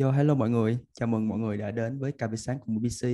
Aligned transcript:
Yo, 0.00 0.10
hello 0.10 0.34
mọi 0.34 0.50
người, 0.50 0.78
chào 0.92 1.06
mừng 1.06 1.28
mọi 1.28 1.38
người 1.38 1.56
đã 1.56 1.70
đến 1.70 1.98
với 1.98 2.12
Cà 2.12 2.28
phê 2.28 2.36
sáng 2.36 2.58
cùng 2.66 2.78
BBC. 2.78 3.08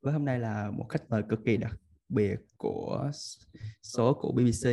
Với 0.00 0.12
hôm 0.12 0.24
nay 0.24 0.38
là 0.38 0.70
một 0.70 0.86
khách 0.88 1.10
mời 1.10 1.22
cực 1.28 1.38
kỳ 1.44 1.56
đặc 1.56 1.72
biệt 2.08 2.36
của 2.56 3.10
số 3.82 4.14
của 4.14 4.32
BBC. 4.32 4.68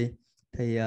Thì 0.57 0.79
uh, 0.79 0.83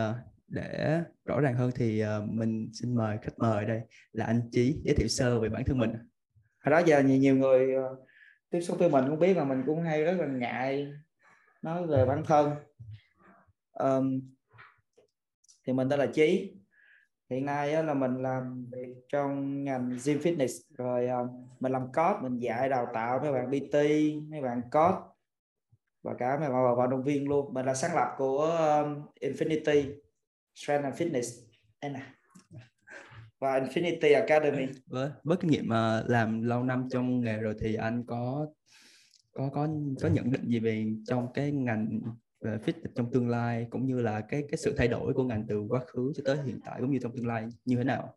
để 0.48 1.00
rõ 1.24 1.40
ràng 1.40 1.54
hơn 1.54 1.70
thì 1.74 2.04
uh, 2.04 2.28
mình 2.28 2.70
xin 2.72 2.94
mời 2.94 3.18
khách 3.22 3.38
mời 3.38 3.64
đây 3.64 3.80
là 4.12 4.24
anh 4.24 4.50
Chí 4.52 4.80
giới 4.84 4.94
thiệu 4.94 5.08
sơ 5.08 5.40
về 5.40 5.48
bản 5.48 5.64
thân 5.66 5.78
mình. 5.78 5.90
Hồi 6.64 6.70
đó 6.70 6.78
giờ 6.78 7.02
nhiều, 7.02 7.16
nhiều 7.16 7.36
người 7.36 7.76
uh, 7.76 8.08
tiếp 8.50 8.60
xúc 8.60 8.78
với 8.78 8.90
mình 8.90 9.04
cũng 9.08 9.18
biết 9.18 9.36
mà 9.36 9.44
mình 9.44 9.62
cũng 9.66 9.82
hay 9.82 10.04
rất 10.04 10.14
là 10.18 10.26
ngại 10.26 10.92
nói 11.62 11.86
về 11.86 12.06
bản 12.06 12.22
thân. 12.26 12.50
Um, 13.72 14.20
thì 15.66 15.72
mình 15.72 15.88
tên 15.88 15.98
là 15.98 16.06
Chí, 16.06 16.54
hiện 17.30 17.44
nay 17.44 17.84
là 17.84 17.94
mình 17.94 18.22
làm 18.22 18.66
việc 18.72 18.94
trong 19.08 19.64
ngành 19.64 19.96
gym 20.04 20.18
fitness, 20.18 20.60
rồi 20.76 21.06
ờ, 21.06 21.28
mình 21.60 21.72
làm 21.72 21.92
coach, 21.92 22.22
mình 22.22 22.38
dạy 22.38 22.68
đào 22.68 22.86
tạo 22.94 23.20
mấy 23.22 23.32
bạn 23.32 23.50
PT, 23.50 23.74
mấy 24.30 24.40
bạn 24.40 24.62
coach, 24.72 25.10
và 26.02 26.14
cả 26.18 26.38
mấy 26.40 26.48
bạn, 26.48 26.76
vận 26.76 26.90
động 26.90 27.04
viên 27.04 27.28
luôn. 27.28 27.54
Mình 27.54 27.66
là 27.66 27.74
sáng 27.74 27.94
lập 27.94 28.14
của 28.18 28.46
Infinity 29.20 29.92
Strength 30.54 30.84
and 30.84 30.94
Fitness. 31.02 31.46
Và 33.38 33.60
Infinity 33.60 34.14
Academy. 34.14 34.66
Với 34.86 35.10
với 35.24 35.36
kinh 35.36 35.50
nghiệm 35.50 35.68
ờ, 35.68 36.04
làm 36.08 36.42
lâu 36.42 36.62
năm 36.62 36.88
trong 36.90 37.20
nghề 37.20 37.36
rồi 37.36 37.54
thì 37.60 37.74
anh 37.74 38.04
có 38.06 38.46
có 39.32 39.50
có 39.52 39.68
có 40.02 40.08
nhận 40.08 40.30
định 40.30 40.48
gì 40.48 40.60
về 40.60 40.86
trong 41.06 41.32
cái 41.32 41.52
ngành 41.52 42.00
về 42.40 42.58
fit 42.66 42.72
trong 42.94 43.10
tương 43.12 43.28
lai 43.28 43.66
cũng 43.70 43.86
như 43.86 44.00
là 44.00 44.20
cái 44.20 44.44
cái 44.50 44.56
sự 44.56 44.74
thay 44.76 44.88
đổi 44.88 45.14
của 45.14 45.24
ngành 45.24 45.46
từ 45.48 45.60
quá 45.68 45.80
khứ 45.86 46.12
cho 46.16 46.22
tới 46.26 46.36
hiện 46.44 46.60
tại 46.64 46.80
cũng 46.80 46.90
như 46.90 46.98
trong 47.02 47.12
tương 47.16 47.26
lai 47.26 47.46
như 47.64 47.76
thế 47.76 47.84
nào? 47.84 48.16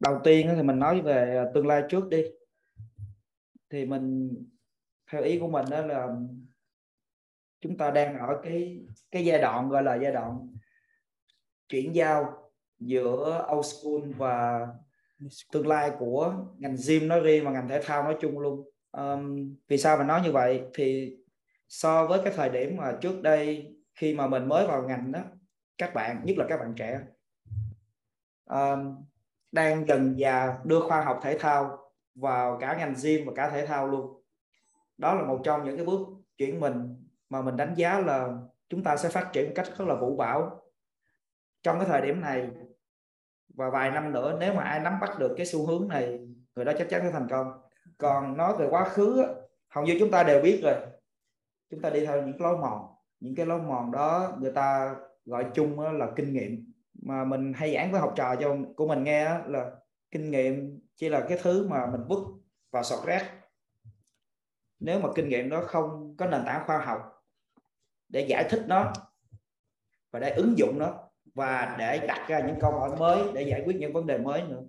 Đầu 0.00 0.20
tiên 0.24 0.52
thì 0.56 0.62
mình 0.62 0.78
nói 0.78 1.00
về 1.00 1.36
à, 1.36 1.44
tương 1.54 1.66
lai 1.66 1.82
trước 1.88 2.08
đi. 2.08 2.22
Thì 3.70 3.86
mình 3.86 4.34
theo 5.10 5.22
ý 5.22 5.38
của 5.38 5.48
mình 5.48 5.66
đó 5.70 5.86
là 5.86 6.08
chúng 7.60 7.76
ta 7.76 7.90
đang 7.90 8.18
ở 8.18 8.40
cái 8.42 8.86
cái 9.10 9.24
giai 9.24 9.40
đoạn 9.40 9.68
gọi 9.68 9.82
là 9.82 9.94
giai 9.94 10.12
đoạn 10.12 10.54
chuyển 11.68 11.94
giao 11.94 12.50
giữa 12.78 13.48
old 13.52 13.66
school 13.66 14.12
và 14.18 14.66
tương 15.52 15.66
lai 15.66 15.90
của 15.98 16.34
ngành 16.58 16.76
gym 16.88 17.08
nói 17.08 17.20
riêng 17.20 17.44
và 17.44 17.50
ngành 17.50 17.68
thể 17.68 17.80
thao 17.82 18.02
nói 18.02 18.16
chung 18.20 18.38
luôn. 18.38 18.68
Um, 18.90 19.54
vì 19.68 19.78
sao 19.78 19.98
mà 19.98 20.04
nói 20.04 20.20
như 20.24 20.32
vậy? 20.32 20.62
Thì 20.74 21.16
so 21.72 22.06
với 22.06 22.20
cái 22.24 22.32
thời 22.36 22.48
điểm 22.48 22.76
mà 22.76 22.92
trước 23.00 23.22
đây 23.22 23.74
khi 23.94 24.14
mà 24.14 24.26
mình 24.26 24.48
mới 24.48 24.66
vào 24.66 24.82
ngành 24.82 25.12
đó 25.12 25.20
các 25.78 25.94
bạn 25.94 26.20
nhất 26.24 26.38
là 26.38 26.46
các 26.48 26.56
bạn 26.56 26.74
trẻ 26.76 27.00
um, 28.44 29.04
đang 29.52 29.86
dần 29.86 30.16
dà 30.18 30.58
đưa 30.64 30.80
khoa 30.80 31.00
học 31.00 31.20
thể 31.22 31.38
thao 31.38 31.78
vào 32.14 32.58
cả 32.60 32.76
ngành 32.78 32.94
gym 33.02 33.26
và 33.26 33.32
cả 33.36 33.50
thể 33.50 33.66
thao 33.66 33.88
luôn. 33.88 34.22
Đó 34.98 35.14
là 35.14 35.22
một 35.22 35.40
trong 35.44 35.64
những 35.64 35.76
cái 35.76 35.86
bước 35.86 36.00
chuyển 36.36 36.60
mình 36.60 37.04
mà 37.28 37.42
mình 37.42 37.56
đánh 37.56 37.74
giá 37.76 37.98
là 37.98 38.28
chúng 38.68 38.82
ta 38.82 38.96
sẽ 38.96 39.08
phát 39.08 39.30
triển 39.32 39.46
một 39.46 39.52
cách 39.54 39.66
rất 39.78 39.84
là 39.88 39.94
vũ 39.94 40.16
bão. 40.16 40.62
Trong 41.62 41.78
cái 41.78 41.88
thời 41.88 42.00
điểm 42.00 42.20
này 42.20 42.50
và 43.54 43.70
vài 43.70 43.90
năm 43.90 44.12
nữa 44.12 44.36
nếu 44.40 44.54
mà 44.54 44.62
ai 44.62 44.80
nắm 44.80 45.00
bắt 45.00 45.18
được 45.18 45.34
cái 45.36 45.46
xu 45.46 45.66
hướng 45.66 45.88
này 45.88 46.18
người 46.56 46.64
đó 46.64 46.72
chắc 46.78 46.88
chắn 46.90 47.00
sẽ 47.04 47.10
thành 47.10 47.28
công. 47.30 47.52
Còn 47.98 48.36
nói 48.36 48.56
về 48.58 48.66
quá 48.70 48.84
khứ 48.84 49.24
hầu 49.68 49.84
như 49.84 49.96
chúng 50.00 50.10
ta 50.10 50.22
đều 50.22 50.42
biết 50.42 50.60
rồi 50.62 50.74
chúng 51.72 51.80
ta 51.80 51.90
đi 51.90 52.06
theo 52.06 52.22
những 52.22 52.40
lối 52.40 52.58
mòn. 52.58 52.94
Những 53.20 53.34
cái 53.34 53.46
lối 53.46 53.62
mòn 53.62 53.92
đó 53.92 54.36
người 54.40 54.52
ta 54.52 54.96
gọi 55.24 55.46
chung 55.54 55.80
là 55.80 56.10
kinh 56.16 56.32
nghiệm. 56.32 56.72
Mà 57.02 57.24
mình 57.24 57.52
hay 57.52 57.74
giảng 57.74 57.92
với 57.92 58.00
học 58.00 58.12
trò 58.16 58.36
cho 58.40 58.56
của 58.76 58.88
mình 58.88 59.04
nghe 59.04 59.38
là 59.46 59.70
kinh 60.10 60.30
nghiệm 60.30 60.80
chỉ 60.96 61.08
là 61.08 61.26
cái 61.28 61.38
thứ 61.42 61.68
mà 61.68 61.86
mình 61.86 62.00
vứt 62.08 62.18
vào 62.70 62.82
sọt 62.82 63.06
rác. 63.06 63.30
Nếu 64.80 65.00
mà 65.00 65.08
kinh 65.14 65.28
nghiệm 65.28 65.48
đó 65.48 65.62
không 65.66 66.16
có 66.16 66.26
nền 66.26 66.42
tảng 66.46 66.66
khoa 66.66 66.78
học 66.78 67.24
để 68.08 68.20
giải 68.20 68.46
thích 68.50 68.64
nó 68.68 68.92
và 70.10 70.20
để 70.20 70.30
ứng 70.30 70.58
dụng 70.58 70.78
nó 70.78 71.08
và 71.34 71.76
để 71.78 72.06
đặt 72.06 72.28
ra 72.28 72.40
những 72.46 72.56
câu 72.60 72.72
hỏi 72.72 72.90
mới 72.98 73.32
để 73.34 73.42
giải 73.42 73.62
quyết 73.66 73.76
những 73.76 73.92
vấn 73.92 74.06
đề 74.06 74.18
mới 74.18 74.42
nữa 74.42 74.62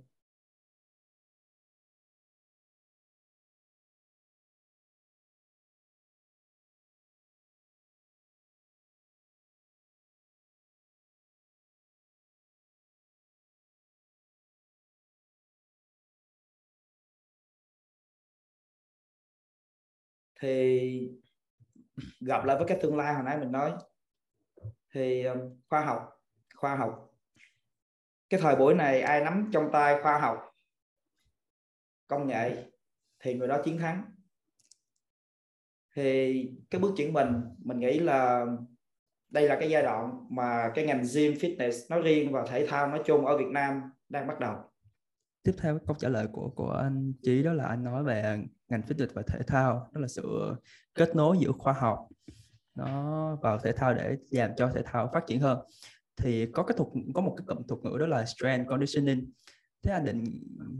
thì 20.43 21.11
gặp 22.19 22.45
lại 22.45 22.57
với 22.57 22.67
cái 22.67 22.77
tương 22.81 22.97
lai 22.97 23.13
hồi 23.13 23.23
nãy 23.23 23.37
mình 23.37 23.51
nói. 23.51 23.71
Thì 24.93 25.23
um, 25.23 25.39
khoa 25.69 25.85
học 25.85 26.21
khoa 26.55 26.75
học. 26.75 27.09
Cái 28.29 28.39
thời 28.39 28.55
buổi 28.55 28.73
này 28.73 29.01
ai 29.01 29.23
nắm 29.23 29.49
trong 29.53 29.69
tay 29.71 30.01
khoa 30.01 30.19
học, 30.19 30.55
công 32.07 32.27
nghệ 32.27 32.71
thì 33.19 33.33
người 33.33 33.47
đó 33.47 33.61
chiến 33.65 33.77
thắng. 33.77 34.03
Thì 35.95 36.45
cái 36.69 36.81
bước 36.81 36.93
chuyển 36.97 37.13
mình 37.13 37.41
mình 37.57 37.79
nghĩ 37.79 37.99
là 37.99 38.45
đây 39.29 39.47
là 39.47 39.57
cái 39.59 39.69
giai 39.69 39.83
đoạn 39.83 40.27
mà 40.29 40.71
cái 40.75 40.85
ngành 40.85 41.03
gym 41.15 41.33
fitness 41.33 41.89
nói 41.89 42.01
riêng 42.01 42.31
và 42.31 42.45
thể 42.47 42.67
thao 42.67 42.87
nói 42.87 43.01
chung 43.05 43.25
ở 43.25 43.37
Việt 43.37 43.49
Nam 43.51 43.91
đang 44.09 44.27
bắt 44.27 44.39
đầu 44.39 44.72
tiếp 45.43 45.55
theo 45.61 45.79
câu 45.87 45.95
trả 45.99 46.09
lời 46.09 46.27
của 46.31 46.49
của 46.49 46.71
anh 46.71 47.13
Chí 47.23 47.43
đó 47.43 47.53
là 47.53 47.65
anh 47.65 47.83
nói 47.83 48.03
về 48.03 48.43
ngành 48.69 48.81
fitness 48.81 49.07
và 49.13 49.21
thể 49.27 49.39
thao 49.47 49.89
đó 49.91 50.01
là 50.01 50.07
sự 50.07 50.53
kết 50.95 51.15
nối 51.15 51.37
giữa 51.39 51.51
khoa 51.51 51.73
học 51.73 52.07
nó 52.75 53.35
vào 53.35 53.59
thể 53.59 53.71
thao 53.71 53.93
để 53.93 54.17
làm 54.31 54.51
cho 54.57 54.71
thể 54.75 54.81
thao 54.85 55.09
phát 55.13 55.27
triển 55.27 55.39
hơn. 55.39 55.59
Thì 56.17 56.45
có 56.45 56.63
cái 56.63 56.77
thuật 56.77 56.89
có 57.13 57.21
một 57.21 57.35
cái 57.37 57.45
cụm 57.47 57.67
thuật 57.67 57.83
ngữ 57.83 57.97
đó 57.97 58.05
là 58.05 58.25
strength 58.25 58.69
conditioning. 58.69 59.31
Thế 59.83 59.91
anh 59.91 60.05
định 60.05 60.23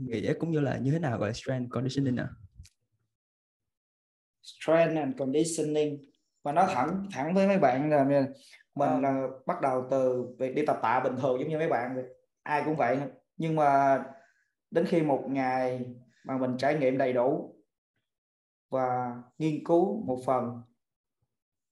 nghĩa 0.00 0.34
cũng 0.34 0.50
như 0.50 0.60
là 0.60 0.78
như 0.78 0.90
thế 0.90 0.98
nào 0.98 1.18
gọi 1.18 1.28
là 1.28 1.32
strength 1.32 1.70
conditioning 1.70 2.16
à 2.16 2.28
strength 4.42 4.96
and 4.96 5.18
conditioning. 5.18 5.98
Và 6.42 6.52
nói 6.52 6.66
thẳng 6.74 7.06
thẳng 7.12 7.34
với 7.34 7.46
mấy 7.46 7.58
bạn 7.58 7.90
là 7.90 8.04
mình 8.04 8.26
ờ. 8.74 9.00
là 9.00 9.26
bắt 9.46 9.60
đầu 9.60 9.86
từ 9.90 10.26
việc 10.38 10.54
đi 10.54 10.62
tập 10.66 10.78
tạ 10.82 11.00
bình 11.04 11.16
thường 11.20 11.40
giống 11.40 11.48
như 11.48 11.58
mấy 11.58 11.68
bạn 11.68 11.96
ai 12.42 12.62
cũng 12.64 12.76
vậy. 12.76 12.98
Nhưng 13.36 13.56
mà 13.56 13.98
đến 14.74 14.86
khi 14.86 15.02
một 15.02 15.24
ngày 15.28 15.86
mà 16.24 16.38
mình 16.38 16.56
trải 16.58 16.74
nghiệm 16.74 16.98
đầy 16.98 17.12
đủ 17.12 17.54
và 18.70 19.16
nghiên 19.38 19.64
cứu 19.64 20.04
một 20.06 20.18
phần 20.26 20.62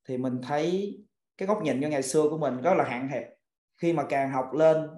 thì 0.08 0.18
mình 0.18 0.40
thấy 0.42 0.98
cái 1.38 1.46
góc 1.48 1.62
nhìn 1.62 1.80
như 1.80 1.88
ngày 1.88 2.02
xưa 2.02 2.22
của 2.30 2.38
mình 2.38 2.62
rất 2.62 2.74
là 2.74 2.84
hạn 2.84 3.08
hẹp. 3.08 3.24
Khi 3.76 3.92
mà 3.92 4.04
càng 4.08 4.30
học 4.30 4.52
lên 4.52 4.88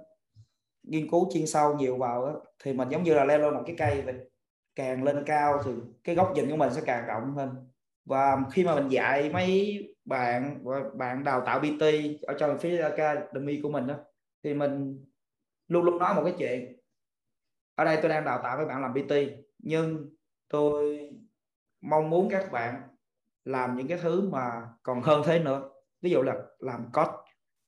nghiên 0.83 1.11
cứu 1.11 1.31
chuyên 1.33 1.47
sâu 1.47 1.75
nhiều 1.75 1.97
vào 1.97 2.27
đó, 2.27 2.41
thì 2.65 2.73
mình 2.73 2.89
giống 2.89 3.03
như 3.03 3.15
là 3.15 3.25
leo 3.25 3.39
lên 3.39 3.55
một 3.55 3.63
cái 3.67 3.77
cây 3.79 4.03
vậy. 4.03 4.15
Càng 4.75 5.03
lên 5.03 5.23
cao 5.27 5.63
thì 5.65 5.73
cái 6.05 6.15
góc 6.15 6.33
nhìn 6.35 6.51
của 6.51 6.57
mình 6.57 6.75
sẽ 6.75 6.83
càng 6.87 7.07
rộng 7.07 7.35
hơn. 7.35 7.69
Và 8.05 8.37
khi 8.53 8.65
mà 8.65 8.75
mình 8.75 8.89
dạy 8.89 9.31
mấy 9.33 9.79
bạn 10.05 10.65
bạn 10.95 11.25
đào 11.25 11.43
tạo 11.47 11.61
PT 11.61 11.83
ở 12.23 12.35
trong 12.39 12.59
phía 12.59 12.79
academy 12.79 13.61
của 13.63 13.71
mình 13.71 13.87
đó 13.87 13.95
thì 14.43 14.55
mình 14.55 15.05
luôn 15.69 15.85
luôn 15.85 15.99
nói 15.99 16.15
một 16.15 16.23
cái 16.25 16.35
chuyện 16.39 16.84
ở 17.75 17.85
đây 17.85 17.99
tôi 18.03 18.09
đang 18.09 18.25
đào 18.25 18.41
tạo 18.43 18.57
với 18.57 18.67
bạn 18.67 18.83
làm 18.83 18.95
PT 18.95 19.13
nhưng 19.59 20.11
tôi 20.49 21.11
mong 21.81 22.11
muốn 22.11 22.29
các 22.31 22.53
bạn 22.53 22.83
làm 23.45 23.77
những 23.77 23.89
cái 23.89 23.99
thứ 24.03 24.29
mà 24.29 24.63
còn 24.83 25.03
hơn 25.03 25.23
thế 25.27 25.39
nữa. 25.39 25.71
Ví 26.03 26.11
dụ 26.11 26.23
là 26.23 26.35
làm 26.59 26.91
code. 26.93 27.13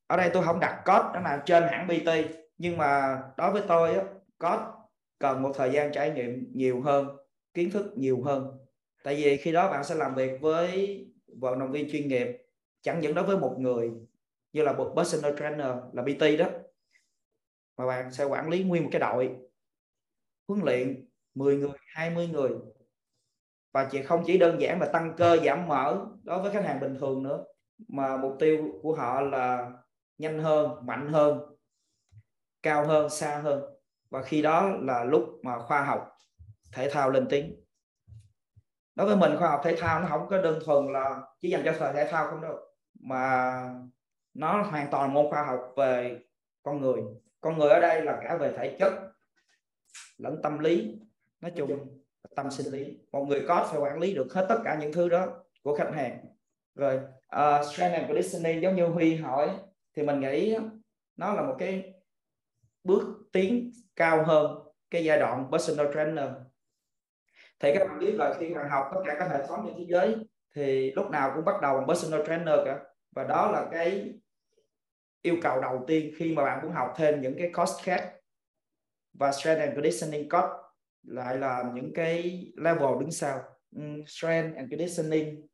Ở 0.06 0.16
đây 0.16 0.30
tôi 0.32 0.44
không 0.44 0.60
đặt 0.60 0.82
code 0.84 1.08
nó 1.14 1.20
nằm 1.20 1.40
trên 1.44 1.62
hãng 1.62 1.88
PT 1.88 2.10
nhưng 2.58 2.76
mà 2.76 3.22
đối 3.36 3.52
với 3.52 3.62
tôi 3.68 3.94
á, 3.94 4.04
code 4.38 4.64
cần 5.18 5.42
một 5.42 5.52
thời 5.54 5.72
gian 5.72 5.92
trải 5.92 6.10
nghiệm 6.10 6.52
nhiều 6.54 6.80
hơn, 6.80 7.16
kiến 7.54 7.70
thức 7.70 7.92
nhiều 7.96 8.22
hơn. 8.22 8.58
Tại 9.04 9.14
vì 9.14 9.36
khi 9.36 9.52
đó 9.52 9.70
bạn 9.70 9.84
sẽ 9.84 9.94
làm 9.94 10.14
việc 10.14 10.40
với 10.40 11.00
vận 11.40 11.58
động 11.58 11.72
viên 11.72 11.90
chuyên 11.90 12.08
nghiệp, 12.08 12.28
chẳng 12.82 13.00
những 13.00 13.14
đối 13.14 13.24
với 13.24 13.38
một 13.38 13.56
người, 13.58 13.90
như 14.52 14.62
là 14.62 14.72
một 14.72 14.94
personal 14.96 15.38
trainer 15.38 15.72
là 15.92 16.02
PT 16.02 16.38
đó, 16.38 16.46
mà 17.76 17.86
bạn 17.86 18.12
sẽ 18.12 18.24
quản 18.24 18.48
lý 18.48 18.64
nguyên 18.64 18.82
một 18.82 18.88
cái 18.92 19.00
đội 19.00 19.36
huấn 20.48 20.60
luyện 20.64 21.08
10 21.34 21.56
người 21.56 21.70
20 21.94 22.28
người. 22.28 22.50
Và 23.72 23.88
chị 23.90 24.02
không 24.02 24.22
chỉ 24.26 24.38
đơn 24.38 24.60
giản 24.60 24.80
là 24.80 24.86
tăng 24.86 25.14
cơ, 25.16 25.36
giảm 25.36 25.68
mỡ 25.68 26.06
đối 26.22 26.42
với 26.42 26.52
khách 26.52 26.64
hàng 26.64 26.80
bình 26.80 26.96
thường 27.00 27.22
nữa, 27.22 27.44
mà 27.88 28.16
mục 28.16 28.36
tiêu 28.38 28.80
của 28.82 28.94
họ 28.94 29.20
là 29.20 29.72
nhanh 30.18 30.42
hơn, 30.42 30.86
mạnh 30.86 31.12
hơn, 31.12 31.40
cao 32.62 32.86
hơn, 32.86 33.10
xa 33.10 33.38
hơn. 33.38 33.62
Và 34.10 34.22
khi 34.22 34.42
đó 34.42 34.70
là 34.80 35.04
lúc 35.04 35.24
mà 35.42 35.58
khoa 35.58 35.84
học, 35.84 36.16
thể 36.72 36.90
thao 36.90 37.10
lên 37.10 37.26
tiếng. 37.30 37.64
Đối 38.94 39.06
với 39.06 39.16
mình, 39.16 39.36
khoa 39.38 39.50
học 39.50 39.60
thể 39.64 39.76
thao 39.78 40.00
nó 40.00 40.06
không 40.08 40.28
có 40.30 40.42
đơn 40.42 40.58
thuần 40.64 40.92
là 40.92 41.22
chỉ 41.40 41.50
dành 41.50 41.62
cho 41.64 41.72
sở 41.78 41.92
thể 41.92 42.08
thao 42.10 42.30
không 42.30 42.40
đâu, 42.40 42.58
mà 43.00 43.54
nó 44.34 44.62
hoàn 44.62 44.90
toàn 44.90 45.14
môn 45.14 45.26
khoa 45.30 45.44
học 45.44 45.60
về 45.76 46.20
con 46.62 46.80
người. 46.80 47.02
Con 47.40 47.58
người 47.58 47.70
ở 47.70 47.80
đây 47.80 48.02
là 48.02 48.20
cả 48.22 48.36
về 48.36 48.52
thể 48.56 48.76
chất 48.78 48.92
lẫn 50.18 50.40
tâm 50.42 50.58
lý. 50.58 50.98
Nói 51.40 51.52
chung 51.56 52.00
tâm 52.36 52.50
sinh 52.50 52.72
lý. 52.72 52.98
Một 53.12 53.24
người 53.28 53.44
có 53.48 53.68
phải 53.70 53.80
quản 53.80 53.98
lý 53.98 54.14
được 54.14 54.32
hết 54.32 54.46
tất 54.48 54.58
cả 54.64 54.78
những 54.80 54.92
thứ 54.92 55.08
đó 55.08 55.44
của 55.62 55.76
khách 55.76 55.90
hàng. 55.94 56.24
Rồi 56.74 57.00
uh, 57.36 57.66
strength 57.72 57.94
and 57.94 58.08
conditioning 58.08 58.62
giống 58.62 58.76
như 58.76 58.86
huy 58.86 59.16
hỏi 59.16 59.50
thì 59.96 60.02
mình 60.02 60.20
nghĩ 60.20 60.56
nó 61.16 61.32
là 61.32 61.42
một 61.42 61.56
cái 61.58 61.92
bước 62.84 63.02
tiến 63.32 63.72
cao 63.96 64.24
hơn 64.24 64.58
cái 64.90 65.04
giai 65.04 65.18
đoạn 65.18 65.48
personal 65.52 65.86
trainer. 65.94 66.28
Thì 67.60 67.74
các 67.74 67.88
bạn 67.88 67.98
biết 67.98 68.14
là 68.14 68.34
khi 68.38 68.54
bạn 68.54 68.68
học 68.70 68.86
tất 68.94 69.00
cả 69.06 69.16
các 69.18 69.28
hệ 69.30 69.46
thống 69.46 69.64
trên 69.66 69.74
thế 69.78 69.84
giới 69.88 70.16
thì 70.54 70.92
lúc 70.92 71.10
nào 71.10 71.32
cũng 71.34 71.44
bắt 71.44 71.54
đầu 71.62 71.76
bằng 71.76 71.86
personal 71.86 72.26
trainer 72.26 72.58
cả. 72.64 72.78
Và 73.14 73.24
đó 73.24 73.50
là 73.50 73.66
cái 73.72 74.12
yêu 75.22 75.36
cầu 75.42 75.60
đầu 75.60 75.84
tiên 75.86 76.14
khi 76.16 76.34
mà 76.34 76.44
bạn 76.44 76.62
muốn 76.62 76.72
học 76.72 76.94
thêm 76.96 77.20
những 77.20 77.34
cái 77.38 77.50
course 77.52 77.82
khác 77.82 78.12
và 79.18 79.32
strength 79.32 79.60
and 79.60 79.74
conditioning 79.74 80.28
coach 80.28 80.50
lại 81.02 81.36
là 81.38 81.64
những 81.74 81.92
cái 81.94 82.46
level 82.56 83.00
đứng 83.00 83.10
sau. 83.10 83.42
Ừ, 83.76 83.82
strength 84.06 84.56
and 84.56 84.70
conditioning 84.70 85.46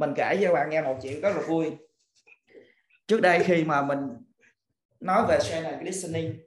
mình 0.00 0.14
kể 0.16 0.38
cho 0.42 0.52
bạn 0.52 0.70
nghe 0.70 0.82
một 0.82 0.96
chuyện 1.02 1.20
rất 1.20 1.36
là 1.36 1.42
vui. 1.42 1.76
Trước 3.06 3.20
đây 3.20 3.44
khi 3.44 3.64
mà 3.64 3.82
mình 3.82 4.00
nói 5.00 5.26
về 5.28 5.38
channel 5.40 5.82
listening 5.82 6.40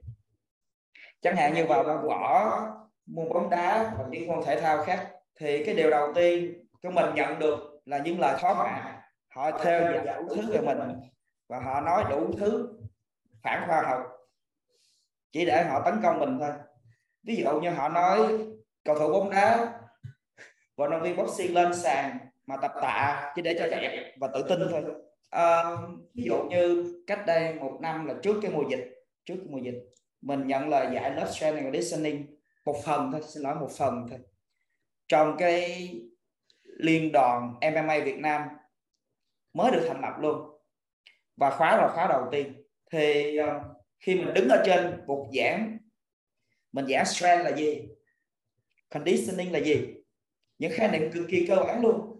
chẳng 1.22 1.36
hạn 1.36 1.54
như 1.54 1.66
vào 1.66 1.82
môn 1.82 2.08
võ 2.08 2.60
môn 3.06 3.28
bóng 3.28 3.50
đá 3.50 3.94
và 3.98 4.04
những 4.10 4.26
môn 4.26 4.44
thể 4.46 4.60
thao 4.60 4.84
khác, 4.84 5.10
thì 5.40 5.64
cái 5.64 5.74
điều 5.74 5.90
đầu 5.90 6.12
tiên 6.14 6.64
của 6.82 6.90
mình 6.90 7.14
nhận 7.14 7.38
được 7.38 7.58
là 7.84 7.98
những 7.98 8.20
lời 8.20 8.38
khó 8.40 8.54
mạ 8.54 9.02
họ 9.28 9.58
theo 9.58 9.92
dõi 10.04 10.22
đủ 10.22 10.34
thứ 10.36 10.52
về 10.52 10.60
mình 10.60 11.00
và 11.48 11.60
họ 11.60 11.80
nói 11.80 12.04
đủ 12.10 12.32
thứ 12.38 12.68
phản 13.42 13.62
khoa 13.66 13.82
học. 13.82 14.02
Chỉ 15.32 15.44
để 15.44 15.64
họ 15.64 15.82
tấn 15.84 16.00
công 16.02 16.20
mình 16.20 16.38
thôi. 16.40 16.52
Ví 17.22 17.36
dụ 17.36 17.60
như 17.60 17.70
họ 17.70 17.88
nói 17.88 18.38
cầu 18.84 18.98
thủ 18.98 19.12
bóng 19.12 19.30
đá, 19.30 19.72
vận 20.76 20.90
động 20.90 21.02
viên 21.02 21.16
boxing 21.16 21.54
lên 21.54 21.74
sàn 21.74 22.18
mà 22.46 22.56
tập 22.56 22.72
tạ 22.82 23.32
chỉ 23.36 23.42
để 23.42 23.56
cho 23.58 23.66
đẹp 23.66 24.14
và 24.20 24.28
tự 24.34 24.42
tin 24.48 24.58
thôi. 24.70 24.82
À, 25.30 25.62
ví 26.14 26.24
dụ 26.24 26.42
như 26.50 26.94
cách 27.06 27.20
đây 27.26 27.54
một 27.54 27.78
năm 27.80 28.06
là 28.06 28.14
trước 28.22 28.40
cái 28.42 28.50
mùa 28.50 28.62
dịch 28.70 28.94
trước 29.24 29.34
cái 29.36 29.46
mùa 29.50 29.58
dịch 29.58 29.84
mình 30.20 30.46
nhận 30.46 30.68
lời 30.68 30.86
giải 30.94 31.10
lớp 31.14 31.26
training 31.32 31.64
and 31.64 31.76
listening 31.76 32.26
một 32.64 32.76
phần 32.84 33.12
thôi 33.12 33.20
xin 33.28 33.42
lỗi 33.42 33.54
một 33.54 33.70
phần 33.78 34.06
thôi. 34.10 34.18
Trong 35.08 35.36
cái 35.38 35.90
liên 36.64 37.12
đoàn 37.12 37.54
MMA 37.60 37.98
Việt 38.04 38.18
Nam 38.18 38.42
mới 39.52 39.70
được 39.70 39.84
thành 39.88 40.00
lập 40.00 40.14
luôn. 40.20 40.60
Và 41.36 41.50
khóa 41.50 41.76
là 41.76 41.88
khóa 41.94 42.06
đầu 42.08 42.28
tiên. 42.32 42.64
Thì 42.92 43.38
uh, 43.40 43.62
khi 43.98 44.14
mình 44.14 44.34
đứng 44.34 44.48
ở 44.48 44.62
trên 44.66 45.06
bục 45.06 45.26
giảng 45.32 45.78
mình 46.72 46.86
giảng 46.86 47.04
strength 47.04 47.44
là 47.44 47.56
gì? 47.56 47.88
Conditioning 48.90 49.52
là 49.52 49.58
gì? 49.58 49.94
Những 50.58 50.72
khái 50.74 50.88
niệm 50.88 51.12
cực 51.12 51.26
kỳ 51.28 51.46
cơ 51.46 51.56
bản 51.56 51.82
luôn. 51.82 52.13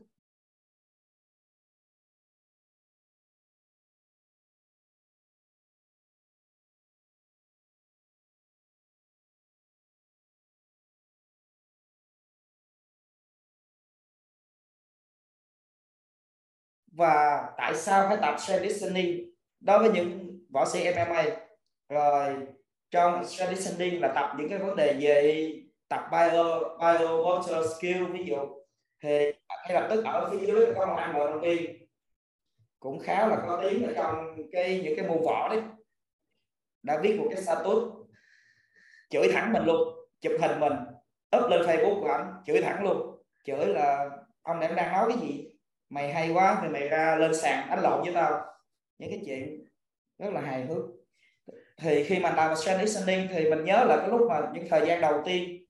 Và 16.96 17.44
tại 17.56 17.74
sao 17.74 18.08
phải 18.08 18.18
tập 18.22 18.34
strength 18.38 19.24
đối 19.60 19.78
với 19.78 19.90
những 19.90 20.40
võ 20.52 20.64
sĩ 20.64 20.94
MMA 20.94 21.24
rồi, 21.88 22.36
trong 22.90 23.24
strength 23.24 24.02
là 24.02 24.12
tập 24.14 24.34
những 24.38 24.48
cái 24.48 24.58
vấn 24.58 24.76
đề 24.76 24.96
về 25.00 25.52
tập 25.88 26.08
bio 26.12 26.60
bio 26.80 27.16
motor 27.16 27.66
skill, 27.76 28.04
ví 28.12 28.24
dụ. 28.24 28.36
Thì 29.02 29.32
ngay 29.68 29.80
lập 29.80 29.86
tức 29.90 30.04
ở 30.04 30.30
phía 30.30 30.46
dưới 30.46 30.66
có 30.76 30.86
một 30.86 30.94
anh 30.96 31.14
vận 31.14 31.30
động 31.30 31.40
viên 31.40 31.86
cũng 32.80 32.98
khá 32.98 33.26
là 33.28 33.36
có 33.46 33.60
tiếng 33.62 33.86
ở 33.86 33.92
trong 33.96 34.36
cái, 34.52 34.80
những 34.84 34.96
cái 34.96 35.08
môn 35.08 35.22
võ 35.24 35.48
đấy. 35.48 35.62
Đã 36.82 36.98
viết 37.02 37.16
một 37.18 37.26
cái 37.30 37.42
status. 37.42 37.82
Chửi 39.10 39.28
thẳng 39.32 39.52
mình 39.52 39.64
luôn. 39.64 39.88
Chụp 40.20 40.32
hình 40.40 40.60
mình. 40.60 40.72
Up 41.36 41.50
lên 41.50 41.60
facebook 41.60 42.00
của 42.00 42.12
anh 42.12 42.34
chửi 42.46 42.62
thẳng 42.62 42.84
luôn. 42.84 43.22
Chửi 43.44 43.66
là 43.66 44.10
ông 44.42 44.60
này 44.60 44.72
đang 44.74 44.92
nói 44.92 45.08
cái 45.08 45.18
gì? 45.18 45.53
Mày 45.94 46.12
hay 46.12 46.30
quá, 46.30 46.58
thì 46.62 46.68
mày 46.68 46.88
ra 46.88 47.16
lên 47.16 47.34
sàn 47.34 47.70
đánh 47.70 47.82
lộn 47.82 48.02
với 48.02 48.14
tao. 48.14 48.44
Những 48.98 49.10
cái 49.10 49.22
chuyện 49.26 49.64
rất 50.18 50.32
là 50.32 50.40
hài 50.40 50.64
hước. 50.64 50.84
Thì 51.76 52.04
khi 52.04 52.18
mà 52.18 52.30
làm 52.30 52.56
strength 52.56 52.80
listening, 52.80 53.28
thì 53.30 53.50
mình 53.50 53.64
nhớ 53.64 53.84
là 53.84 53.96
cái 53.96 54.08
lúc 54.08 54.20
mà 54.28 54.40
những 54.54 54.68
thời 54.70 54.86
gian 54.86 55.00
đầu 55.00 55.22
tiên, 55.24 55.64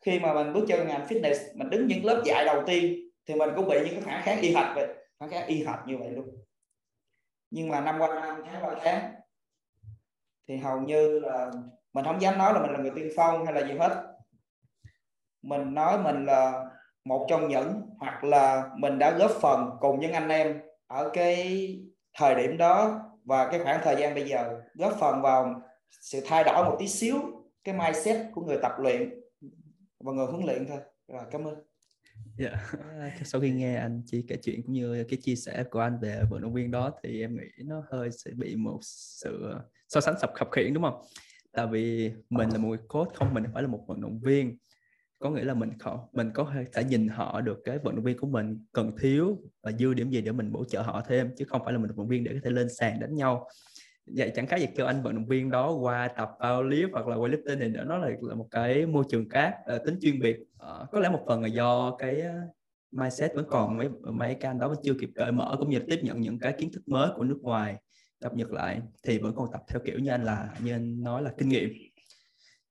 khi 0.00 0.20
mà 0.20 0.34
mình 0.34 0.52
bước 0.52 0.64
chân 0.68 0.88
ngành 0.88 1.06
fitness, 1.06 1.34
mình 1.54 1.70
đứng 1.70 1.86
những 1.86 2.04
lớp 2.04 2.22
dạy 2.24 2.44
đầu 2.44 2.62
tiên, 2.66 3.10
thì 3.26 3.34
mình 3.34 3.50
cũng 3.56 3.68
bị 3.68 3.78
những 3.84 3.94
cái 3.94 4.00
phản 4.00 4.22
kháng 4.22 4.40
y 4.40 4.54
hệt 4.54 4.66
vậy. 4.74 4.86
Phản 5.18 5.30
kháng 5.30 5.46
y 5.46 5.64
hệt 5.64 5.78
như 5.86 5.98
vậy 5.98 6.10
luôn. 6.10 6.44
Nhưng 7.50 7.68
mà 7.68 7.80
năm 7.80 7.98
qua, 7.98 8.14
năm 8.14 8.42
tháng 8.46 8.64
qua 8.64 8.74
tháng, 8.84 9.14
thì 10.48 10.56
hầu 10.56 10.80
như 10.80 11.18
là 11.18 11.50
mình 11.92 12.04
không 12.04 12.22
dám 12.22 12.38
nói 12.38 12.54
là 12.54 12.60
mình 12.62 12.70
là 12.70 12.78
người 12.78 12.92
tiên 12.96 13.10
phong 13.16 13.44
hay 13.44 13.54
là 13.54 13.68
gì 13.68 13.78
hết. 13.78 14.04
Mình 15.42 15.74
nói 15.74 15.98
mình 15.98 16.26
là 16.26 16.64
một 17.08 17.26
trong 17.28 17.48
những, 17.48 17.82
hoặc 17.98 18.24
là 18.24 18.70
mình 18.78 18.98
đã 18.98 19.18
góp 19.18 19.30
phần 19.30 19.70
cùng 19.80 20.00
những 20.00 20.12
anh 20.12 20.28
em 20.28 20.60
ở 20.86 21.10
cái 21.12 21.68
thời 22.18 22.34
điểm 22.34 22.56
đó 22.56 23.00
và 23.24 23.50
cái 23.50 23.60
khoảng 23.64 23.80
thời 23.84 23.96
gian 23.96 24.14
bây 24.14 24.28
giờ, 24.28 24.60
góp 24.74 24.96
phần 25.00 25.22
vào 25.22 25.62
sự 26.00 26.20
thay 26.26 26.44
đổi 26.44 26.64
một 26.64 26.76
tí 26.78 26.88
xíu 26.88 27.16
cái 27.64 27.74
mindset 27.78 28.26
của 28.34 28.42
người 28.42 28.58
tập 28.62 28.72
luyện 28.78 29.20
và 30.00 30.12
người 30.12 30.26
huấn 30.26 30.46
luyện 30.46 30.66
thôi 30.68 30.78
rồi, 31.08 31.22
cảm 31.30 31.44
ơn 31.44 31.54
Yeah. 32.38 32.52
Dạ. 32.72 33.10
Sau 33.24 33.40
khi 33.40 33.50
nghe 33.50 33.76
anh 33.76 34.02
chị 34.06 34.24
kể 34.28 34.36
chuyện 34.42 34.62
cũng 34.62 34.72
như 34.72 35.04
cái 35.08 35.18
chia 35.22 35.36
sẻ 35.36 35.64
của 35.70 35.80
anh 35.80 35.98
về 36.00 36.22
vận 36.30 36.42
động 36.42 36.54
viên 36.54 36.70
đó 36.70 36.90
thì 37.02 37.20
em 37.20 37.36
nghĩ 37.36 37.64
nó 37.64 37.82
hơi 37.90 38.10
sẽ 38.10 38.30
bị 38.30 38.56
một 38.56 38.78
sự 38.82 39.54
so 39.88 40.00
sánh 40.00 40.14
sập 40.20 40.34
khập 40.34 40.48
khiển, 40.52 40.74
đúng 40.74 40.82
không? 40.82 41.02
Tại 41.52 41.66
vì 41.66 42.12
mình 42.30 42.48
là 42.48 42.58
một 42.58 42.76
coach, 42.88 43.14
không 43.14 43.34
mình 43.34 43.44
phải 43.54 43.62
là 43.62 43.68
một 43.68 43.84
vận 43.86 44.00
động 44.00 44.20
viên 44.20 44.58
có 45.18 45.30
nghĩa 45.30 45.44
là 45.44 45.54
mình 45.54 45.78
khó 45.78 46.08
mình 46.12 46.30
có 46.34 46.52
thể 46.72 46.84
nhìn 46.84 47.08
họ 47.08 47.40
được 47.40 47.60
cái 47.64 47.78
vận 47.78 47.94
động 47.96 48.04
viên 48.04 48.18
của 48.18 48.26
mình 48.26 48.64
cần 48.72 48.96
thiếu 49.00 49.38
và 49.62 49.72
dư 49.72 49.94
điểm 49.94 50.10
gì 50.10 50.20
để 50.20 50.32
mình 50.32 50.52
bổ 50.52 50.64
trợ 50.64 50.82
họ 50.82 51.02
thêm 51.08 51.30
chứ 51.36 51.44
không 51.44 51.62
phải 51.64 51.72
là 51.72 51.78
mình 51.78 51.88
vận 51.88 51.96
động 51.96 52.08
viên 52.08 52.24
để 52.24 52.32
có 52.34 52.40
thể 52.44 52.50
lên 52.50 52.68
sàn 52.68 53.00
đánh 53.00 53.14
nhau. 53.14 53.48
Vậy 54.06 54.32
chẳng 54.34 54.46
khác 54.46 54.56
gì 54.56 54.66
kêu 54.76 54.86
anh 54.86 55.02
vận 55.02 55.14
động 55.14 55.26
viên 55.26 55.50
đó 55.50 55.72
qua 55.72 56.08
tập 56.08 56.30
powerlift 56.38 56.88
hoặc 56.92 57.06
là 57.06 57.16
weightlifting 57.16 57.58
thì 57.58 57.68
nó 57.68 57.98
là, 57.98 58.10
là 58.20 58.34
một 58.34 58.48
cái 58.50 58.86
môi 58.86 59.04
trường 59.08 59.28
khác 59.28 59.54
ờ, 59.66 59.78
tính 59.78 59.98
chuyên 60.00 60.20
biệt. 60.20 60.36
À, 60.58 60.68
có 60.92 61.00
lẽ 61.00 61.08
một 61.08 61.20
phần 61.26 61.42
là 61.42 61.48
do 61.48 61.96
cái 61.98 62.20
ờ, 62.20 62.34
mindset 62.90 63.34
vẫn 63.34 63.44
còn 63.48 63.76
mấy 63.76 63.88
mấy 64.02 64.34
cái 64.34 64.50
anh 64.50 64.58
đó 64.58 64.68
vẫn 64.68 64.78
chưa 64.82 64.94
kịp 65.00 65.10
cởi 65.14 65.32
mở 65.32 65.56
cũng 65.58 65.70
như 65.70 65.78
tiếp 65.78 66.00
nhận 66.02 66.20
những 66.20 66.38
cái 66.38 66.52
kiến 66.52 66.72
thức 66.72 66.88
mới 66.88 67.10
của 67.16 67.24
nước 67.24 67.38
ngoài 67.42 67.76
cập 68.20 68.34
nhật 68.34 68.50
lại 68.50 68.80
thì 69.02 69.18
vẫn 69.18 69.34
còn 69.36 69.48
tập 69.52 69.62
theo 69.68 69.80
kiểu 69.84 69.98
như 69.98 70.10
anh 70.10 70.24
là 70.24 70.54
như 70.62 70.72
anh 70.72 71.02
nói 71.02 71.22
là 71.22 71.32
kinh 71.38 71.48
nghiệm 71.48 71.70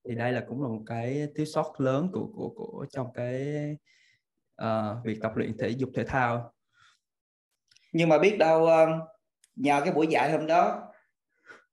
thì 0.08 0.16
đây 0.16 0.32
là 0.32 0.44
cũng 0.48 0.62
là 0.62 0.68
một 0.68 0.84
cái 0.86 1.28
thiếu 1.36 1.46
sót 1.46 1.74
lớn 1.78 2.10
của 2.14 2.30
của 2.36 2.50
của 2.50 2.86
trong 2.90 3.08
cái 3.14 3.48
uh, 4.62 5.06
việc 5.06 5.20
tập 5.22 5.32
luyện 5.36 5.58
thể 5.58 5.70
dục 5.70 5.90
thể 5.96 6.04
thao 6.04 6.54
nhưng 7.92 8.10
mà 8.10 8.20
biết 8.20 8.38
đâu 8.40 8.68
nhờ 9.56 9.82
cái 9.86 9.94
buổi 9.94 10.08
dạy 10.08 10.32
hôm 10.32 10.48
đó 10.48 10.94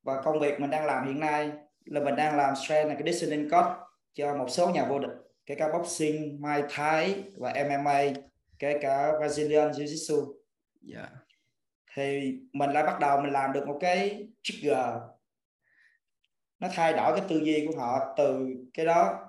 và 0.03 0.21
công 0.21 0.39
việc 0.39 0.59
mình 0.59 0.69
đang 0.69 0.85
làm 0.85 1.07
hiện 1.07 1.19
nay 1.19 1.51
là 1.85 1.99
mình 2.03 2.15
đang 2.15 2.37
làm 2.37 2.55
strength 2.55 2.89
and 2.89 2.99
conditioning 2.99 3.49
coach 3.49 3.77
cho 4.13 4.35
một 4.35 4.49
số 4.49 4.69
nhà 4.69 4.85
vô 4.85 4.99
địch 4.99 5.11
kể 5.45 5.55
cả 5.55 5.71
boxing, 5.73 6.41
Muay 6.41 6.63
Thai 6.69 7.23
và 7.37 7.53
MMA 7.69 8.01
kể 8.59 8.79
cả 8.81 9.11
Brazilian 9.11 9.71
Jiu-Jitsu 9.71 10.33
yeah. 10.93 11.09
Dạ. 11.09 11.09
thì 11.95 12.37
mình 12.53 12.69
lại 12.69 12.83
bắt 12.83 12.99
đầu 12.99 13.21
mình 13.21 13.31
làm 13.31 13.53
được 13.53 13.67
một 13.67 13.77
cái 13.81 14.27
trigger 14.43 14.87
nó 16.59 16.67
thay 16.73 16.93
đổi 16.93 17.19
cái 17.19 17.25
tư 17.29 17.37
duy 17.37 17.67
của 17.67 17.79
họ 17.79 18.13
từ 18.17 18.47
cái 18.73 18.85
đó 18.85 19.19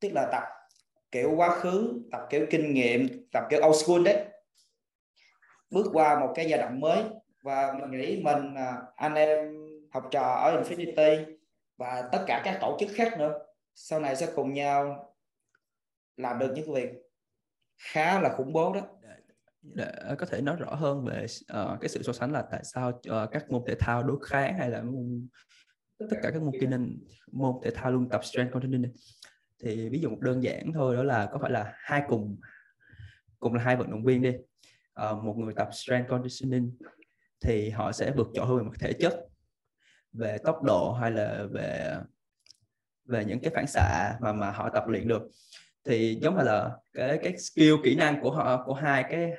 tức 0.00 0.08
là 0.12 0.28
tập 0.32 0.42
kiểu 1.10 1.32
quá 1.36 1.50
khứ 1.50 2.02
tập 2.12 2.20
kiểu 2.30 2.46
kinh 2.50 2.74
nghiệm 2.74 3.28
tập 3.32 3.44
kiểu 3.50 3.60
old 3.66 3.76
school 3.84 4.02
đấy. 4.02 4.26
Bước 5.70 5.86
qua 5.92 6.20
một 6.20 6.32
cái 6.34 6.48
giai 6.48 6.58
đoạn 6.58 6.80
mới 6.80 7.04
và 7.42 7.72
mình 7.80 8.00
nghĩ 8.00 8.22
mình 8.22 8.54
à, 8.54 8.82
anh 8.96 9.14
em 9.14 9.38
học 9.92 10.08
trò 10.10 10.22
ở 10.22 10.62
Infinity 10.62 11.24
và 11.76 12.08
tất 12.12 12.24
cả 12.26 12.42
các 12.44 12.58
tổ 12.60 12.76
chức 12.80 12.88
khác 12.94 13.18
nữa 13.18 13.38
sau 13.74 14.00
này 14.00 14.16
sẽ 14.16 14.28
cùng 14.34 14.54
nhau 14.54 15.06
làm 16.16 16.38
được 16.38 16.52
những 16.54 16.74
việc 16.74 16.90
khá 17.78 18.20
là 18.20 18.34
khủng 18.36 18.52
bố 18.52 18.72
đó. 18.72 18.80
Để 19.62 19.92
ờ, 19.96 20.16
có 20.18 20.26
thể 20.26 20.40
nói 20.40 20.56
rõ 20.56 20.74
hơn 20.74 21.04
về 21.04 21.24
uh, 21.24 21.80
cái 21.80 21.88
sự 21.88 22.02
so 22.02 22.12
sánh 22.12 22.32
là 22.32 22.44
tại 22.50 22.60
sao 22.64 22.88
uh, 22.88 23.30
các 23.32 23.50
môn 23.50 23.62
thể 23.66 23.74
thao 23.78 24.02
đối 24.02 24.18
kháng 24.26 24.58
hay 24.58 24.70
là 24.70 24.82
môn 24.82 25.28
tất 26.10 26.16
cả 26.22 26.30
các 26.30 26.42
môn 26.42 26.52
kỹ 26.60 26.66
năng 26.66 26.96
môn 27.32 27.54
thể 27.64 27.70
thao 27.70 27.92
luôn 27.92 28.08
tập 28.08 28.24
strength 28.24 28.52
conditioning 28.52 28.92
thì 29.62 29.88
ví 29.88 30.00
dụ 30.00 30.10
một 30.10 30.20
đơn 30.20 30.42
giản 30.42 30.72
thôi 30.74 30.96
đó 30.96 31.02
là 31.02 31.28
có 31.32 31.38
phải 31.38 31.50
là 31.50 31.74
hai 31.76 32.02
cùng 32.08 32.40
cùng 33.38 33.54
là 33.54 33.62
hai 33.62 33.76
vận 33.76 33.90
động 33.90 34.04
viên 34.04 34.22
đi. 34.22 34.32
Uh, 35.10 35.24
một 35.24 35.34
người 35.36 35.54
tập 35.56 35.68
strength 35.72 36.08
conditioning 36.08 36.76
thì 37.40 37.70
họ 37.70 37.92
sẽ 37.92 38.12
vượt 38.16 38.26
trội 38.34 38.46
hơn 38.46 38.56
về 38.56 38.62
mặt 38.62 38.76
thể 38.80 38.92
chất 38.92 39.14
về 40.12 40.38
tốc 40.44 40.62
độ 40.62 40.92
hay 40.92 41.10
là 41.10 41.46
về 41.50 41.96
về 43.04 43.24
những 43.24 43.40
cái 43.40 43.50
phản 43.54 43.66
xạ 43.66 44.14
mà 44.20 44.32
mà 44.32 44.50
họ 44.50 44.70
tập 44.74 44.84
luyện 44.86 45.08
được. 45.08 45.22
Thì 45.84 46.18
giống 46.22 46.36
như 46.36 46.42
là 46.42 46.70
cái 46.92 47.18
cái 47.22 47.38
skill 47.38 47.74
kỹ 47.84 47.96
năng 47.96 48.20
của 48.20 48.30
họ 48.30 48.64
của 48.64 48.74
hai 48.74 49.04
cái 49.10 49.30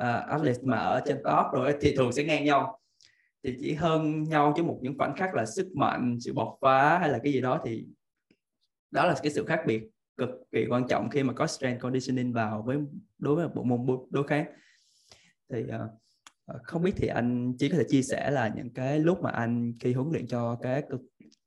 uh, 0.00 0.28
athlete 0.28 0.60
mà 0.62 0.78
ở 0.78 1.00
trên 1.06 1.16
top 1.16 1.52
rồi 1.52 1.76
thì 1.80 1.96
thường 1.96 2.12
sẽ 2.12 2.24
ngang 2.24 2.44
nhau 2.44 2.80
thì 3.46 3.56
chỉ 3.60 3.74
hơn 3.74 4.22
nhau 4.22 4.52
chứ 4.56 4.62
một 4.62 4.78
những 4.82 4.98
khoảnh 4.98 5.16
khắc 5.16 5.34
là 5.34 5.46
sức 5.46 5.76
mạnh 5.76 6.18
sự 6.20 6.32
bộc 6.32 6.58
phá 6.60 6.98
hay 6.98 7.08
là 7.08 7.18
cái 7.22 7.32
gì 7.32 7.40
đó 7.40 7.60
thì 7.64 7.86
đó 8.90 9.06
là 9.06 9.14
cái 9.22 9.32
sự 9.32 9.44
khác 9.44 9.60
biệt 9.66 9.82
cực 10.16 10.30
kỳ 10.52 10.66
quan 10.70 10.88
trọng 10.88 11.10
khi 11.10 11.22
mà 11.22 11.32
có 11.32 11.46
strength 11.46 11.82
conditioning 11.82 12.32
vào 12.32 12.62
với 12.66 12.78
đối 13.18 13.36
với 13.36 13.48
bộ 13.48 13.62
môn 13.62 13.86
đối 14.10 14.26
kháng. 14.26 14.46
Thì 15.52 15.62
uh, 15.62 16.62
không 16.62 16.82
biết 16.82 16.92
thì 16.96 17.08
anh 17.08 17.54
chỉ 17.58 17.68
có 17.68 17.76
thể 17.76 17.84
chia 17.88 18.02
sẻ 18.02 18.30
là 18.30 18.52
những 18.56 18.74
cái 18.74 18.98
lúc 18.98 19.22
mà 19.22 19.30
anh 19.30 19.72
khi 19.80 19.92
huấn 19.92 20.08
luyện 20.12 20.26
cho 20.26 20.58
cái 20.62 20.82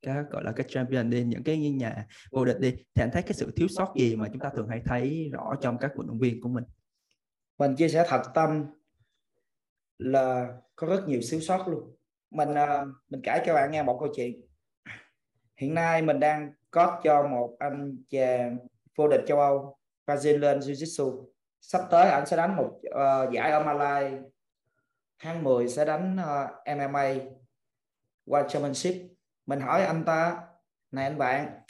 các 0.01 0.25
gọi 0.31 0.43
là 0.43 0.51
các 0.51 0.65
champion 0.69 1.09
đi 1.09 1.23
những 1.23 1.43
cái 1.43 1.57
nhà 1.57 2.05
vô 2.31 2.45
địch 2.45 2.59
đi 2.59 2.71
thì 2.71 3.03
anh 3.03 3.09
thấy 3.13 3.21
cái 3.21 3.33
sự 3.33 3.51
thiếu 3.55 3.67
sót 3.67 3.93
gì 3.97 4.15
mà 4.15 4.27
chúng 4.27 4.39
ta 4.39 4.49
thường 4.55 4.67
hay 4.67 4.81
thấy 4.85 5.29
rõ 5.33 5.55
trong 5.61 5.77
các 5.77 5.91
vận 5.95 6.07
động 6.07 6.19
viên 6.19 6.41
của 6.41 6.49
mình? 6.49 6.63
Mình 7.59 7.75
chia 7.75 7.89
sẻ 7.89 8.05
thật 8.07 8.21
tâm 8.33 8.65
là 9.99 10.47
có 10.75 10.87
rất 10.87 11.03
nhiều 11.07 11.19
thiếu 11.31 11.39
sót 11.39 11.67
luôn. 11.67 11.95
Mình 12.31 12.53
à, 12.53 12.85
mình 13.09 13.21
kể 13.23 13.43
cho 13.45 13.53
bạn 13.53 13.71
nghe 13.71 13.83
một 13.83 13.97
câu 13.99 14.09
chuyện. 14.15 14.41
Hiện 15.57 15.73
nay 15.73 16.01
mình 16.01 16.19
đang 16.19 16.53
có 16.71 17.01
cho 17.03 17.27
một 17.27 17.55
anh 17.59 18.03
chàng 18.09 18.57
vô 18.95 19.07
địch 19.07 19.21
châu 19.27 19.39
Âu 19.39 19.77
Brazilian 20.07 20.59
Jiu-Jitsu. 20.59 21.25
Sắp 21.61 21.81
tới 21.91 22.09
anh 22.09 22.25
sẽ 22.25 22.37
đánh 22.37 22.55
một 22.55 22.71
uh, 22.87 23.33
giải 23.33 23.51
ở 23.51 23.63
Malai. 23.63 24.19
Tháng 25.19 25.43
10 25.43 25.67
sẽ 25.67 25.85
đánh 25.85 26.17
ờ, 26.17 26.43
uh, 26.43 26.77
MMA 26.77 27.13
World 28.25 28.47
Championship. 28.47 28.95
Mình 29.45 29.59
hỏi 29.59 29.83
anh 29.83 30.05
ta 30.05 30.37
này 30.91 31.03
anh 31.03 31.17
bạn 31.17 31.61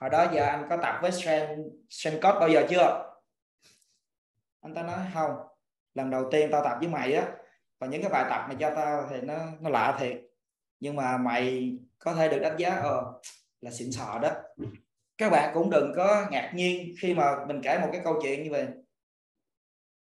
hồi 0.00 0.10
đó 0.10 0.26
giờ 0.32 0.44
anh 0.44 0.66
có 0.70 0.76
tập 0.76 0.98
với 1.02 1.12
Strength 1.12 1.60
Strength 1.90 2.22
bao 2.22 2.48
giờ 2.48 2.66
chưa? 2.70 3.14
Anh 4.60 4.74
ta 4.74 4.82
nói 4.82 4.98
không 5.14 5.30
lần 5.94 6.10
đầu 6.10 6.28
tiên 6.30 6.48
tao 6.52 6.64
tập 6.64 6.76
với 6.80 6.88
mày 6.88 7.14
á 7.14 7.32
còn 7.84 7.90
những 7.90 8.02
cái 8.02 8.10
bài 8.10 8.24
tập 8.30 8.44
mày 8.48 8.56
cho 8.60 8.72
tao 8.76 9.06
thì 9.10 9.20
nó 9.20 9.34
nó 9.60 9.70
lạ 9.70 9.96
thiệt. 10.00 10.20
Nhưng 10.80 10.96
mà 10.96 11.16
mày 11.16 11.72
có 11.98 12.14
thể 12.14 12.28
được 12.28 12.38
đánh 12.38 12.56
giá 12.58 12.68
ờ 12.68 13.12
là 13.60 13.70
xịn 13.70 13.92
sò 13.92 14.18
đó. 14.22 14.30
Các 15.18 15.30
bạn 15.30 15.50
cũng 15.54 15.70
đừng 15.70 15.92
có 15.96 16.26
ngạc 16.30 16.52
nhiên 16.54 16.94
khi 17.00 17.14
mà 17.14 17.44
mình 17.46 17.60
kể 17.62 17.78
một 17.78 17.88
cái 17.92 18.00
câu 18.04 18.18
chuyện 18.22 18.42
như 18.42 18.50
vậy. 18.50 18.66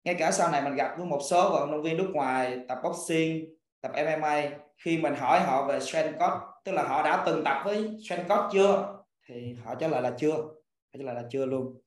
Ngay 0.04 0.16
cả 0.16 0.32
sau 0.32 0.52
này 0.52 0.62
mình 0.62 0.76
gặp 0.76 0.96
với 0.98 1.08
một 1.08 1.20
số 1.30 1.52
vận 1.54 1.72
động 1.72 1.82
viên 1.82 1.98
nước 1.98 2.10
ngoài, 2.14 2.60
tập 2.68 2.80
boxing, 2.84 3.56
tập 3.82 3.92
MMA 3.96 4.42
khi 4.78 4.98
mình 4.98 5.16
hỏi 5.16 5.40
họ 5.40 5.68
về 5.68 5.80
strength 5.80 6.20
coach, 6.20 6.42
tức 6.64 6.72
là 6.72 6.84
họ 6.84 7.04
đã 7.04 7.24
từng 7.26 7.44
tập 7.44 7.62
với 7.66 7.98
strength 8.08 8.30
coach 8.30 8.52
chưa? 8.54 8.98
Thì 9.28 9.56
họ 9.64 9.76
trả 9.76 9.88
lời 9.88 10.02
là 10.02 10.14
chưa. 10.18 10.36
Họ 10.36 10.98
trả 10.98 11.04
lời 11.04 11.16
là 11.16 11.24
chưa 11.32 11.46
luôn. 11.46 11.82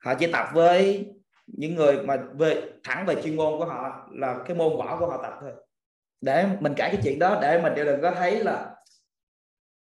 Họ 0.00 0.14
chỉ 0.14 0.32
tập 0.32 0.48
với 0.52 1.06
những 1.56 1.74
người 1.74 2.02
mà 2.02 2.16
về 2.34 2.72
thẳng 2.84 3.06
về 3.06 3.22
chuyên 3.22 3.36
môn 3.36 3.58
của 3.58 3.64
họ 3.64 4.08
là 4.12 4.44
cái 4.46 4.56
môn 4.56 4.76
võ 4.76 4.96
của 5.00 5.06
họ 5.06 5.22
tập 5.22 5.38
thôi. 5.40 5.52
Để 6.20 6.46
mình 6.60 6.74
kể 6.76 6.88
cái 6.92 7.00
chuyện 7.04 7.18
đó 7.18 7.38
để 7.42 7.62
mình 7.62 7.72
đừng 7.74 8.02
có 8.02 8.10
thấy 8.10 8.44
là 8.44 8.74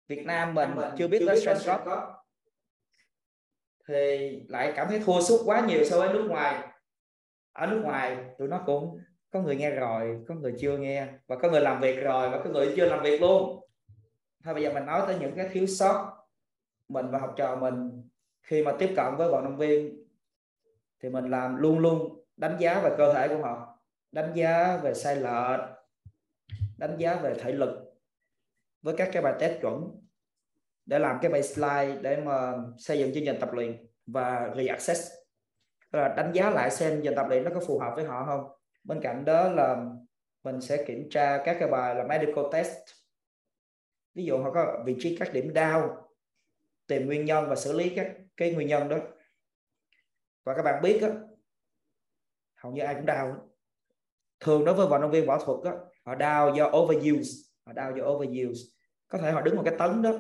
Việt 0.08 0.26
Nam 0.26 0.54
mình, 0.54 0.70
mình 0.76 0.90
chưa 0.98 1.08
biết 1.08 1.24
tới 1.28 1.40
strength 1.40 1.86
coach 1.86 2.04
thì 3.88 4.30
lại 4.48 4.74
cảm 4.76 4.88
thấy 4.88 5.00
thua 5.06 5.22
sút 5.22 5.42
quá 5.46 5.66
nhiều 5.68 5.86
so 5.86 6.00
với 6.00 6.14
nước 6.14 6.28
ngoài. 6.30 6.68
Ở 7.54 7.68
nước 7.68 7.82
ngoài 7.84 8.18
tụi 8.38 8.48
nó 8.48 8.62
cũng 8.66 9.00
có 9.32 9.42
người 9.42 9.56
nghe 9.56 9.70
rồi 9.70 10.24
có 10.28 10.36
người 10.36 10.54
chưa 10.60 10.78
nghe 10.78 11.08
và 11.28 11.36
có 11.36 11.50
người 11.50 11.62
làm 11.62 11.82
việc 11.82 11.96
rồi 11.96 12.30
và 12.30 12.42
có 12.44 12.50
người 12.50 12.74
chưa 12.76 12.86
làm 12.86 13.04
việc 13.04 13.22
luôn. 13.22 13.66
Thôi 14.44 14.54
bây 14.54 14.64
giờ 14.64 14.74
mình 14.74 14.86
nói 14.86 15.02
tới 15.08 15.16
những 15.20 15.36
cái 15.36 15.50
thiếu 15.52 15.68
sót 15.68 16.16
mình 16.88 17.06
và 17.12 17.20
học 17.20 17.34
trò 17.38 17.56
mình 17.56 18.10
khi 18.44 18.64
mà 18.64 18.72
tiếp 18.80 18.94
cận 18.96 19.16
với 19.18 19.30
vận 19.30 19.44
động 19.44 19.58
viên 19.58 20.09
thì 21.00 21.10
mình 21.10 21.30
làm 21.30 21.56
luôn 21.56 21.80
luôn 21.80 22.26
đánh 22.38 22.58
giá 22.60 22.80
về 22.80 22.92
cơ 22.98 23.14
thể 23.14 23.28
của 23.28 23.42
họ, 23.42 23.80
đánh 24.12 24.32
giá 24.36 24.78
về 24.78 24.94
sai 24.94 25.16
lệch, 25.16 25.60
đánh 26.78 26.98
giá 26.98 27.16
về 27.16 27.34
thể 27.40 27.52
lực 27.52 27.70
với 28.82 28.96
các 28.98 29.10
cái 29.14 29.22
bài 29.22 29.34
test 29.40 29.62
chuẩn 29.62 30.02
để 30.86 31.00
làm 31.00 31.20
cái 31.22 31.32
baseline 31.32 32.02
để 32.02 32.18
mà 32.18 32.54
xây 32.78 33.00
dựng 33.00 33.14
chương 33.14 33.26
trình 33.26 33.38
tập 33.40 33.54
luyện 33.54 33.88
và 34.06 34.54
reassess. 34.56 35.12
Là 35.92 36.14
đánh 36.18 36.32
giá 36.34 36.50
lại 36.50 36.72
xem 36.72 37.02
giờ 37.02 37.14
tập 37.16 37.26
luyện 37.30 37.44
nó 37.44 37.52
có 37.54 37.60
phù 37.60 37.80
hợp 37.80 37.94
với 37.96 38.06
họ 38.06 38.26
không. 38.26 38.52
Bên 38.84 39.02
cạnh 39.02 39.26
đó 39.26 39.50
là 39.50 39.86
mình 40.44 40.62
sẽ 40.62 40.86
kiểm 40.86 41.08
tra 41.10 41.42
các 41.46 41.58
cái 41.60 41.70
bài 41.70 41.96
là 41.96 42.04
medical 42.04 42.46
test. 42.52 42.78
Ví 44.16 44.26
dụ 44.26 44.38
họ 44.38 44.52
có 44.52 44.84
vị 44.86 44.96
trí 45.00 45.18
các 45.20 45.34
điểm 45.34 45.54
đau 45.54 46.10
tìm 46.88 47.06
nguyên 47.06 47.26
nhân 47.26 47.50
và 47.50 47.56
xử 47.56 47.74
lý 47.74 47.90
các 47.96 48.12
cái 48.38 48.54
nguyên 48.54 48.68
nhân 48.68 48.90
đó 48.90 48.98
và 50.50 50.56
các 50.56 50.64
bạn 50.64 50.82
biết 50.82 51.00
á, 51.02 51.10
hầu 52.56 52.72
như 52.72 52.82
ai 52.82 52.96
cũng 52.96 53.06
đau. 53.06 53.50
Thường 54.40 54.66
đối 54.66 54.76
với 54.76 54.88
vận 54.88 55.02
động 55.02 55.12
viên 55.12 55.26
võ 55.28 55.40
thuật 55.46 55.60
á, 55.64 55.72
họ 56.06 56.16
đau 56.16 56.56
do 56.56 56.66
overuse, 56.66 57.32
họ 57.66 57.74
đau 57.74 57.98
do 57.98 58.04
overuse. 58.06 58.62
Có 59.08 59.18
thể 59.18 59.32
họ 59.32 59.42
đứng 59.42 59.56
một 59.56 59.62
cái 59.66 59.76
tấn 59.80 60.02
đó, 60.02 60.12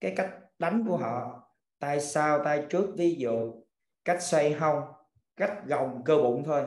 cái 0.00 0.12
cách 0.16 0.30
đánh 0.58 0.84
của 0.88 0.96
họ, 0.96 1.48
tay 1.78 2.00
sau, 2.00 2.44
tay 2.44 2.66
trước, 2.70 2.94
ví 2.96 3.14
dụ, 3.14 3.54
cách 4.04 4.22
xoay 4.22 4.52
hông, 4.52 4.82
cách 5.36 5.52
gồng 5.66 6.04
cơ 6.04 6.16
bụng 6.16 6.42
thôi, 6.44 6.62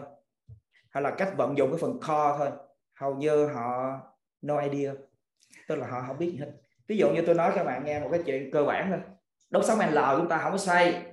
hay 0.90 1.04
là 1.04 1.16
cách 1.18 1.34
vận 1.38 1.58
dụng 1.58 1.72
cái 1.72 1.80
phần 1.82 2.00
kho 2.02 2.38
thôi. 2.38 2.50
Hầu 2.96 3.16
như 3.16 3.48
họ 3.48 4.00
no 4.42 4.60
idea, 4.60 4.94
tức 5.68 5.76
là 5.76 5.88
họ 5.88 6.04
không 6.08 6.18
biết 6.18 6.32
gì 6.32 6.38
hết. 6.38 6.52
Ví 6.88 6.98
dụ 6.98 7.10
như 7.10 7.24
tôi 7.26 7.36
nói 7.36 7.52
các 7.56 7.64
bạn 7.64 7.86
nghe 7.86 8.00
một 8.00 8.08
cái 8.12 8.22
chuyện 8.26 8.52
cơ 8.52 8.64
bản 8.64 8.88
thôi. 8.90 9.00
Đốt 9.50 9.66
sống 9.66 9.80
l 9.80 10.00
chúng 10.18 10.30
ta 10.30 10.38
không 10.38 10.52
có 10.52 10.58
xoay 10.58 11.05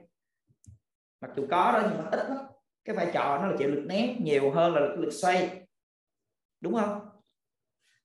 mặc 1.22 1.30
dù 1.36 1.46
có 1.50 1.72
đó 1.72 1.80
nhưng 1.88 1.98
mà 1.98 2.08
ít 2.10 2.28
lắm. 2.28 2.38
Cái 2.84 2.96
vai 2.96 3.10
trò 3.14 3.38
nó 3.38 3.46
là 3.46 3.56
chịu 3.58 3.68
lực 3.68 3.82
nén 3.86 4.24
nhiều 4.24 4.50
hơn 4.50 4.74
là 4.74 4.80
lực, 4.80 4.96
lực 4.98 5.10
xoay. 5.10 5.66
Đúng 6.60 6.74
không? 6.74 7.00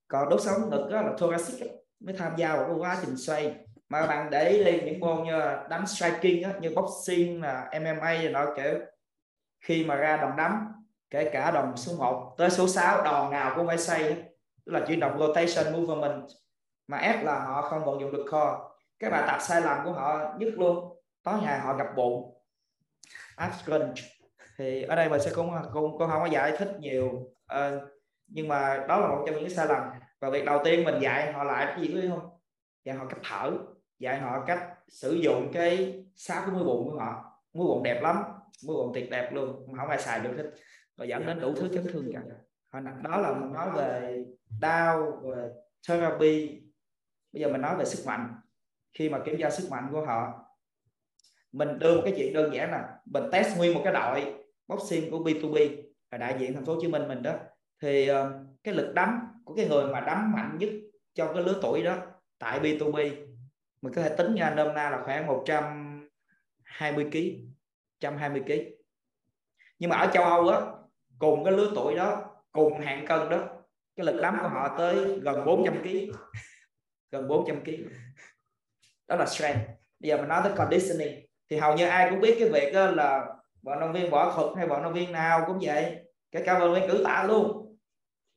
Còn 0.08 0.28
đốt 0.28 0.40
sống 0.40 0.70
ngực 0.70 0.88
đó 0.90 1.02
là 1.02 1.12
thoracic 1.18 1.70
mới 2.00 2.16
tham 2.16 2.32
gia 2.36 2.56
vào 2.56 2.66
cái 2.66 2.74
quá 2.78 2.98
trình 3.00 3.16
xoay. 3.16 3.56
Mà 3.88 4.06
bạn 4.06 4.30
để 4.30 4.48
ý 4.48 4.64
lên 4.64 4.84
những 4.84 5.00
môn 5.00 5.24
như 5.24 5.40
đánh 5.70 5.86
striking 5.86 6.42
á, 6.42 6.52
như 6.60 6.72
boxing 6.76 7.42
là 7.42 7.70
MMA 7.80 8.14
rồi 8.14 8.32
nó 8.32 8.46
kiểu 8.56 8.78
khi 9.60 9.84
mà 9.84 9.94
ra 9.94 10.16
đòn 10.16 10.36
đấm 10.36 10.52
kể 11.10 11.30
cả 11.32 11.50
đòn 11.50 11.76
số 11.76 11.92
1 11.98 12.34
tới 12.38 12.50
số 12.50 12.68
6 12.68 13.04
đòn 13.04 13.30
nào 13.30 13.52
cũng 13.56 13.66
phải 13.66 13.78
xoay 13.78 14.04
tức 14.66 14.72
là 14.72 14.84
chuyển 14.88 15.00
động 15.00 15.18
rotation 15.18 15.72
movement. 15.72 16.28
Mà 16.86 16.98
ép 16.98 17.24
là 17.24 17.44
họ 17.44 17.62
không 17.62 17.84
vận 17.84 18.00
dụng 18.00 18.12
được 18.12 18.24
core. 18.30 18.56
Cái 18.98 19.10
bài 19.10 19.22
tập 19.26 19.38
sai 19.40 19.60
lầm 19.60 19.78
của 19.84 19.92
họ 19.92 20.34
nhất 20.38 20.48
luôn. 20.56 21.02
Tối 21.22 21.34
ngày 21.42 21.58
họ 21.58 21.74
gặp 21.76 21.86
bụng 21.96 22.37
ab 23.38 23.52
thì 24.58 24.82
ở 24.82 24.96
đây 24.96 25.08
mình 25.08 25.20
sẽ 25.20 25.30
cũng 25.34 25.50
cũng 25.72 25.98
cũng 25.98 26.08
không 26.10 26.20
có 26.20 26.26
giải 26.26 26.56
thích 26.58 26.76
nhiều 26.80 27.06
uh, 27.54 27.82
nhưng 28.26 28.48
mà 28.48 28.84
đó 28.88 29.00
là 29.00 29.08
một 29.08 29.22
trong 29.26 29.34
những 29.34 29.44
cái 29.44 29.54
sai 29.54 29.66
lầm. 29.66 29.82
Và 30.20 30.30
việc 30.30 30.44
đầu 30.44 30.60
tiên 30.64 30.84
mình 30.84 30.94
dạy 31.00 31.32
họ 31.32 31.44
lại 31.44 31.66
cái 31.66 31.80
gì 31.80 31.94
biết 31.94 32.08
không? 32.08 32.30
Dạy 32.84 32.96
họ 32.96 33.06
cách 33.06 33.18
thở 33.22 33.52
dạy 33.98 34.18
họ 34.18 34.44
cách 34.46 34.68
sử 34.88 35.12
dụng 35.12 35.50
cái 35.52 36.04
sáu 36.16 36.40
cái 36.40 36.50
mũi 36.50 36.64
bụng 36.64 36.90
của 36.90 36.98
họ. 36.98 37.40
Mũi 37.52 37.66
bụng 37.66 37.82
đẹp 37.82 38.00
lắm 38.02 38.22
mũi 38.64 38.76
bụng 38.76 38.90
tuyệt 38.94 39.10
đẹp 39.10 39.30
luôn 39.32 39.66
mà 39.72 39.78
không 39.78 39.88
ai 39.88 39.98
xài 39.98 40.20
được 40.20 40.34
hết. 40.36 40.50
Và 40.96 41.04
dẫn 41.04 41.26
đến 41.26 41.40
đủ 41.40 41.54
thứ 41.56 41.68
chấn 41.74 41.86
thương 41.92 42.12
cả. 42.12 42.20
Hồi 42.72 42.82
đó 43.02 43.16
là 43.16 43.32
mình 43.34 43.52
nói 43.52 43.70
về 43.70 44.24
đau 44.60 45.20
về 45.22 45.48
therapy. 45.88 46.62
Bây 47.32 47.42
giờ 47.42 47.48
mình 47.48 47.60
nói 47.60 47.76
về 47.76 47.84
sức 47.84 48.06
mạnh. 48.06 48.34
Khi 48.92 49.08
mà 49.08 49.18
kiểm 49.24 49.36
tra 49.40 49.50
sức 49.50 49.68
mạnh 49.70 49.88
của 49.92 50.06
họ 50.06 50.44
mình 51.52 51.78
đưa 51.78 51.94
một 51.94 52.02
cái 52.04 52.14
chuyện 52.16 52.32
đơn 52.32 52.54
giản 52.54 52.70
là 52.70 52.88
mình 53.04 53.24
test 53.32 53.56
nguyên 53.56 53.74
một 53.74 53.80
cái 53.84 53.92
đội 53.92 54.34
boxing 54.68 55.10
của 55.10 55.18
B2B 55.18 55.82
là 56.10 56.18
đại 56.18 56.36
diện 56.38 56.54
thành 56.54 56.64
phố 56.64 56.74
Hồ 56.74 56.80
Chí 56.80 56.88
Minh 56.88 57.08
mình 57.08 57.22
đó. 57.22 57.34
Thì 57.82 58.06
ờ, 58.08 58.44
cái 58.64 58.74
lực 58.74 58.92
đấm 58.94 59.18
của 59.44 59.54
cái 59.54 59.68
người 59.68 59.92
mà 59.92 60.00
đấm 60.00 60.32
mạnh 60.32 60.56
nhất 60.58 60.68
trong 61.14 61.34
cái 61.34 61.44
lứa 61.44 61.58
tuổi 61.62 61.82
đó 61.82 61.96
tại 62.38 62.60
B2B 62.60 63.10
mình 63.82 63.92
có 63.92 64.02
thể 64.02 64.08
tính 64.16 64.34
ra 64.34 64.50
nôm 64.50 64.74
na 64.74 64.90
là 64.90 65.02
khoảng 65.04 65.26
120 65.26 67.04
kg 67.04 67.18
120 68.00 68.42
kg 68.46 68.52
nhưng 69.78 69.90
mà 69.90 69.96
ở 69.96 70.10
châu 70.12 70.24
Âu 70.24 70.48
á, 70.48 70.60
cùng 71.18 71.44
cái 71.44 71.52
lứa 71.52 71.72
tuổi 71.74 71.94
đó, 71.94 72.34
cùng 72.52 72.80
hạng 72.80 73.06
cân 73.06 73.28
đó, 73.30 73.48
cái 73.96 74.06
lực 74.06 74.20
đấm 74.22 74.36
của 74.42 74.48
họ 74.48 74.74
tới 74.78 75.20
gần 75.20 75.44
400 75.44 75.82
kg 75.82 75.88
gần 77.10 77.28
400 77.28 77.64
kg 77.64 77.72
đó 79.08 79.16
là 79.16 79.26
strength. 79.26 79.68
Bây 80.00 80.08
giờ 80.08 80.16
mình 80.16 80.28
nói 80.28 80.40
tới 80.44 80.52
conditioning 80.56 81.27
thì 81.50 81.56
hầu 81.56 81.76
như 81.76 81.86
ai 81.86 82.10
cũng 82.10 82.20
biết 82.20 82.36
cái 82.40 82.48
việc 82.48 82.72
là 82.74 83.26
vận 83.62 83.80
động 83.80 83.92
viên 83.92 84.10
võ 84.10 84.32
thuật 84.34 84.56
hay 84.56 84.66
vận 84.66 84.82
động 84.82 84.92
viên 84.92 85.12
nào 85.12 85.44
cũng 85.46 85.58
vậy. 85.62 86.04
Cái 86.30 86.42
cả 86.46 86.58
vận 86.58 86.74
động 86.74 86.80
viên 86.80 86.90
cử 86.90 87.04
tạ 87.04 87.24
luôn. 87.28 87.76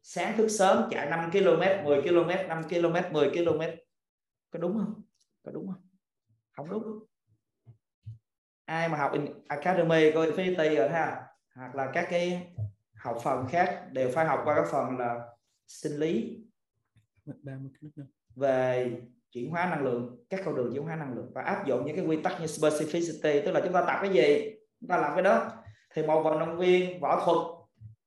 Sáng 0.01 0.37
thức 0.37 0.47
sớm 0.47 0.87
chạy 0.91 1.09
5 1.09 1.31
km 1.31 1.85
10 1.85 2.01
km 2.01 2.47
5 2.47 2.63
km 2.63 3.13
10 3.13 3.29
km 3.29 3.61
có 4.49 4.59
đúng 4.59 4.77
không? 4.77 5.01
Có 5.43 5.51
đúng 5.51 5.67
không? 5.67 5.87
Không 6.51 6.69
đúng. 6.69 7.05
Ai 8.65 8.89
mà 8.89 8.97
học 8.97 9.11
academy 9.47 10.11
coi 10.11 10.31
infinity 10.31 10.75
rồi 10.75 10.89
ha? 10.89 11.23
Hoặc 11.55 11.75
là 11.75 11.91
các 11.93 12.07
cái 12.09 12.53
học 12.95 13.17
phần 13.23 13.47
khác 13.49 13.87
đều 13.91 14.11
phải 14.13 14.25
học 14.25 14.41
qua 14.45 14.55
các 14.55 14.67
phần 14.71 14.97
là 14.97 15.27
sinh 15.67 15.97
lý. 15.97 16.43
Về 18.35 18.91
chuyển 19.31 19.51
hóa 19.51 19.69
năng 19.69 19.83
lượng, 19.83 20.25
các 20.29 20.41
con 20.45 20.55
đường 20.55 20.73
chuyển 20.73 20.83
hóa 20.83 20.95
năng 20.95 21.13
lượng 21.13 21.31
và 21.33 21.41
áp 21.41 21.65
dụng 21.65 21.85
những 21.85 21.95
cái 21.95 22.05
quy 22.05 22.21
tắc 22.21 22.39
như 22.39 22.45
specificity, 22.45 23.45
tức 23.45 23.51
là 23.51 23.61
chúng 23.63 23.73
ta 23.73 23.81
tập 23.87 23.99
cái 24.01 24.09
gì? 24.09 24.55
Chúng 24.81 24.87
ta 24.87 24.97
làm 24.97 25.11
cái 25.13 25.23
đó. 25.23 25.51
Thì 25.93 26.03
một 26.03 26.21
vận 26.23 26.39
động 26.39 26.57
viên 26.57 26.99
võ 26.99 27.25
thuật, 27.25 27.37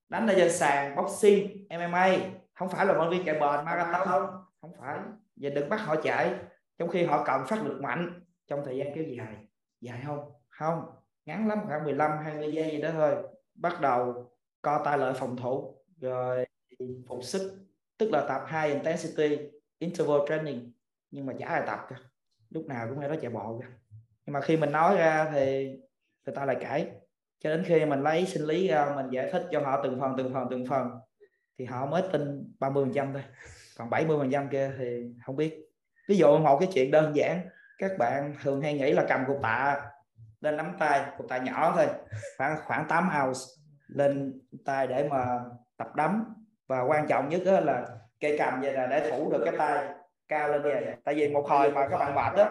đánh 0.09 0.26
ở 0.26 0.35
trên 0.37 0.52
sàn 0.52 0.97
boxing 0.97 1.66
MMA 1.71 2.16
không 2.54 2.69
phải 2.69 2.87
là 2.87 2.93
vận 2.93 3.00
động 3.00 3.11
viên 3.11 3.25
chạy 3.25 3.35
bền, 3.35 3.64
marathon 3.64 4.09
không? 4.61 4.73
Phải. 4.81 4.99
Và 5.37 5.50
đừng 5.50 5.69
bắt 5.69 5.81
họ 5.81 5.97
chạy. 5.97 6.35
Trong 6.78 6.88
khi 6.88 7.04
họ 7.04 7.25
cần 7.25 7.47
phát 7.47 7.66
lực 7.66 7.81
mạnh, 7.83 8.25
trong 8.47 8.62
thời 8.64 8.76
gian 8.76 8.88
kéo 8.95 9.04
dài. 9.04 9.37
Dài 9.81 10.02
không? 10.07 10.33
Không. 10.49 10.85
Ngắn 11.26 11.49
lắm, 11.49 11.59
khoảng 11.66 11.85
15 11.85 12.11
20 12.25 12.52
giây 12.52 12.71
gì 12.71 12.81
đó 12.81 12.90
thôi. 12.93 13.14
Bắt 13.54 13.81
đầu 13.81 14.31
co 14.62 14.83
tay 14.85 14.99
lợi 14.99 15.14
phòng 15.14 15.37
thủ, 15.37 15.75
rồi 16.00 16.47
phục 17.09 17.25
sức, 17.25 17.59
tức 17.99 18.11
là 18.12 18.26
tập 18.28 18.45
high 18.49 18.73
intensity 18.75 19.38
interval 19.78 20.21
training 20.28 20.73
nhưng 21.14 21.26
mà 21.26 21.33
chả 21.38 21.47
ai 21.47 21.62
tập 21.66 21.87
cả 21.88 21.97
lúc 22.50 22.66
nào 22.66 22.87
cũng 22.88 23.00
nghe 23.00 23.09
đó 23.09 23.14
chạy 23.23 23.30
bộ 23.30 23.61
cả 23.62 23.68
nhưng 24.26 24.33
mà 24.33 24.40
khi 24.40 24.56
mình 24.56 24.73
nói 24.73 24.97
ra 24.97 25.30
thì 25.33 25.76
người 26.26 26.35
ta 26.35 26.44
lại 26.44 26.56
cãi 26.61 26.90
cho 27.44 27.50
đến 27.50 27.64
khi 27.66 27.85
mình 27.85 28.02
lấy 28.02 28.26
sinh 28.26 28.42
lý 28.42 28.68
ra, 28.68 28.92
mình 28.97 29.11
giải 29.11 29.28
thích 29.33 29.47
cho 29.50 29.61
họ 29.61 29.80
từng 29.85 30.00
phần 30.00 30.14
từng 30.18 30.35
phần 30.35 30.47
từng 30.50 30.66
phần, 30.66 30.90
thì 31.59 31.64
họ 31.64 31.87
mới 31.87 32.02
tin 32.12 32.52
30 32.59 32.85
phần 32.85 32.94
trăm 32.94 33.12
thôi. 33.12 33.23
Còn 33.78 33.90
70 33.90 34.18
phần 34.18 34.30
trăm 34.30 34.49
kia 34.49 34.73
thì 34.78 35.12
không 35.26 35.37
biết. 35.37 35.66
Ví 36.09 36.16
dụ 36.16 36.38
một 36.38 36.59
cái 36.61 36.68
chuyện 36.73 36.90
đơn 36.90 37.16
giản, 37.16 37.40
các 37.78 37.90
bạn 37.99 38.35
thường 38.42 38.62
hay 38.62 38.75
nghĩ 38.75 38.92
là 38.92 39.04
cầm 39.09 39.25
cục 39.26 39.42
tạ 39.42 39.80
lên 40.40 40.56
nắm 40.56 40.73
tay, 40.78 41.04
cục 41.18 41.28
tạ 41.28 41.38
nhỏ 41.38 41.73
thôi. 41.76 41.87
Khoảng 42.38 42.59
khoảng 42.64 42.88
8 42.88 43.11
ounce 43.23 43.40
lên 43.88 44.40
tay 44.64 44.87
để 44.87 45.09
mà 45.09 45.40
tập 45.76 45.88
đấm. 45.97 46.25
Và 46.66 46.83
quan 46.83 47.06
trọng 47.09 47.28
nhất 47.28 47.42
là 47.44 47.87
cây 48.21 48.37
cầm 48.38 48.61
vậy 48.61 48.73
là 48.73 48.87
để 48.87 49.11
thủ 49.11 49.33
được 49.33 49.42
cái 49.44 49.54
tay 49.59 49.88
cao 50.28 50.49
lên 50.49 50.62
vậy 50.62 50.97
tại 51.04 51.14
vì 51.14 51.28
một 51.28 51.49
hồi 51.49 51.71
mà 51.71 51.88
các 51.88 51.99
bạn 51.99 52.14
mệt 52.14 52.37
đó 52.37 52.49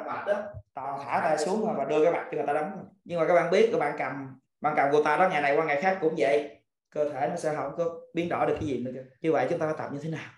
toàn 0.73 0.99
thả 1.05 1.21
tay 1.23 1.37
xuống 1.37 1.77
mà 1.77 1.83
đưa 1.85 2.03
cái 2.03 2.13
mặt 2.13 2.27
cho 2.31 2.37
người 2.37 2.47
ta 2.47 2.53
đấm. 2.53 2.71
nhưng 3.03 3.19
mà 3.19 3.27
các 3.27 3.33
bạn 3.33 3.51
biết 3.51 3.69
các 3.71 3.79
bạn 3.79 3.95
cầm 3.97 4.39
bạn 4.61 4.73
cầm 4.77 4.91
của 4.91 5.03
ta 5.03 5.17
đó 5.17 5.29
ngày 5.29 5.41
này 5.41 5.55
qua 5.55 5.65
ngày 5.65 5.81
khác 5.81 5.97
cũng 6.01 6.15
vậy. 6.17 6.57
Cơ 6.89 7.09
thể 7.09 7.27
nó 7.29 7.35
sẽ 7.35 7.55
không 7.55 7.73
có 7.77 7.85
biến 8.13 8.29
đổi 8.29 8.47
được 8.47 8.55
cái 8.59 8.67
gì 8.67 8.83
nữa 8.83 8.91
như 9.21 9.31
vậy 9.31 9.47
chúng 9.49 9.59
ta 9.59 9.65
phải 9.65 9.75
tập 9.77 9.89
như 9.93 9.99
thế 10.03 10.09
nào? 10.09 10.31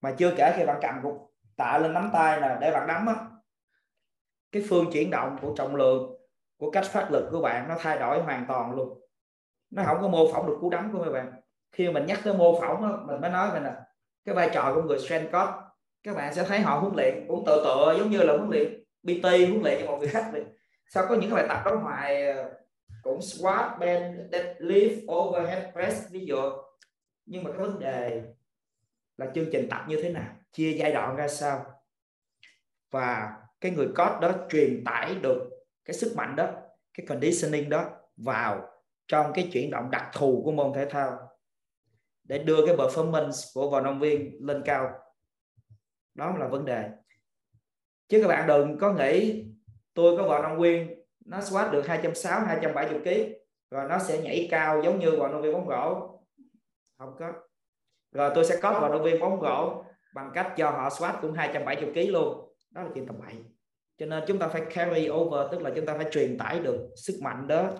Mà 0.00 0.12
chưa 0.18 0.34
kể 0.36 0.52
khi 0.56 0.64
bạn 0.64 0.78
cầm 0.82 1.00
cục 1.02 1.32
tạ 1.56 1.78
lên 1.78 1.94
nắm 1.94 2.10
tay 2.12 2.40
là 2.40 2.58
để 2.60 2.70
bạn 2.70 2.86
đấm 2.86 3.06
á. 3.06 3.14
Cái 4.52 4.64
phương 4.68 4.90
chuyển 4.92 5.10
động 5.10 5.36
của 5.42 5.54
trọng 5.56 5.76
lượng 5.76 6.16
của 6.56 6.70
cách 6.70 6.84
phát 6.92 7.08
lực 7.10 7.28
của 7.30 7.40
bạn 7.40 7.68
nó 7.68 7.76
thay 7.78 7.98
đổi 7.98 8.22
hoàn 8.22 8.44
toàn 8.48 8.72
luôn. 8.72 9.00
Nó 9.70 9.82
không 9.86 9.98
có 10.00 10.08
mô 10.08 10.32
phỏng 10.32 10.46
được 10.46 10.58
cú 10.60 10.70
đấm 10.70 10.92
của 10.92 11.04
các 11.04 11.10
bạn. 11.10 11.32
Khi 11.72 11.90
mình 11.90 12.06
nhắc 12.06 12.20
tới 12.24 12.34
mô 12.34 12.60
phỏng 12.60 12.82
đó, 12.82 13.02
mình 13.06 13.20
mới 13.20 13.30
nói 13.30 13.50
về 13.50 13.60
là 13.60 13.82
cái 14.24 14.34
vai 14.34 14.50
trò 14.54 14.72
của 14.74 14.82
người 14.82 14.98
strength 14.98 15.32
coach 15.32 15.65
các 16.06 16.14
bạn 16.14 16.34
sẽ 16.34 16.44
thấy 16.44 16.60
họ 16.60 16.78
huấn 16.78 16.96
luyện. 16.96 17.24
Cũng 17.28 17.44
tự 17.46 17.62
tự 17.64 17.98
giống 17.98 18.10
như 18.10 18.18
là 18.18 18.36
huấn 18.36 18.50
luyện 18.50 18.84
PT 19.02 19.22
huấn 19.22 19.62
luyện 19.62 19.80
cho 19.80 19.86
một 19.86 19.98
người 19.98 20.08
khác 20.08 20.30
vậy. 20.32 20.44
Sao 20.88 21.06
có 21.08 21.14
những 21.14 21.30
cái 21.30 21.34
bài 21.34 21.46
tập 21.48 21.62
đó 21.64 21.80
ngoài 21.82 22.26
ờ, 22.26 22.50
cũng 23.02 23.22
squat 23.22 23.78
bench, 23.78 24.16
deadlift 24.32 25.12
overhead 25.12 25.72
press 25.72 26.10
ví 26.10 26.26
dụ. 26.26 26.36
Nhưng 27.26 27.44
mà 27.44 27.50
cái 27.50 27.60
vấn 27.60 27.78
đề 27.78 28.22
là 29.16 29.26
chương 29.34 29.46
trình 29.52 29.68
tập 29.70 29.84
như 29.88 30.02
thế 30.02 30.10
nào 30.10 30.34
chia 30.52 30.72
giai 30.72 30.92
đoạn 30.92 31.16
ra 31.16 31.28
sao. 31.28 31.64
Và 32.90 33.32
cái 33.60 33.72
người 33.72 33.88
coach 33.96 34.20
đó 34.20 34.32
truyền 34.50 34.84
tải 34.84 35.14
được 35.14 35.50
cái 35.84 35.94
sức 35.94 36.12
mạnh 36.16 36.36
đó 36.36 36.48
cái 36.94 37.06
conditioning 37.06 37.68
đó 37.68 37.90
vào 38.16 38.68
trong 39.08 39.32
cái 39.34 39.50
chuyển 39.52 39.70
động 39.70 39.90
đặc 39.90 40.10
thù 40.12 40.42
của 40.44 40.52
môn 40.52 40.72
thể 40.74 40.86
thao. 40.90 41.18
Để 42.24 42.38
đưa 42.38 42.66
cái 42.66 42.76
performance 42.76 43.50
của 43.54 43.70
vận 43.70 43.84
động 43.84 44.00
viên 44.00 44.46
lên 44.46 44.62
cao 44.64 45.05
đó 46.16 46.36
là 46.38 46.48
vấn 46.48 46.64
đề. 46.64 46.90
Chứ 48.08 48.20
các 48.22 48.28
bạn 48.28 48.46
đừng 48.46 48.78
có 48.78 48.92
nghĩ 48.92 49.44
tôi 49.94 50.16
có 50.16 50.28
vợ 50.28 50.40
nông 50.42 50.56
nguyên, 50.56 51.04
nó 51.24 51.40
squat 51.40 51.72
được 51.72 51.86
260 51.86 52.46
270 52.48 53.00
kg 53.00 53.32
rồi 53.70 53.88
nó 53.88 53.98
sẽ 53.98 54.22
nhảy 54.22 54.48
cao 54.50 54.82
giống 54.84 54.98
như 54.98 55.10
vợ 55.10 55.28
nông 55.28 55.42
viên 55.42 55.52
bóng 55.52 55.68
rổ. 55.68 56.18
Không 56.98 57.16
có. 57.18 57.32
Rồi 58.12 58.30
tôi 58.34 58.44
sẽ 58.44 58.58
có 58.62 58.80
vận 58.80 58.92
động 58.92 59.02
viên 59.02 59.20
bóng 59.20 59.40
rổ 59.40 59.84
bằng 60.14 60.30
cách 60.34 60.52
cho 60.56 60.70
họ 60.70 60.90
squat 60.90 61.14
cũng 61.22 61.32
270 61.32 61.92
kg 61.94 62.12
luôn. 62.12 62.54
Đó 62.70 62.82
là 62.82 62.88
chuyện 62.94 63.06
tầm 63.06 63.16
bậy. 63.18 63.34
Cho 63.98 64.06
nên 64.06 64.24
chúng 64.26 64.38
ta 64.38 64.48
phải 64.48 64.62
carry 64.74 65.08
over, 65.10 65.52
tức 65.52 65.62
là 65.62 65.70
chúng 65.76 65.86
ta 65.86 65.94
phải 65.96 66.06
truyền 66.10 66.38
tải 66.38 66.60
được 66.60 66.88
sức 66.96 67.18
mạnh 67.22 67.46
đó 67.48 67.70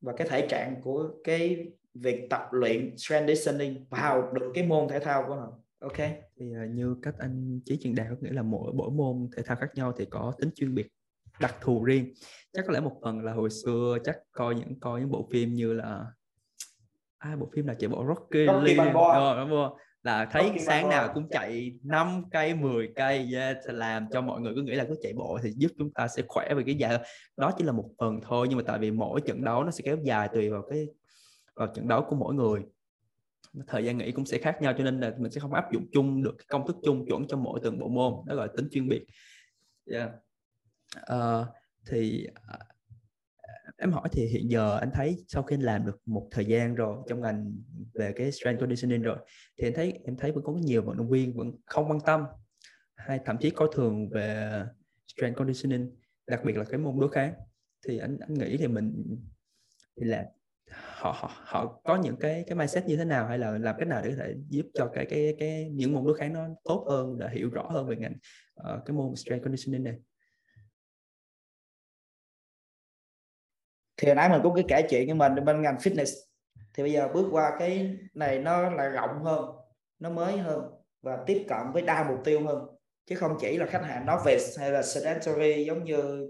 và 0.00 0.12
cái 0.16 0.28
thể 0.28 0.46
trạng 0.48 0.80
của 0.82 1.10
cái 1.24 1.72
việc 1.94 2.26
tập 2.30 2.48
luyện 2.50 2.96
strength 2.96 3.26
conditioning 3.26 3.86
vào 3.90 4.32
được 4.32 4.52
cái 4.54 4.66
môn 4.66 4.88
thể 4.88 4.98
thao 4.98 5.24
của 5.28 5.34
họ 5.34 5.52
ok 5.80 5.96
thì 6.36 6.52
uh, 6.64 6.70
như 6.74 6.96
cách 7.02 7.14
anh 7.18 7.60
chí 7.64 7.78
truyền 7.80 7.94
đạt 7.94 8.06
nghĩa 8.20 8.32
là 8.32 8.42
mỗi 8.42 8.72
mỗi 8.74 8.90
môn 8.90 9.28
thể 9.36 9.42
thao 9.42 9.56
khác 9.56 9.70
nhau 9.74 9.92
thì 9.98 10.04
có 10.04 10.32
tính 10.38 10.50
chuyên 10.54 10.74
biệt 10.74 10.86
đặc 11.40 11.56
thù 11.60 11.84
riêng. 11.84 12.14
Chắc 12.52 12.64
có 12.66 12.72
lẽ 12.72 12.80
một 12.80 12.98
phần 13.02 13.24
là 13.24 13.32
hồi 13.32 13.50
xưa 13.50 13.98
chắc 14.04 14.16
coi 14.32 14.54
những 14.54 14.80
coi 14.80 15.00
những 15.00 15.10
bộ 15.10 15.28
phim 15.32 15.54
như 15.54 15.72
là 15.72 16.06
à, 17.18 17.36
bộ 17.36 17.50
phim 17.54 17.66
là 17.66 17.74
chạy 17.74 17.88
bộ? 17.88 18.04
Rocky, 18.08 18.46
Rocky 18.46 18.74
Lee 18.74 18.92
rồi 18.92 19.36
đúng 19.36 19.50
không 19.50 19.76
là 20.02 20.28
thấy 20.30 20.42
Rocky 20.42 20.64
sáng 20.66 20.88
nào 20.88 21.10
cũng 21.14 21.28
chạy 21.30 21.72
5 21.82 22.22
cây 22.30 22.54
10 22.54 22.92
cây 22.96 23.28
yeah, 23.32 23.56
làm 23.66 24.06
cho 24.12 24.20
mọi 24.20 24.40
người 24.40 24.52
cứ 24.54 24.62
nghĩ 24.62 24.74
là 24.74 24.84
cứ 24.84 24.94
chạy 25.02 25.12
bộ 25.12 25.38
thì 25.42 25.52
giúp 25.56 25.68
chúng 25.78 25.92
ta 25.92 26.08
sẽ 26.08 26.22
khỏe 26.28 26.54
về 26.54 26.62
cái 26.66 26.74
dài 26.74 26.98
đó 27.36 27.52
chỉ 27.58 27.64
là 27.64 27.72
một 27.72 27.88
phần 27.98 28.20
thôi 28.22 28.46
nhưng 28.48 28.58
mà 28.58 28.64
tại 28.66 28.78
vì 28.78 28.90
mỗi 28.90 29.20
trận 29.20 29.44
đấu 29.44 29.64
nó 29.64 29.70
sẽ 29.70 29.82
kéo 29.84 29.96
dài 30.02 30.28
tùy 30.34 30.50
vào 30.50 30.62
cái 30.70 30.86
vào 31.56 31.66
trận 31.74 31.88
đấu 31.88 32.04
của 32.08 32.16
mỗi 32.16 32.34
người 32.34 32.62
thời 33.66 33.84
gian 33.84 33.98
nghỉ 33.98 34.12
cũng 34.12 34.26
sẽ 34.26 34.38
khác 34.38 34.62
nhau 34.62 34.74
cho 34.78 34.84
nên 34.84 35.00
là 35.00 35.14
mình 35.18 35.32
sẽ 35.32 35.40
không 35.40 35.52
áp 35.52 35.72
dụng 35.72 35.86
chung 35.92 36.22
được 36.22 36.34
cái 36.38 36.46
công 36.48 36.66
thức 36.66 36.76
chung 36.82 37.06
chuẩn 37.08 37.28
cho 37.28 37.36
mỗi 37.36 37.60
từng 37.62 37.78
bộ 37.78 37.88
môn. 37.88 38.12
Đó 38.26 38.34
gọi 38.34 38.46
là 38.46 38.52
tính 38.56 38.68
chuyên 38.70 38.88
biệt. 38.88 39.04
Yeah. 39.90 40.10
uh, 41.12 41.46
thì 41.86 42.26
uh, 42.54 42.60
em 43.78 43.92
hỏi 43.92 44.08
thì 44.12 44.26
hiện 44.26 44.50
giờ 44.50 44.78
anh 44.78 44.90
thấy 44.94 45.24
sau 45.28 45.42
khi 45.42 45.54
anh 45.54 45.60
làm 45.60 45.86
được 45.86 45.98
một 46.06 46.28
thời 46.30 46.44
gian 46.44 46.74
rồi 46.74 46.96
trong 47.08 47.20
ngành 47.20 47.54
về 47.94 48.12
cái 48.16 48.32
strength 48.32 48.60
conditioning 48.60 49.02
rồi 49.02 49.16
thì 49.58 49.66
em 49.66 49.72
thấy 49.74 49.98
em 50.04 50.16
thấy 50.16 50.32
vẫn 50.32 50.44
có 50.44 50.52
nhiều 50.52 50.82
vận 50.82 50.96
động 50.96 51.10
viên 51.10 51.36
vẫn 51.36 51.52
không 51.66 51.90
quan 51.90 52.00
tâm 52.00 52.24
hay 52.94 53.20
thậm 53.24 53.36
chí 53.40 53.50
coi 53.50 53.68
thường 53.72 54.08
về 54.10 54.62
strength 55.06 55.38
conditioning 55.38 55.90
đặc 56.26 56.40
biệt 56.44 56.56
là 56.56 56.64
cái 56.64 56.78
môn 56.78 57.00
đối 57.00 57.10
kháng. 57.10 57.34
Thì 57.86 57.98
anh 57.98 58.18
anh 58.18 58.34
nghĩ 58.34 58.56
thì 58.56 58.68
mình 58.68 59.16
thì 59.96 60.06
là 60.06 60.26
họ, 60.96 61.30
họ 61.44 61.80
có 61.84 61.96
những 61.96 62.16
cái 62.20 62.44
cái 62.46 62.56
mindset 62.56 62.86
như 62.86 62.96
thế 62.96 63.04
nào? 63.04 63.26
Hay 63.26 63.38
là 63.38 63.58
làm 63.58 63.76
cách 63.78 63.88
nào 63.88 64.02
để 64.04 64.10
có 64.10 64.16
thể 64.16 64.34
giúp 64.48 64.66
cho 64.74 64.90
cái 64.94 65.06
cái 65.10 65.36
cái 65.38 65.70
những 65.72 65.92
môn 65.92 66.04
đối 66.04 66.16
kháng 66.18 66.32
nó 66.32 66.48
tốt 66.64 66.86
hơn 66.90 67.18
để 67.18 67.28
hiểu 67.32 67.50
rõ 67.50 67.62
hơn 67.70 67.86
về 67.86 67.96
ngành 67.96 68.14
uh, 68.60 68.84
cái 68.86 68.96
môn 68.96 69.16
strength 69.16 69.44
conditioning 69.44 69.84
này? 69.84 69.96
Thì 73.96 74.06
hồi 74.08 74.14
nãy 74.14 74.28
mình 74.28 74.40
cũng 74.42 74.54
cái 74.54 74.64
kể 74.68 74.86
chuyện 74.90 75.08
của 75.08 75.14
mình 75.14 75.44
bên 75.44 75.62
ngành 75.62 75.76
fitness. 75.76 76.14
Thì 76.74 76.82
bây 76.82 76.92
giờ 76.92 77.08
bước 77.14 77.28
qua 77.30 77.56
cái 77.58 77.96
này 78.14 78.38
nó 78.38 78.70
là 78.70 78.88
rộng 78.88 79.22
hơn 79.24 79.44
nó 79.98 80.10
mới 80.10 80.38
hơn 80.38 80.64
và 81.02 81.18
tiếp 81.26 81.44
cận 81.48 81.72
với 81.72 81.82
đa 81.82 82.08
mục 82.08 82.18
tiêu 82.24 82.46
hơn. 82.46 82.66
Chứ 83.06 83.16
không 83.16 83.36
chỉ 83.40 83.58
là 83.58 83.66
khách 83.66 83.84
hàng 83.84 84.06
novice 84.06 84.46
hay 84.58 84.70
là 84.70 84.82
sedentary 84.82 85.64
giống 85.64 85.84
như 85.84 86.28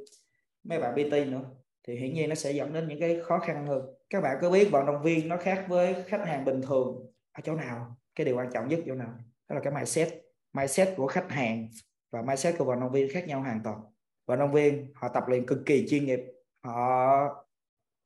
mấy 0.65 0.81
bạn 0.81 0.95
PT 0.95 1.27
nữa 1.27 1.56
thì 1.87 1.97
hiển 1.97 2.15
nhiên 2.15 2.29
nó 2.29 2.35
sẽ 2.35 2.53
dẫn 2.53 2.73
đến 2.73 2.89
những 2.89 3.01
cái 3.01 3.21
khó 3.23 3.39
khăn 3.39 3.67
hơn. 3.67 3.87
Các 4.11 4.21
bạn 4.21 4.39
có 4.41 4.51
biết 4.51 4.69
vận 4.73 4.87
động 4.87 5.03
viên 5.03 5.29
nó 5.29 5.37
khác 5.37 5.65
với 5.69 6.03
khách 6.07 6.27
hàng 6.27 6.45
bình 6.45 6.63
thường 6.63 7.13
ở 7.33 7.41
chỗ 7.45 7.55
nào? 7.55 7.97
Cái 8.15 8.25
điều 8.25 8.37
quan 8.37 8.51
trọng 8.53 8.69
nhất 8.69 8.81
chỗ 8.87 8.95
nào? 8.95 9.15
Đó 9.49 9.55
là 9.55 9.61
cái 9.65 9.73
mindset. 9.73 10.09
Mindset 10.53 10.89
của 10.97 11.07
khách 11.07 11.31
hàng 11.31 11.69
và 12.11 12.23
mindset 12.23 12.55
của 12.59 12.65
vận 12.65 12.81
động 12.81 12.93
viên 12.93 13.13
khác 13.13 13.29
nhau 13.29 13.41
hoàn 13.41 13.61
toàn. 13.65 13.81
Vận 14.27 14.39
động 14.39 14.53
viên 14.53 14.93
họ 14.95 15.09
tập 15.09 15.25
luyện 15.29 15.47
cực 15.47 15.59
kỳ 15.67 15.87
chuyên 15.89 16.07
nghiệp. 16.07 16.21
Họ 16.65 17.47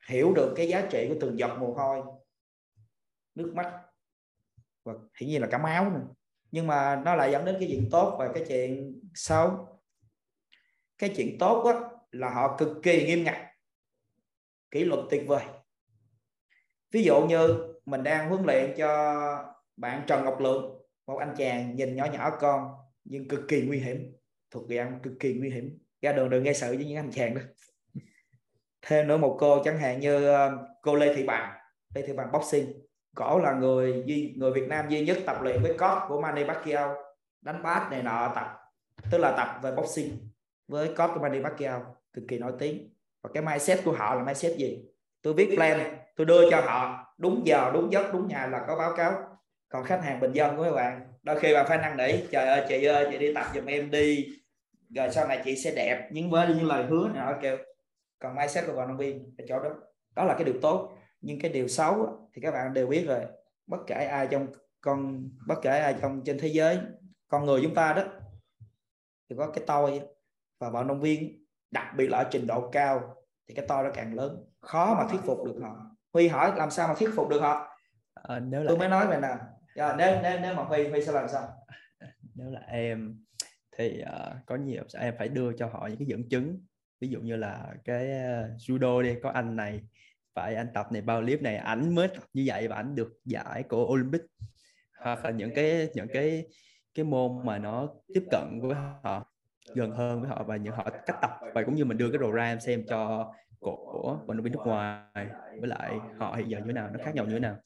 hiểu 0.08 0.32
được 0.34 0.54
cái 0.56 0.68
giá 0.68 0.86
trị 0.90 1.06
của 1.08 1.14
từng 1.20 1.38
giọt 1.38 1.56
mồ 1.58 1.72
hôi 1.72 2.02
nước 3.34 3.52
mắt 3.54 3.72
và 4.84 4.92
hiển 5.20 5.28
nhiên 5.28 5.40
là 5.40 5.48
cả 5.50 5.58
máu 5.58 5.90
nữa. 5.90 6.06
Nhưng 6.50 6.66
mà 6.66 7.02
nó 7.04 7.14
lại 7.14 7.32
dẫn 7.32 7.44
đến 7.44 7.56
cái 7.60 7.68
chuyện 7.70 7.88
tốt 7.90 8.16
và 8.18 8.32
cái 8.34 8.44
chuyện 8.48 9.00
xấu. 9.14 9.80
Cái 10.98 11.14
chuyện 11.16 11.38
tốt 11.38 11.62
á, 11.62 11.80
là 12.10 12.30
họ 12.30 12.56
cực 12.58 12.68
kỳ 12.82 13.06
nghiêm 13.06 13.24
ngặt 13.24 13.49
kỷ 14.70 14.84
luật 14.84 15.00
tuyệt 15.10 15.22
vời. 15.26 15.44
Ví 16.92 17.02
dụ 17.02 17.26
như 17.26 17.64
mình 17.84 18.02
đang 18.02 18.28
huấn 18.28 18.44
luyện 18.44 18.74
cho 18.76 19.14
bạn 19.76 20.02
Trần 20.06 20.24
Ngọc 20.24 20.40
Lượng, 20.40 20.82
một 21.06 21.16
anh 21.16 21.34
chàng 21.36 21.76
nhìn 21.76 21.96
nhỏ 21.96 22.04
nhỏ 22.04 22.30
con 22.40 22.70
nhưng 23.04 23.28
cực 23.28 23.40
kỳ 23.48 23.62
nguy 23.62 23.78
hiểm, 23.78 24.16
thuộc 24.50 24.64
dạng 24.68 25.00
cực 25.02 25.12
kỳ 25.20 25.34
nguy 25.34 25.50
hiểm. 25.50 25.78
Ra 26.02 26.12
đường 26.12 26.30
đừng 26.30 26.44
gây 26.44 26.54
sự 26.54 26.76
với 26.76 26.84
những 26.84 26.96
anh 26.96 27.10
chàng 27.12 27.34
đó. 27.34 27.40
Thêm 28.82 29.08
nữa 29.08 29.16
một 29.16 29.36
cô 29.40 29.62
chẳng 29.64 29.78
hạn 29.78 30.00
như 30.00 30.26
ờ, 30.26 30.58
cô 30.82 30.94
Lê 30.94 31.14
Thị 31.14 31.22
Bằng, 31.26 31.58
Lê 31.94 32.06
Thị 32.06 32.12
Bằng 32.12 32.32
boxing. 32.32 32.72
Cổ 33.16 33.38
là 33.38 33.52
người 33.52 34.02
duy, 34.06 34.34
người 34.36 34.52
Việt 34.52 34.68
Nam 34.68 34.88
duy 34.88 35.04
nhất 35.04 35.18
tập 35.26 35.36
luyện 35.42 35.62
với 35.62 35.74
cốt 35.78 36.00
của 36.08 36.20
Manny 36.20 36.44
Pacquiao, 36.44 36.94
đánh 37.40 37.62
bát 37.62 37.88
này 37.90 38.02
nọ 38.02 38.32
tập, 38.34 38.58
tức 39.10 39.18
là 39.18 39.34
tập 39.36 39.60
về 39.62 39.72
boxing 39.76 40.28
với 40.68 40.94
cốt 40.96 41.10
của 41.14 41.20
Manny 41.20 41.42
Pacquiao, 41.42 41.96
cực 42.12 42.24
kỳ 42.28 42.38
nổi 42.38 42.52
tiếng 42.58 42.94
và 43.22 43.30
cái 43.34 43.42
mindset 43.42 43.84
của 43.84 43.92
họ 43.92 44.14
là 44.14 44.24
mindset 44.24 44.56
gì? 44.56 44.84
Tôi 45.22 45.34
viết 45.34 45.50
plan, 45.56 45.98
tôi 46.16 46.26
đưa 46.26 46.50
cho 46.50 46.60
họ 46.60 47.06
đúng 47.18 47.42
giờ, 47.44 47.70
đúng 47.74 47.92
giấc, 47.92 48.12
đúng 48.12 48.28
ngày 48.28 48.50
là 48.50 48.64
có 48.66 48.76
báo 48.76 48.96
cáo. 48.96 49.12
Còn 49.68 49.84
khách 49.84 50.00
hàng 50.04 50.20
bình 50.20 50.32
dân 50.32 50.56
của 50.56 50.64
các 50.64 50.72
bạn. 50.72 51.12
Đôi 51.22 51.40
khi 51.40 51.54
bạn 51.54 51.66
phải 51.68 51.78
năn 51.78 51.96
nỉ 51.96 52.12
trời 52.30 52.46
ơi, 52.46 52.64
chị 52.68 52.84
ơi, 52.84 53.08
chị 53.10 53.18
đi 53.18 53.34
tập 53.34 53.46
giùm 53.54 53.66
em 53.66 53.90
đi. 53.90 54.26
Rồi 54.94 55.10
sau 55.10 55.28
này 55.28 55.42
chị 55.44 55.56
sẽ 55.56 55.72
đẹp. 55.76 56.08
Nhưng 56.12 56.30
với 56.30 56.48
những 56.48 56.66
lời 56.66 56.84
hứa 56.84 57.08
nào 57.14 57.38
kêu. 57.42 57.58
Còn 58.18 58.34
mindset 58.34 58.66
của 58.66 58.72
vận 58.72 58.88
động 58.88 58.96
viên 58.96 59.34
ở 59.38 59.44
chỗ 59.48 59.60
đó 59.62 59.70
đó 60.16 60.24
là 60.24 60.34
cái 60.34 60.44
điều 60.44 60.54
tốt. 60.62 60.92
Nhưng 61.20 61.40
cái 61.40 61.52
điều 61.52 61.68
xấu 61.68 62.18
thì 62.34 62.42
các 62.42 62.50
bạn 62.50 62.74
đều 62.74 62.86
biết 62.86 63.04
rồi. 63.08 63.20
Bất 63.66 63.78
kể 63.86 63.94
ai 63.94 64.28
trong 64.30 64.46
con, 64.80 65.28
bất 65.46 65.58
kể 65.62 65.70
ai 65.70 65.94
trong 66.02 66.22
trên 66.24 66.38
thế 66.38 66.48
giới, 66.48 66.78
con 67.28 67.46
người 67.46 67.60
chúng 67.62 67.74
ta 67.74 67.92
đó, 67.92 68.02
thì 69.30 69.36
có 69.38 69.50
cái 69.50 69.64
tôi 69.66 70.00
và 70.58 70.70
vận 70.70 70.88
động 70.88 71.00
viên 71.00 71.39
đặc 71.70 71.86
biệt 71.96 72.08
là 72.08 72.18
ở 72.18 72.28
trình 72.30 72.46
độ 72.46 72.70
cao 72.70 73.14
thì 73.48 73.54
cái 73.54 73.64
tôi 73.68 73.84
nó 73.84 73.90
càng 73.94 74.14
lớn. 74.14 74.44
Khó 74.60 74.94
mà 74.94 75.06
thuyết 75.10 75.20
phục 75.26 75.44
được 75.44 75.60
họ. 75.62 75.76
Huy 76.12 76.28
hỏi 76.28 76.52
làm 76.56 76.70
sao 76.70 76.88
mà 76.88 76.94
thuyết 76.94 77.10
phục 77.16 77.28
được 77.28 77.40
họ? 77.40 77.76
À, 78.14 78.38
nếu 78.38 78.62
là 78.62 78.68
tôi 78.68 78.78
mới 78.78 78.88
nói 78.88 79.06
vậy 79.06 79.20
nè. 79.20 79.34
À, 79.74 79.94
nếu 79.98 80.20
nếu 80.22 80.40
nếu 80.40 80.54
mà 80.54 80.62
huy 80.62 80.88
huy 80.88 81.04
sẽ 81.04 81.12
làm 81.12 81.28
sao? 81.28 81.48
Nếu 82.34 82.50
là 82.50 82.60
em 82.60 83.24
thì 83.78 84.02
uh, 84.02 84.36
có 84.46 84.56
nhiều 84.56 84.82
em 84.94 85.14
phải 85.18 85.28
đưa 85.28 85.52
cho 85.52 85.66
họ 85.66 85.86
những 85.86 85.98
cái 85.98 86.06
dẫn 86.06 86.28
chứng. 86.28 86.64
Ví 87.00 87.08
dụ 87.08 87.20
như 87.20 87.36
là 87.36 87.74
cái 87.84 88.06
uh, 88.06 88.60
judo 88.60 89.02
đi 89.02 89.14
có 89.22 89.30
anh 89.30 89.56
này 89.56 89.80
phải 90.34 90.54
anh 90.54 90.68
tập 90.74 90.92
này 90.92 91.02
bao 91.02 91.20
clip 91.20 91.42
này 91.42 91.56
ảnh 91.56 91.94
mới 91.94 92.08
tập 92.08 92.24
như 92.32 92.44
vậy 92.46 92.68
và 92.68 92.76
ảnh 92.76 92.94
được 92.94 93.12
giải 93.24 93.62
của 93.62 93.86
Olympic. 93.92 94.22
Hoặc 94.98 95.24
là 95.24 95.30
những 95.30 95.54
cái 95.54 95.88
những 95.94 96.08
cái 96.12 96.46
cái 96.94 97.04
môn 97.04 97.46
mà 97.46 97.58
nó 97.58 97.88
tiếp 98.14 98.24
cận 98.30 98.60
với 98.62 98.74
họ 99.02 99.32
gần 99.74 99.90
hơn 99.90 100.20
với 100.20 100.30
họ 100.30 100.44
và 100.46 100.56
những 100.56 100.74
họ 100.74 100.90
cách 101.06 101.16
tập 101.22 101.30
và 101.54 101.62
cũng 101.62 101.74
như 101.74 101.84
mình 101.84 101.98
đưa 101.98 102.10
cái 102.10 102.18
program 102.18 102.60
xem 102.60 102.84
cho 102.88 103.32
của 103.58 104.18
vận 104.26 104.36
động 104.36 104.44
viên 104.44 104.52
nước 104.52 104.62
ngoài, 104.64 105.26
với 105.60 105.68
lại 105.68 105.92
họ 106.18 106.34
hiện 106.34 106.50
giờ 106.50 106.58
như 106.58 106.64
thế 106.66 106.72
nào, 106.72 106.90
nó 106.92 107.04
khác 107.04 107.14
nhau 107.14 107.24
như 107.24 107.32
thế 107.32 107.40
nào 107.40 107.56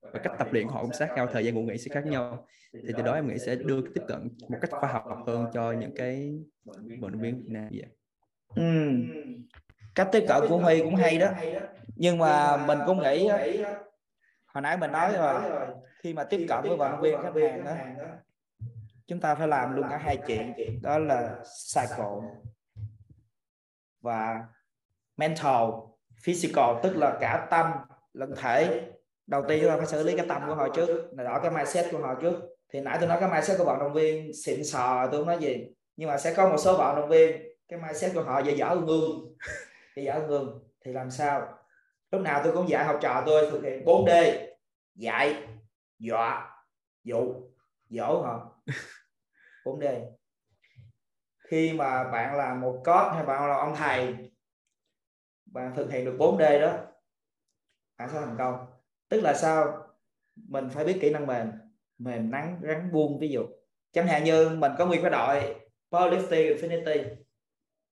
và 0.00 0.20
cách 0.22 0.32
tập 0.38 0.48
luyện 0.50 0.68
họ 0.68 0.82
cũng 0.82 0.90
khác 0.98 1.10
nhau 1.16 1.26
thời 1.32 1.44
gian 1.44 1.54
ngủ 1.54 1.62
nghỉ 1.62 1.78
sẽ 1.78 1.94
khác 1.94 2.06
nhau 2.06 2.46
thì 2.72 2.92
từ 2.96 3.02
đó 3.02 3.14
em 3.14 3.28
nghĩ 3.28 3.38
sẽ 3.38 3.54
đưa 3.54 3.80
tiếp 3.94 4.02
cận 4.08 4.28
một 4.48 4.58
cách 4.60 4.70
khoa 4.70 4.92
học 4.92 5.04
hơn 5.26 5.46
cho 5.54 5.72
những 5.72 5.94
cái 5.96 6.32
vận 7.00 7.12
động 7.12 7.20
viên 7.20 7.36
Việt 7.36 7.48
Nam 7.50 7.68
vậy. 7.70 7.86
Ừ. 8.56 8.62
cách 9.94 10.08
tiếp 10.12 10.24
cận 10.28 10.42
của 10.48 10.58
Huy 10.58 10.82
cũng 10.82 10.94
hay 10.94 11.18
đó 11.18 11.28
nhưng 11.96 12.18
mà 12.18 12.56
mình 12.66 12.78
cũng 12.86 13.02
nghĩ 13.02 13.28
hồi 14.46 14.62
nãy 14.62 14.76
mình 14.76 14.92
nói 14.92 15.12
rồi, 15.12 15.40
khi 16.02 16.14
mà 16.14 16.24
tiếp 16.24 16.46
cận 16.48 16.58
với 16.62 16.76
vận 16.76 16.92
động 16.92 17.02
viên, 17.02 17.22
khách 17.22 17.34
hàng 17.36 17.64
đó 17.64 17.74
chúng 19.06 19.20
ta 19.20 19.34
phải 19.34 19.48
làm 19.48 19.76
luôn 19.76 19.86
cả 19.90 19.96
hai 19.96 20.18
chuyện. 20.26 20.54
Đó 20.82 20.98
là 20.98 21.36
cycle 21.74 22.28
và 24.00 24.44
mental, 25.16 25.70
physical, 26.22 26.76
tức 26.82 26.96
là 26.96 27.18
cả 27.20 27.46
tâm 27.50 27.66
lẫn 28.12 28.34
thể. 28.36 28.90
Đầu 29.26 29.44
tiên 29.48 29.58
chúng 29.62 29.70
ta 29.70 29.76
phải 29.76 29.86
xử 29.86 30.02
lý 30.02 30.16
cái 30.16 30.26
tâm 30.28 30.42
của 30.46 30.54
họ 30.54 30.68
trước, 30.68 31.10
là 31.12 31.24
đó 31.24 31.40
cái 31.42 31.50
mindset 31.50 31.86
của 31.92 31.98
họ 31.98 32.14
trước. 32.22 32.34
Thì 32.72 32.80
nãy 32.80 32.96
tôi 33.00 33.08
nói 33.08 33.18
cái 33.20 33.30
mindset 33.30 33.58
của 33.58 33.64
bạn 33.64 33.78
động 33.78 33.92
viên, 33.92 34.30
xịn 34.44 34.64
sò, 34.64 35.08
tôi 35.12 35.20
không 35.20 35.26
nói 35.26 35.38
gì. 35.40 35.66
Nhưng 35.96 36.08
mà 36.08 36.18
sẽ 36.18 36.34
có 36.34 36.48
một 36.48 36.56
số 36.58 36.78
bạn 36.78 36.96
động 36.96 37.08
viên, 37.08 37.42
cái 37.68 37.80
mindset 37.80 38.14
của 38.14 38.22
họ 38.22 38.42
dở 38.42 38.52
dở 38.52 38.76
ngương 38.76 39.36
dễ 39.96 40.02
dở 40.06 40.20
ngương 40.28 40.64
thì 40.84 40.92
làm 40.92 41.10
sao? 41.10 41.58
Lúc 42.10 42.20
nào 42.20 42.40
tôi 42.44 42.52
cũng 42.52 42.68
dạy 42.68 42.84
học 42.84 42.98
trò 43.02 43.22
tôi 43.26 43.50
thực 43.50 43.62
hiện 43.62 43.84
4D 43.84 44.46
dạy, 44.94 45.34
dọa, 45.98 46.50
dụ, 47.04 47.34
dỗ 47.90 48.22
họ. 48.22 48.55
4D 49.64 50.06
khi 51.38 51.72
mà 51.72 52.04
bạn 52.04 52.36
là 52.36 52.54
một 52.54 52.82
coach 52.84 53.12
hay 53.12 53.26
bạn 53.26 53.48
là 53.48 53.56
ông 53.56 53.74
thầy 53.76 54.30
bạn 55.46 55.72
thực 55.76 55.90
hiện 55.90 56.04
được 56.04 56.16
4D 56.18 56.60
đó 56.60 56.86
bạn 57.98 58.08
sẽ 58.08 58.20
thành 58.20 58.36
công. 58.38 58.66
Tức 59.08 59.20
là 59.20 59.34
sao? 59.34 59.86
Mình 60.36 60.68
phải 60.70 60.84
biết 60.84 60.98
kỹ 61.00 61.10
năng 61.10 61.26
mềm 61.26 61.52
mềm 61.98 62.30
nắng 62.30 62.60
rắn 62.62 62.92
buông 62.92 63.18
ví 63.18 63.28
dụ. 63.28 63.46
Chẳng 63.92 64.06
hạn 64.06 64.24
như 64.24 64.48
mình 64.48 64.72
có 64.78 64.86
nguyên 64.86 65.02
cái 65.02 65.10
đội 65.10 65.56
powerlifting 65.90 66.56
infinity. 66.56 67.16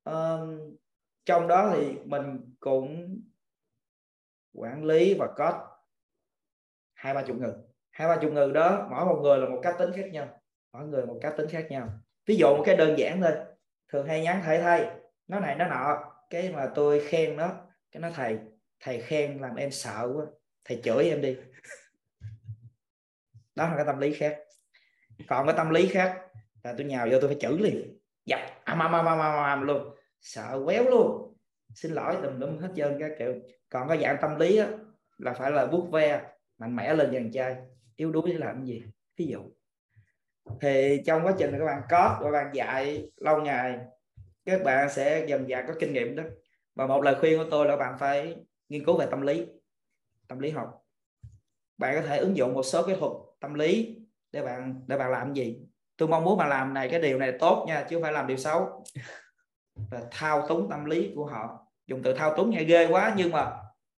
Um, 0.05 0.77
trong 1.25 1.49
đó 1.49 1.73
thì 1.75 1.99
mình 2.05 2.55
cũng 2.61 3.21
quản 4.53 4.85
lý 4.85 5.15
và 5.19 5.29
có 5.37 5.77
hai 6.95 7.15
ba 7.15 7.23
chục 7.23 7.37
người. 7.37 7.53
Hai 7.91 8.09
ba 8.09 8.17
chục 8.23 8.33
người 8.33 8.53
đó 8.53 8.89
mỗi 8.91 9.05
một 9.05 9.21
người 9.23 9.39
là 9.39 9.49
một 9.49 9.61
cá 9.63 9.73
tính 9.79 9.91
khác 9.97 10.07
nhau 10.13 10.41
mỗi 10.75 10.87
người 10.87 11.07
một 11.07 11.19
cá 11.23 11.31
tính 11.31 11.49
khác 11.49 11.67
nhau. 11.71 11.89
Ví 12.27 12.37
dụ 12.37 12.47
một 12.47 12.63
cái 12.67 12.77
đơn 12.77 12.99
giản 12.99 13.21
thôi. 13.21 13.33
Thường 13.93 14.07
hay 14.07 14.23
nhắn 14.23 14.41
thầy 14.45 14.59
thầy 14.59 14.87
nó 15.27 15.41
này 15.41 15.55
nó 15.55 15.69
nọ. 15.69 16.05
Cái 16.31 16.53
mà 16.53 16.71
tôi 16.75 17.01
khen 17.09 17.37
nó 17.37 17.53
cái 17.93 18.01
nó 18.01 18.11
thầy 18.15 18.39
thầy 18.81 19.01
khen 19.01 19.39
làm 19.39 19.55
em 19.57 19.71
sợ 19.71 20.13
quá. 20.15 20.25
Thầy 20.65 20.81
chửi 20.85 21.05
em 21.05 21.21
đi. 21.21 21.37
Đó 23.55 23.69
là 23.69 23.77
cái 23.77 23.85
tâm 23.85 23.99
lý 23.99 24.15
khác. 24.15 24.39
Còn 25.29 25.47
cái 25.47 25.55
tâm 25.57 25.71
lý 25.71 25.89
khác 25.89 26.21
là 26.63 26.75
tôi 26.77 26.87
nhào 26.87 27.09
vô 27.11 27.19
tôi 27.21 27.29
phải 27.29 27.39
chửi 27.41 27.59
liền. 27.59 27.99
Dập 28.25 28.41
am 28.65 28.79
am 28.79 28.93
am 28.93 29.07
am 29.07 29.19
am 29.21 29.63
luôn. 29.63 29.95
Sợ 30.21 30.63
quéo 30.65 30.85
luôn. 30.85 31.37
Xin 31.75 31.93
lỗi 31.93 32.17
tùm 32.23 32.41
lum 32.41 32.59
hết 32.59 32.69
trơn 32.77 32.97
các 33.01 33.13
kiểu. 33.19 33.35
Còn 33.69 33.89
cái 33.89 33.99
dạng 34.03 34.17
tâm 34.23 34.39
lý 34.39 34.57
á, 34.57 34.69
là 35.19 35.33
phải 35.33 35.51
là 35.51 35.67
bút 35.67 35.89
ve 35.93 36.23
mạnh 36.59 36.77
mẽ 36.77 36.95
lên 36.95 37.13
dàn 37.13 37.31
trai. 37.33 37.57
Yếu 37.97 38.13
đuối 38.13 38.23
để 38.27 38.39
làm 38.39 38.65
gì? 38.65 38.83
Ví 39.17 39.27
dụ 39.27 39.41
thì 40.61 41.03
trong 41.07 41.27
quá 41.27 41.35
trình 41.39 41.59
các 41.59 41.65
bạn 41.65 41.83
có 41.91 42.21
các 42.23 42.31
bạn 42.31 42.51
dạy 42.55 43.11
lâu 43.17 43.41
ngày, 43.41 43.79
các 44.45 44.65
bạn 44.65 44.91
sẽ 44.91 45.25
dần 45.29 45.49
dần 45.49 45.65
có 45.69 45.75
kinh 45.81 45.93
nghiệm 45.93 46.17
đó. 46.17 46.23
Và 46.75 46.87
một 46.87 47.03
lời 47.03 47.17
khuyên 47.21 47.39
của 47.39 47.47
tôi 47.51 47.67
là 47.67 47.77
bạn 47.77 47.97
phải 47.99 48.37
nghiên 48.69 48.85
cứu 48.85 48.99
về 48.99 49.07
tâm 49.11 49.23
lý 49.23 49.47
tâm 50.29 50.39
lý 50.39 50.51
học. 50.51 50.85
Bạn 51.79 51.95
có 51.95 52.07
thể 52.07 52.19
ứng 52.19 52.37
dụng 52.37 52.55
một 52.55 52.63
số 52.63 52.83
cái 52.87 52.97
thuật 52.97 53.13
tâm 53.41 53.55
lý 53.55 53.97
để 54.33 54.43
bạn 54.43 54.85
để 54.87 54.99
bạn 54.99 55.11
làm 55.11 55.35
gì. 55.35 55.59
Tôi 55.97 56.09
mong 56.09 56.25
muốn 56.25 56.39
bạn 56.39 56.49
làm 56.49 56.75
này, 56.75 56.89
cái 56.89 57.01
điều 57.01 57.19
này 57.19 57.33
tốt 57.41 57.65
nha, 57.69 57.87
chứ 57.89 57.97
không 57.97 58.03
phải 58.03 58.13
làm 58.13 58.27
điều 58.27 58.37
xấu. 58.37 58.85
Và 59.91 60.03
thao 60.11 60.49
túng 60.49 60.71
tâm 60.71 60.85
lý 60.85 61.13
của 61.15 61.27
họ. 61.27 61.67
Dùng 61.87 62.03
từ 62.03 62.15
thao 62.15 62.37
túng 62.37 62.51
nghe 62.51 62.65
ghê 62.65 62.87
quá, 62.87 63.15
nhưng 63.17 63.31
mà 63.31 63.53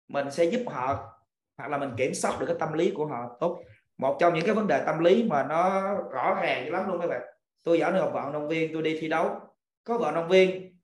mình 0.08 0.31
sẽ 0.31 0.45
giúp 0.45 0.62
họ, 0.67 1.13
hoặc 1.58 1.67
là 1.67 1.77
mình 1.77 1.91
kiểm 1.97 2.13
soát 2.13 2.39
được 2.39 2.45
cái 2.45 2.55
tâm 2.60 2.73
lý 2.73 2.91
của 2.91 3.05
họ 3.05 3.38
tốt 3.39 3.60
một 3.97 4.17
trong 4.19 4.34
những 4.34 4.45
cái 4.45 4.55
vấn 4.55 4.67
đề 4.67 4.84
tâm 4.86 4.99
lý 4.99 5.23
mà 5.23 5.43
nó 5.43 5.93
rõ 5.95 6.39
ràng 6.41 6.71
lắm 6.71 6.88
luôn 6.88 7.01
các 7.01 7.08
bạn. 7.08 7.21
Tôi 7.63 7.79
giỏi 7.79 7.91
được 7.91 8.10
vận 8.13 8.34
động 8.34 8.47
viên, 8.47 8.73
tôi 8.73 8.81
đi 8.81 8.97
thi 9.01 9.08
đấu. 9.08 9.39
Có 9.84 9.97
vận 9.97 10.15
động 10.15 10.29
viên 10.29 10.77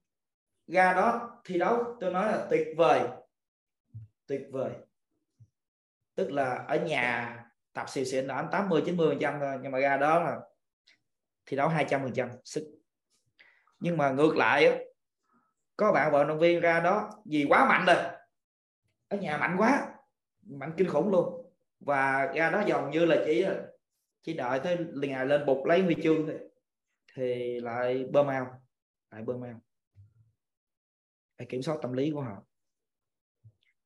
ra 0.68 0.94
đó 0.94 1.32
thi 1.46 1.60
đấu, 1.60 1.98
tôi 2.00 2.12
nói 2.12 2.32
là 2.32 2.48
tuyệt 2.50 2.68
vời. 2.78 3.02
Tuyệt 4.28 4.42
vời. 4.52 4.72
Tức 6.16 6.32
là 6.32 6.66
ở 6.68 6.76
nhà 6.76 7.38
tập 7.74 7.90
xì 7.90 8.06
xịn 8.06 8.26
là 8.26 8.48
80 8.52 8.82
90 8.86 9.10
phần 9.10 9.20
trăm 9.22 9.40
thôi, 9.40 9.58
nhưng 9.62 9.72
mà 9.72 9.80
ra 9.80 9.98
đó 9.98 10.20
là 10.20 10.40
thi 11.46 11.58
đấu 11.58 11.68
200 11.68 12.02
phần 12.04 12.14
trăm, 12.14 12.30
sức. 12.46 12.72
Nhưng 13.80 13.98
mà 13.98 14.10
ngược 14.10 14.38
lại 14.38 14.86
có 15.78 15.92
bạn 15.92 16.12
vận 16.12 16.28
động 16.28 16.40
viên 16.40 16.60
ra 16.60 16.80
đó 16.80 17.10
vì 17.26 17.46
quá 17.50 17.66
mạnh 17.70 17.86
rồi. 17.86 17.96
Ở 19.08 19.18
nhà 19.18 19.38
mạnh 19.38 19.56
quá, 19.58 19.88
mạnh 20.42 20.74
kinh 20.78 20.90
khủng 20.90 21.12
luôn 21.12 21.41
và 21.86 22.32
ra 22.36 22.50
đó 22.50 22.64
dòng 22.68 22.92
như 22.92 23.06
là 23.06 23.24
chỉ 23.26 23.46
chỉ 24.24 24.34
đợi 24.34 24.60
tới 24.60 24.78
ngày 24.94 25.26
lên 25.26 25.46
bục 25.46 25.66
lấy 25.66 25.82
huy 25.82 25.96
chương 26.04 26.28
thì, 26.28 26.34
thì 27.16 27.60
lại 27.60 28.06
bơm 28.12 28.28
ao 28.28 28.62
lại 29.12 29.24
bơm 29.24 29.42
ao. 29.42 29.60
Phải 31.38 31.48
kiểm 31.50 31.62
soát 31.62 31.78
tâm 31.82 31.94
lý 31.94 32.12
của 32.12 32.22
họ. 32.22 32.44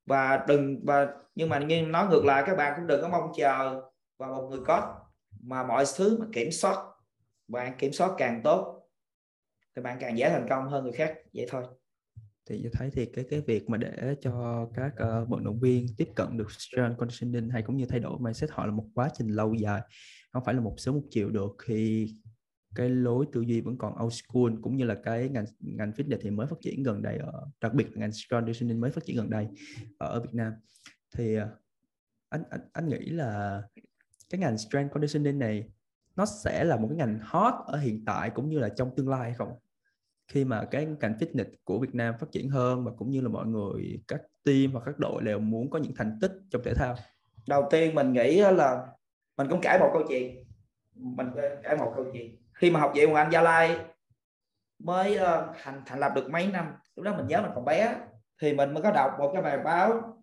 Và 0.06 0.46
đừng 0.48 0.86
và 0.86 1.14
nhưng 1.36 1.50
mà 1.50 1.60
nhưng 1.68 1.92
nói 1.92 2.08
ngược 2.08 2.26
lại 2.26 2.44
các 2.48 2.56
bạn 2.56 2.74
cũng 2.76 2.88
đừng 2.88 3.02
có 3.02 3.10
mong 3.10 3.32
chờ 3.36 3.82
vào 4.18 4.34
một 4.34 4.48
người 4.50 4.60
có 4.68 5.02
mà 5.42 5.64
mọi 5.64 5.86
thứ 5.98 6.18
mà 6.20 6.26
kiểm 6.34 6.52
soát 6.52 6.78
bạn 7.48 7.78
kiểm 7.78 7.94
soát 7.94 8.12
càng 8.18 8.42
tốt 8.44 8.90
thì 9.76 9.82
bạn 9.82 9.98
càng 10.00 10.18
dễ 10.18 10.30
thành 10.30 10.48
công 10.50 10.70
hơn 10.70 10.84
người 10.84 10.94
khác. 10.94 11.18
Vậy 11.34 11.46
thôi 11.50 11.64
thì 12.50 12.62
tôi 12.64 12.72
thấy 12.74 12.90
thì 12.92 13.06
cái 13.06 13.26
cái 13.30 13.42
việc 13.42 13.70
mà 13.70 13.78
để 13.78 14.16
cho 14.22 14.66
các 14.74 14.94
uh, 14.94 15.30
vận 15.30 15.44
động 15.44 15.60
viên 15.60 15.88
tiếp 15.98 16.10
cận 16.16 16.38
được 16.38 16.52
strength 16.52 16.98
conditioning 16.98 17.50
hay 17.50 17.62
cũng 17.62 17.78
như 17.78 17.86
thay 17.86 18.00
đổi 18.00 18.20
mindset 18.20 18.50
họ 18.52 18.66
là 18.66 18.72
một 18.72 18.86
quá 18.94 19.10
trình 19.14 19.28
lâu 19.28 19.54
dài 19.54 19.82
không 20.32 20.44
phải 20.46 20.54
là 20.54 20.62
một 20.62 20.74
sớm 20.78 20.96
một 20.96 21.04
chiều 21.10 21.30
được. 21.30 21.56
Khi 21.60 22.14
cái 22.76 22.90
lối 22.90 23.26
tư 23.32 23.42
duy 23.42 23.62
vẫn 23.62 23.78
còn 23.78 23.94
old 24.06 24.14
school 24.14 24.54
cũng 24.62 24.78
như 24.78 24.86
là 24.86 24.96
cái 25.04 25.30
ngành 25.30 25.46
ngành 25.60 25.92
fitness 25.92 26.18
thì 26.22 26.30
mới 26.30 26.48
phát 26.48 26.56
triển 26.62 26.84
gần 26.84 27.02
đây 27.02 27.18
ở 27.18 27.48
đặc 27.62 27.74
biệt 27.74 27.88
là 27.92 28.00
ngành 28.00 28.12
strength 28.12 28.46
conditioning 28.46 28.82
mới 28.82 28.92
phát 28.92 29.06
triển 29.06 29.16
gần 29.16 29.30
đây 29.30 29.48
ở 29.98 30.22
Việt 30.22 30.34
Nam. 30.34 30.54
Thì 31.18 31.36
ờ, 31.36 31.50
anh 32.30 32.44
anh, 32.50 32.62
anh 32.74 32.90
nghĩ 32.90 33.06
là 33.06 33.62
cái 34.30 34.40
ngành 34.40 34.58
strength 34.58 34.94
conditioning 34.94 35.40
này 35.40 35.70
nó 36.16 36.26
sẽ 36.26 36.64
là 36.64 36.78
một 36.78 36.88
cái 36.88 36.98
ngành 36.98 37.20
hot 37.22 37.54
ở 37.66 37.78
hiện 37.78 38.06
tại 38.06 38.30
cũng 38.30 38.50
như 38.50 38.60
là 38.60 38.70
trong 38.70 38.96
tương 38.96 39.10
lai 39.10 39.22
hay 39.22 39.34
không? 39.34 39.54
Khi 40.28 40.46
mà 40.46 40.66
cái 40.72 40.86
ngành 40.86 41.14
fitness 41.20 41.46
của 41.64 41.80
Việt 41.80 41.96
Nam 41.96 42.16
phát 42.20 42.28
triển 42.32 42.50
hơn 42.50 42.86
và 42.86 42.92
cũng 42.98 43.10
như 43.10 43.22
là 43.22 43.30
mọi 43.30 43.46
người, 43.46 44.00
các 44.08 44.22
team 44.46 44.72
hoặc 44.74 44.82
các 44.86 45.00
đội 45.00 45.22
đều 45.22 45.40
muốn 45.40 45.70
có 45.70 45.80
những 45.80 45.94
thành 45.96 46.18
tích 46.22 46.32
trong 46.52 46.62
thể 46.66 46.74
thao? 46.74 46.96
Đầu 47.48 47.68
tiên 47.72 47.96
mình 47.96 48.14
nghĩ 48.14 48.42
là 48.42 48.88
mình 49.38 49.48
cũng 49.50 49.62
kể 49.62 49.78
một 49.80 49.90
câu 49.94 50.04
chuyện. 50.10 50.44
Mình 50.96 51.28
kể 51.64 51.76
một 51.76 51.94
câu 51.96 52.06
chuyện. 52.14 52.36
Khi 52.54 52.72
mà 52.72 52.80
học 52.80 52.92
viện 52.96 53.10
Hoàng 53.10 53.26
Anh 53.26 53.32
Gia 53.32 53.42
Lai 53.42 53.78
mới 54.80 55.16
ờ, 55.16 55.54
thành 55.64 55.82
thành 55.86 56.00
lập 56.00 56.12
được 56.16 56.30
mấy 56.30 56.48
năm, 56.48 56.74
lúc 56.96 57.06
đó 57.06 57.14
mình 57.18 57.28
nhớ 57.28 57.42
mình 57.42 57.52
còn 57.56 57.66
bé 57.66 57.96
thì 58.42 58.54
mình 58.54 58.74
mới 58.74 58.84
có 58.84 58.92
đọc 58.92 59.12
một 59.20 59.32
cái 59.34 59.42
bài 59.42 59.58
báo 59.58 60.22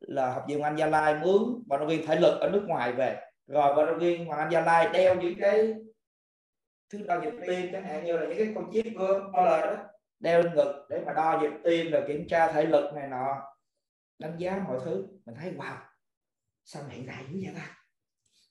là 0.00 0.32
học 0.34 0.44
viện 0.48 0.60
Hoàng 0.60 0.72
Anh 0.72 0.78
Gia 0.78 0.86
Lai 0.86 1.14
mướn 1.14 1.62
vận 1.66 1.80
động 1.80 1.88
viên 1.88 2.06
thể 2.06 2.20
lực 2.20 2.40
ở 2.40 2.50
nước 2.52 2.64
ngoài 2.66 2.92
về. 2.92 3.20
Rồi 3.46 3.74
vận 3.74 3.86
động 3.86 3.98
viên 3.98 4.26
Hoàng 4.26 4.38
Anh 4.38 4.50
Gia 4.50 4.60
Lai 4.60 4.88
đeo 4.92 5.14
những 5.14 5.34
cái 5.40 5.74
thứ 6.90 6.98
đo 7.06 7.20
nhịp 7.20 7.32
tim 7.46 7.68
chẳng 7.72 7.84
hạn, 7.84 8.04
như 8.04 8.16
là 8.16 8.26
những 8.26 8.38
cái 8.38 8.52
con 8.54 8.70
chip 8.72 8.86
gương 8.98 9.32
đó, 9.32 9.76
đeo 10.20 10.42
lên 10.42 10.54
ngực 10.54 10.86
để 10.90 11.02
mà 11.06 11.12
đo 11.12 11.38
nhịp 11.42 11.50
tim 11.64 11.90
rồi 11.90 12.04
kiểm 12.08 12.26
tra 12.28 12.52
thể 12.52 12.64
lực 12.64 12.94
này 12.94 13.08
nọ, 13.08 13.42
đánh 14.18 14.36
giá 14.38 14.62
mọi 14.68 14.78
thứ. 14.84 15.06
Mình 15.26 15.34
thấy, 15.34 15.54
wow, 15.56 15.76
sao 16.64 16.82
hiện 16.88 17.06
đại 17.06 17.24
dữ 17.28 17.40
vậy 17.44 17.54
ta? 17.54 17.76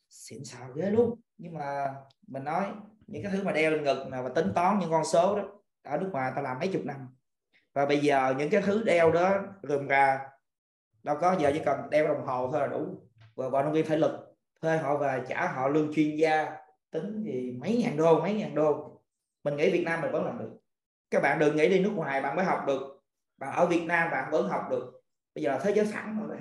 Xịn 0.10 0.44
xào 0.46 0.72
ghê 0.76 0.90
luôn. 0.90 1.20
Nhưng 1.38 1.54
mà 1.54 1.94
mình 2.28 2.44
nói, 2.44 2.66
những 3.08 3.24
cái 3.24 3.32
thứ 3.32 3.44
mà 3.44 3.52
đeo 3.52 3.72
lên 3.72 3.84
ngực 3.84 4.08
nào 4.08 4.24
và 4.24 4.30
tính 4.30 4.52
toán 4.56 4.80
những 4.80 4.90
con 4.90 5.06
số 5.06 5.36
đó, 5.36 5.44
ở 5.84 5.98
nước 5.98 6.10
ngoài 6.12 6.32
ta 6.36 6.42
làm 6.42 6.60
mấy 6.60 6.68
chục 6.68 6.82
năm. 6.86 7.16
Và 7.74 7.86
bây 7.86 8.00
giờ 8.00 8.34
những 8.38 8.50
cái 8.50 8.62
thứ 8.62 8.84
đeo 8.84 9.12
đó 9.12 9.38
rườm 9.64 9.88
ra 9.88 10.30
đâu 11.04 11.18
có 11.22 11.36
giờ 11.40 11.52
chỉ 11.54 11.62
cần 11.66 11.90
đeo 11.90 12.08
đồng 12.08 12.26
hồ 12.26 12.50
thôi 12.52 12.62
là 12.62 12.68
đủ. 12.68 13.08
Và 13.36 13.50
bọn 13.50 13.66
động 13.66 13.74
viên 13.74 13.86
thể 13.86 13.98
lực, 13.98 14.36
thuê 14.62 14.78
họ 14.78 14.98
về, 14.98 15.22
trả 15.28 15.48
họ 15.48 15.68
lương 15.68 15.94
chuyên 15.94 16.16
gia 16.16 16.58
tính 16.92 17.24
thì 17.26 17.52
mấy 17.52 17.78
ngàn 17.78 17.98
đô 17.98 18.22
mấy 18.22 18.34
ngàn 18.34 18.56
đô. 18.56 19.02
Mình 19.44 19.56
nghĩ 19.56 19.72
Việt 19.72 19.84
Nam 19.84 20.02
mình 20.02 20.12
vẫn 20.12 20.26
làm 20.26 20.40
được. 20.40 20.58
Các 21.10 21.22
bạn 21.22 21.40
đừng 21.40 21.56
nghĩ 21.56 21.70
đi 21.70 21.80
nước 21.80 21.92
ngoài 21.96 22.22
bạn 22.22 22.36
mới 22.36 22.46
học 22.46 22.64
được. 22.68 23.02
Bạn 23.38 23.56
ở 23.56 23.66
Việt 23.66 23.84
Nam 23.86 24.12
bạn 24.12 24.32
vẫn 24.32 24.50
học 24.50 24.62
được. 24.70 25.02
Bây 25.36 25.44
giờ 25.44 25.52
là 25.52 25.60
thế 25.60 25.74
giới 25.76 25.86
sẵn 25.86 26.28
rồi. 26.28 26.38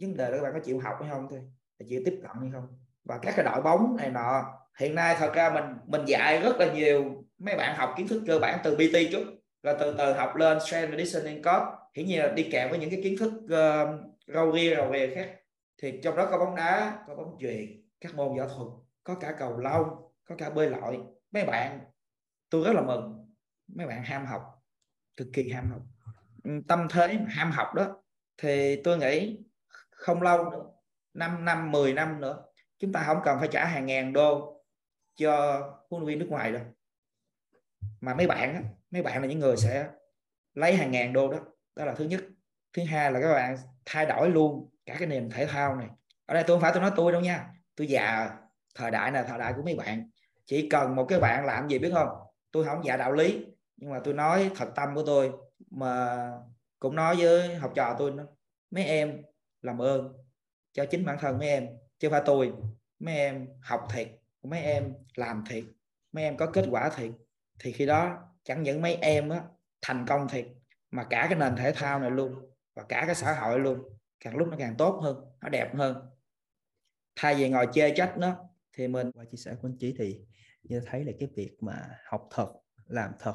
Vấn 0.00 0.16
đề 0.16 0.30
là 0.30 0.36
các 0.36 0.42
bạn 0.42 0.52
có 0.54 0.60
chịu 0.64 0.78
học 0.78 0.96
hay 1.00 1.10
không 1.10 1.26
thôi. 1.30 1.40
Chịu 1.88 2.02
tiếp 2.04 2.18
cận 2.22 2.30
hay 2.40 2.50
không. 2.52 2.68
Và 3.04 3.18
các 3.22 3.34
cái 3.36 3.44
đội 3.44 3.62
bóng 3.62 3.96
này 3.96 4.10
nọ 4.10 4.58
hiện 4.78 4.94
nay 4.94 5.16
thật 5.18 5.32
ra 5.34 5.50
mình 5.50 5.64
mình 5.86 6.04
dạy 6.06 6.40
rất 6.40 6.56
là 6.56 6.72
nhiều. 6.72 7.24
Mấy 7.38 7.56
bạn 7.56 7.76
học 7.76 7.94
kiến 7.96 8.08
thức 8.08 8.22
cơ 8.26 8.38
bản 8.38 8.58
từ 8.64 8.74
PT 8.74 9.12
trước 9.12 9.24
rồi 9.62 9.76
từ 9.80 9.94
từ 9.98 10.12
học 10.12 10.36
lên 10.36 10.60
strength 10.60 10.90
conditioning 10.90 11.42
coach 11.42 11.62
hiển 11.94 12.06
nhiên 12.06 12.18
là 12.18 12.28
đi 12.28 12.48
kèm 12.52 12.70
với 12.70 12.78
những 12.78 12.90
cái 12.90 13.00
kiến 13.02 13.16
thức 13.18 13.32
uh, 13.44 14.00
rau 14.26 14.52
ria 14.52 14.76
rau 14.76 14.92
rìa 14.92 15.14
khác. 15.14 15.36
Thì 15.82 16.00
trong 16.02 16.16
đó 16.16 16.28
có 16.30 16.38
bóng 16.38 16.56
đá 16.56 17.04
có 17.06 17.14
bóng 17.14 17.36
chuyền 17.40 17.82
các 18.00 18.14
môn 18.14 18.38
võ 18.38 18.48
thuật 18.48 18.68
có 19.04 19.14
cả 19.14 19.34
cầu 19.38 19.58
lông 19.58 20.12
có 20.24 20.34
cả 20.38 20.50
bơi 20.50 20.70
lội. 20.70 21.00
Mấy 21.30 21.44
bạn 21.44 21.80
tôi 22.50 22.64
rất 22.64 22.72
là 22.72 22.82
mừng. 22.82 23.34
Mấy 23.74 23.86
bạn 23.86 24.04
ham 24.04 24.26
học 24.26 24.62
cực 25.16 25.28
kỳ 25.32 25.50
ham 25.50 25.70
học. 25.70 25.82
Tâm 26.68 26.86
thế 26.90 27.18
ham 27.28 27.50
học 27.50 27.74
đó 27.74 28.02
thì 28.36 28.82
tôi 28.84 28.98
nghĩ 28.98 29.38
không 29.90 30.22
lâu 30.22 30.50
nữa 30.50 30.64
5 31.14 31.44
năm 31.44 31.70
10 31.70 31.92
năm 31.92 32.20
nữa 32.20 32.44
chúng 32.78 32.92
ta 32.92 33.02
không 33.06 33.20
cần 33.24 33.38
phải 33.38 33.48
trả 33.52 33.64
hàng 33.64 33.86
ngàn 33.86 34.12
đô 34.12 34.62
cho 35.14 35.60
huấn 35.90 36.04
luyện 36.04 36.08
viên 36.08 36.18
nước 36.18 36.30
ngoài 36.30 36.52
đâu. 36.52 36.62
Mà 38.00 38.14
mấy 38.14 38.26
bạn 38.26 38.54
đó, 38.54 38.60
mấy 38.90 39.02
bạn 39.02 39.22
là 39.22 39.28
những 39.28 39.38
người 39.38 39.56
sẽ 39.56 39.88
lấy 40.54 40.76
hàng 40.76 40.90
ngàn 40.90 41.12
đô 41.12 41.32
đó. 41.32 41.38
Đó 41.76 41.84
là 41.84 41.94
thứ 41.94 42.04
nhất. 42.04 42.24
Thứ 42.72 42.84
hai 42.84 43.12
là 43.12 43.20
các 43.20 43.34
bạn 43.34 43.56
thay 43.84 44.06
đổi 44.06 44.30
luôn 44.30 44.70
cả 44.86 44.96
cái 44.98 45.08
nền 45.08 45.30
thể 45.30 45.46
thao 45.46 45.76
này. 45.76 45.88
Ở 46.26 46.34
đây 46.34 46.44
tôi 46.46 46.54
không 46.54 46.62
phải 46.62 46.72
tôi 46.74 46.82
nói 46.82 46.92
tôi 46.96 47.12
đâu 47.12 47.20
nha. 47.20 47.50
Tôi 47.76 47.86
già 47.86 48.36
thời 48.74 48.90
đại 48.90 49.10
này 49.10 49.24
thời 49.28 49.38
đại 49.38 49.52
của 49.56 49.62
mấy 49.62 49.74
bạn. 49.74 50.10
Chỉ 50.46 50.68
cần 50.68 50.96
một 50.96 51.06
cái 51.08 51.20
bạn 51.20 51.46
làm 51.46 51.68
gì 51.68 51.78
biết 51.78 51.90
không? 51.94 52.08
Tôi 52.52 52.64
không 52.64 52.84
dạy 52.84 52.98
đạo 52.98 53.12
lý 53.12 53.46
nhưng 53.76 53.90
mà 53.90 54.00
tôi 54.04 54.14
nói 54.14 54.50
thật 54.56 54.68
tâm 54.74 54.94
của 54.94 55.02
tôi 55.06 55.32
mà 55.70 56.16
cũng 56.78 56.96
nói 56.96 57.16
với 57.18 57.54
học 57.54 57.72
trò 57.74 57.96
tôi 57.98 58.10
nữa 58.10 58.26
mấy 58.70 58.84
em 58.84 59.22
làm 59.62 59.82
ơn 59.82 60.12
cho 60.72 60.84
chính 60.84 61.04
bản 61.04 61.18
thân 61.20 61.38
mấy 61.38 61.48
em 61.48 61.68
chứ 61.98 62.10
phải 62.10 62.22
tôi. 62.24 62.52
Mấy 62.98 63.16
em 63.16 63.48
học 63.62 63.86
thiệt 63.92 64.08
mấy 64.42 64.60
em 64.60 64.94
làm 65.14 65.44
thiệt 65.48 65.64
mấy 66.12 66.24
em 66.24 66.36
có 66.36 66.46
kết 66.46 66.64
quả 66.70 66.90
thiệt. 66.96 67.10
Thì 67.58 67.72
khi 67.72 67.86
đó 67.86 68.18
chẳng 68.44 68.62
những 68.62 68.82
mấy 68.82 68.94
em 68.94 69.28
á, 69.28 69.42
thành 69.82 70.06
công 70.06 70.28
thiệt 70.28 70.46
mà 70.90 71.04
cả 71.04 71.26
cái 71.30 71.38
nền 71.38 71.56
thể 71.56 71.72
thao 71.72 72.00
này 72.00 72.10
luôn 72.10 72.34
và 72.74 72.82
cả 72.88 73.02
cái 73.06 73.14
xã 73.14 73.34
hội 73.34 73.60
luôn 73.60 73.82
càng 74.20 74.36
lúc 74.36 74.48
nó 74.48 74.56
càng 74.58 74.74
tốt 74.78 75.00
hơn 75.02 75.24
nó 75.40 75.48
đẹp 75.48 75.74
hơn. 75.74 76.10
Thay 77.16 77.34
vì 77.34 77.48
ngồi 77.48 77.68
chê 77.72 77.90
trách 77.90 78.18
nó 78.18 78.36
thì 78.76 78.88
mình 78.88 79.10
qua 79.14 79.24
chia 79.24 79.36
sẻ 79.36 79.54
của 79.62 79.68
anh 79.68 79.76
chí 79.78 79.94
thì 79.98 80.20
như 80.62 80.80
thấy 80.86 81.04
là 81.04 81.12
cái 81.20 81.28
việc 81.36 81.56
mà 81.60 81.88
học 82.10 82.28
thật 82.30 82.52
làm 82.86 83.12
thật 83.20 83.34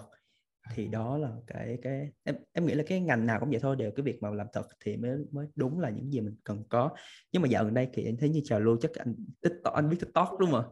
thì 0.73 0.88
đó 0.88 1.17
là 1.17 1.32
cái 1.47 1.78
cái 1.82 2.12
em 2.23 2.36
em 2.54 2.65
nghĩ 2.65 2.73
là 2.73 2.84
cái 2.88 3.00
ngành 3.00 3.26
nào 3.26 3.39
cũng 3.39 3.50
vậy 3.50 3.60
thôi 3.60 3.76
đều 3.76 3.91
cái 3.91 4.04
việc 4.04 4.21
mà 4.21 4.30
làm 4.30 4.47
thật 4.54 4.67
thì 4.80 4.97
mới 4.97 5.17
mới 5.32 5.47
đúng 5.56 5.80
là 5.80 5.89
những 5.89 6.12
gì 6.12 6.21
mình 6.21 6.36
cần 6.43 6.63
có. 6.69 6.89
Nhưng 7.32 7.41
mà 7.41 7.47
dạo 7.47 7.63
gần 7.63 7.73
đây 7.73 7.89
thì 7.93 8.06
anh 8.06 8.17
thấy 8.17 8.30
như 8.30 8.41
trào 8.43 8.60
lưu 8.60 8.78
chắc 8.82 8.91
anh 8.93 9.15
tiktok 9.41 9.73
anh 9.73 9.89
biết 9.89 9.97
tiktok 10.00 10.30
đúng 10.39 10.52
không 10.52 10.65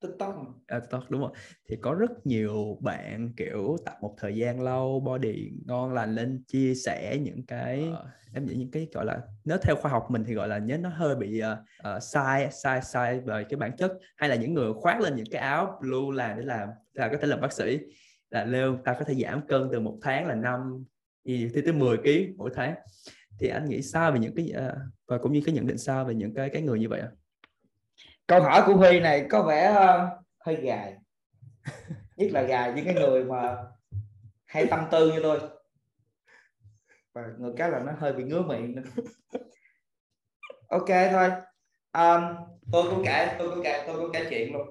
tiktok 0.00 0.34
à, 0.66 0.78
tiktok 0.80 1.10
đúng 1.10 1.22
không 1.22 1.32
thì 1.68 1.76
có 1.76 1.94
rất 1.94 2.26
nhiều 2.26 2.78
bạn 2.80 3.32
kiểu 3.36 3.76
tập 3.84 3.94
một 4.00 4.14
thời 4.18 4.36
gian 4.36 4.60
lâu 4.60 5.00
body 5.00 5.50
ngon 5.66 5.92
lành 5.92 6.14
lên 6.14 6.42
chia 6.46 6.74
sẻ 6.74 7.18
những 7.22 7.46
cái 7.46 7.88
uh, 7.92 7.98
em 8.34 8.46
nghĩ 8.46 8.54
những 8.54 8.70
cái 8.70 8.88
gọi 8.92 9.04
là 9.04 9.20
nếu 9.44 9.58
theo 9.62 9.76
khoa 9.76 9.90
học 9.90 10.06
mình 10.10 10.24
thì 10.24 10.34
gọi 10.34 10.48
là 10.48 10.58
nhớ 10.58 10.78
nó 10.78 10.88
hơi 10.88 11.16
bị 11.16 11.42
uh, 11.42 11.58
uh, 11.96 12.02
sai 12.02 12.48
sai 12.52 12.82
sai 12.82 13.20
về 13.20 13.44
cái 13.44 13.56
bản 13.56 13.76
chất. 13.76 13.92
Hay 14.16 14.28
là 14.28 14.34
những 14.34 14.54
người 14.54 14.72
khoác 14.72 15.00
lên 15.00 15.16
những 15.16 15.26
cái 15.30 15.40
áo 15.40 15.78
blue 15.80 16.16
làm 16.16 16.38
để 16.38 16.44
làm 16.44 16.68
là 16.92 17.08
có 17.08 17.16
thể 17.20 17.26
làm 17.26 17.40
bác 17.40 17.52
sĩ 17.52 17.78
là 18.30 18.44
leo 18.44 18.78
ta 18.84 18.92
có 18.98 19.04
thể 19.04 19.14
giảm 19.14 19.46
cân 19.46 19.68
từ 19.72 19.80
một 19.80 19.98
tháng 20.02 20.26
là 20.26 20.34
năm 20.34 20.84
gì 21.24 21.50
tới 21.54 21.62
tới 21.62 21.72
10 21.72 21.96
kg 21.96 22.36
mỗi 22.36 22.50
tháng. 22.54 22.74
Thì 23.38 23.48
anh 23.48 23.64
nghĩ 23.64 23.82
sao 23.82 24.12
về 24.12 24.18
những 24.18 24.34
cái 24.34 24.52
uh, 24.68 24.74
và 25.08 25.18
cũng 25.18 25.32
như 25.32 25.40
cái 25.46 25.54
nhận 25.54 25.66
định 25.66 25.78
sao 25.78 26.04
về 26.04 26.14
những 26.14 26.34
cái 26.34 26.50
cái 26.50 26.62
người 26.62 26.78
như 26.78 26.88
vậy 26.88 27.00
ạ 27.00 27.08
câu 28.30 28.42
hỏi 28.42 28.62
của 28.66 28.74
Huy 28.74 29.00
này 29.00 29.26
có 29.30 29.42
vẻ 29.42 29.70
uh, 29.70 30.24
hơi 30.38 30.56
gài. 30.56 30.94
Nhất 32.16 32.28
là 32.32 32.42
gài 32.42 32.72
những 32.72 32.84
cái 32.84 32.94
người 32.94 33.24
mà 33.24 33.56
hay 34.44 34.66
tâm 34.66 34.86
tư 34.90 35.12
như 35.12 35.20
tôi. 35.22 35.40
Và 37.12 37.22
người 37.38 37.52
cái 37.56 37.70
là 37.70 37.78
nó 37.78 37.92
hơi 37.98 38.12
bị 38.12 38.24
ngứa 38.24 38.42
miệng 38.42 38.74
nữa. 38.74 38.82
ok 40.68 40.88
thôi. 41.10 41.30
Um, 41.92 42.22
tôi 42.72 42.90
cũng 42.90 43.02
kể 43.04 43.36
tôi 43.38 43.50
cũng 43.50 43.64
kể 43.64 43.84
tôi 43.86 43.96
cũng 43.96 44.12
kể 44.12 44.26
chuyện 44.30 44.52
luôn. 44.52 44.68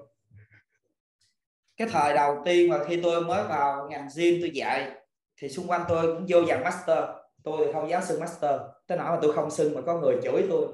Cái 1.76 1.88
thời 1.92 2.14
đầu 2.14 2.42
tiên 2.44 2.70
mà 2.70 2.84
khi 2.84 3.00
tôi 3.02 3.24
mới 3.24 3.44
vào 3.44 3.88
ngành 3.90 4.08
gym 4.16 4.34
tôi 4.40 4.50
dạy 4.54 4.90
thì 5.36 5.48
xung 5.48 5.66
quanh 5.66 5.84
tôi 5.88 6.06
cũng 6.06 6.26
vô 6.28 6.46
dạng 6.46 6.64
master. 6.64 6.98
Tôi 7.42 7.66
thì 7.66 7.72
không 7.72 7.90
dám 7.90 8.02
xưng 8.02 8.20
master. 8.20 8.60
Tới 8.86 8.98
nỗi 8.98 9.10
mà 9.10 9.18
tôi 9.22 9.32
không 9.32 9.50
xưng 9.50 9.74
mà 9.74 9.80
có 9.86 10.00
người 10.00 10.16
chửi 10.22 10.46
tôi. 10.50 10.66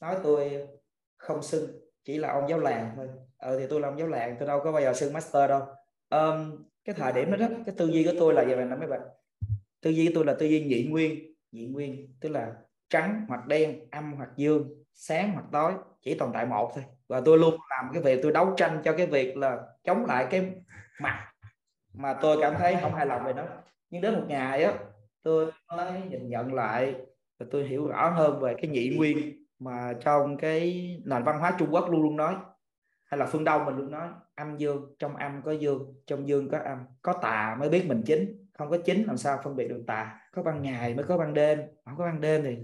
Nói 0.00 0.16
tôi 0.22 0.68
không 1.16 1.42
xưng 1.42 1.81
chỉ 2.04 2.18
là 2.18 2.32
ông 2.32 2.48
giáo 2.48 2.58
làng 2.58 2.92
thôi. 2.96 3.08
Ờ 3.36 3.58
thì 3.58 3.66
tôi 3.70 3.80
là 3.80 3.88
ông 3.88 3.98
giáo 3.98 4.08
làng 4.08 4.36
tôi 4.38 4.48
đâu 4.48 4.60
có 4.64 4.72
bao 4.72 4.82
giờ 4.82 4.94
xưng 4.94 5.12
master 5.12 5.50
đâu. 5.50 5.62
Um, 6.10 6.64
cái 6.84 6.94
thời 6.98 7.12
điểm 7.12 7.30
đó, 7.30 7.36
đó 7.36 7.46
cái 7.66 7.74
tư 7.78 7.86
duy 7.86 8.04
của 8.04 8.12
tôi 8.18 8.34
là 8.34 8.44
vậy 8.44 8.56
nè 8.56 8.76
mấy 8.76 8.88
bạn. 8.88 9.00
Tư 9.80 9.90
duy 9.90 10.06
của 10.06 10.12
tôi 10.14 10.24
là 10.24 10.34
tư 10.34 10.46
duy 10.46 10.64
nhị 10.64 10.88
nguyên. 10.90 11.34
Nhị 11.52 11.66
nguyên 11.66 12.14
tức 12.20 12.28
là 12.28 12.52
trắng 12.88 13.24
hoặc 13.28 13.46
đen 13.46 13.90
âm 13.90 14.12
hoặc 14.12 14.28
dương 14.36 14.84
sáng 14.94 15.32
hoặc 15.32 15.44
tối 15.52 15.72
chỉ 16.02 16.14
tồn 16.14 16.30
tại 16.34 16.46
một 16.46 16.72
thôi. 16.74 16.84
Và 17.08 17.20
tôi 17.24 17.38
luôn 17.38 17.56
làm 17.70 17.90
cái 17.92 18.02
việc 18.02 18.20
tôi 18.22 18.32
đấu 18.32 18.54
tranh 18.56 18.80
cho 18.84 18.92
cái 18.92 19.06
việc 19.06 19.36
là 19.36 19.58
chống 19.84 20.04
lại 20.06 20.26
cái 20.30 20.52
mặt 21.00 21.32
mà 21.94 22.14
tôi 22.14 22.36
cảm 22.40 22.54
thấy 22.58 22.76
không 22.80 22.94
hài 22.94 23.06
lòng 23.06 23.24
về 23.24 23.32
nó. 23.32 23.44
Nhưng 23.90 24.02
đến 24.02 24.14
một 24.14 24.24
ngày 24.28 24.64
á 24.64 24.74
tôi 25.22 25.50
mới 25.76 26.00
nhìn 26.10 26.28
nhận 26.28 26.54
lại 26.54 26.94
và 27.38 27.46
tôi 27.50 27.64
hiểu 27.64 27.86
rõ 27.86 28.10
hơn 28.10 28.40
về 28.40 28.54
cái 28.62 28.70
nhị 28.70 28.96
nguyên 28.96 29.41
mà 29.64 29.92
trong 30.00 30.36
cái 30.36 30.90
nền 31.04 31.22
văn 31.22 31.38
hóa 31.38 31.54
Trung 31.58 31.68
Quốc 31.70 31.90
luôn 31.90 32.02
luôn 32.02 32.16
nói, 32.16 32.34
hay 33.04 33.18
là 33.18 33.26
phương 33.26 33.44
Đông 33.44 33.64
mình 33.64 33.76
luôn 33.76 33.90
nói, 33.90 34.08
âm 34.34 34.56
dương, 34.56 34.94
trong 34.98 35.16
âm 35.16 35.42
có 35.44 35.52
dương, 35.52 35.94
trong 36.06 36.28
dương 36.28 36.50
có 36.50 36.58
âm. 36.58 36.78
Có 37.02 37.12
tà 37.12 37.56
mới 37.60 37.68
biết 37.68 37.84
mình 37.86 38.02
chính, 38.06 38.48
không 38.58 38.70
có 38.70 38.78
chính 38.84 39.04
làm 39.06 39.16
sao 39.16 39.40
phân 39.44 39.56
biệt 39.56 39.68
được 39.68 39.84
tà. 39.86 40.20
Có 40.32 40.42
ban 40.42 40.62
ngày 40.62 40.94
mới 40.94 41.04
có 41.04 41.18
ban 41.18 41.34
đêm 41.34 41.58
không 41.84 41.94
có 41.98 42.04
ban 42.04 42.20
đêm 42.20 42.42
thì 42.44 42.58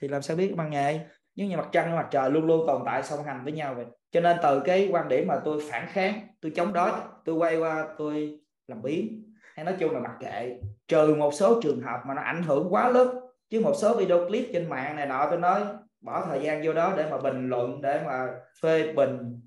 thì 0.00 0.08
làm 0.08 0.22
sao 0.22 0.36
biết 0.36 0.54
ban 0.56 0.70
ngày? 0.70 1.06
Nhưng 1.34 1.48
như 1.48 1.56
mặt 1.56 1.68
trăng 1.72 1.90
và 1.90 1.96
mặt 1.96 2.08
trời 2.10 2.30
luôn 2.30 2.46
luôn 2.46 2.66
tồn 2.66 2.82
tại, 2.86 3.02
song 3.02 3.24
hành 3.24 3.44
với 3.44 3.52
nhau 3.52 3.74
vậy. 3.74 3.86
Cho 4.10 4.20
nên 4.20 4.36
từ 4.42 4.60
cái 4.60 4.88
quan 4.92 5.08
điểm 5.08 5.28
mà 5.28 5.40
tôi 5.44 5.62
phản 5.70 5.86
kháng, 5.88 6.28
tôi 6.40 6.52
chống 6.56 6.72
đối, 6.72 6.90
tôi 7.24 7.34
quay 7.34 7.56
qua, 7.56 7.88
tôi 7.98 8.40
làm 8.68 8.82
biến, 8.82 9.32
hay 9.54 9.64
nói 9.64 9.74
chung 9.78 9.90
là 9.90 10.00
mặc 10.00 10.16
kệ. 10.20 10.58
Trừ 10.88 11.14
một 11.14 11.34
số 11.34 11.60
trường 11.62 11.80
hợp 11.80 12.00
mà 12.06 12.14
nó 12.14 12.22
ảnh 12.22 12.42
hưởng 12.42 12.66
quá 12.70 12.88
lớn, 12.88 13.16
chứ 13.50 13.60
một 13.60 13.72
số 13.74 13.96
video 13.96 14.26
clip 14.28 14.50
trên 14.52 14.68
mạng 14.68 14.96
này 14.96 15.06
nọ 15.06 15.26
tôi 15.30 15.38
nói 15.38 15.62
bỏ 16.04 16.26
thời 16.26 16.42
gian 16.42 16.62
vô 16.64 16.72
đó 16.72 16.94
để 16.96 17.10
mà 17.10 17.18
bình 17.18 17.48
luận, 17.48 17.82
để 17.82 18.02
mà 18.06 18.28
phê 18.62 18.92
bình 18.92 19.40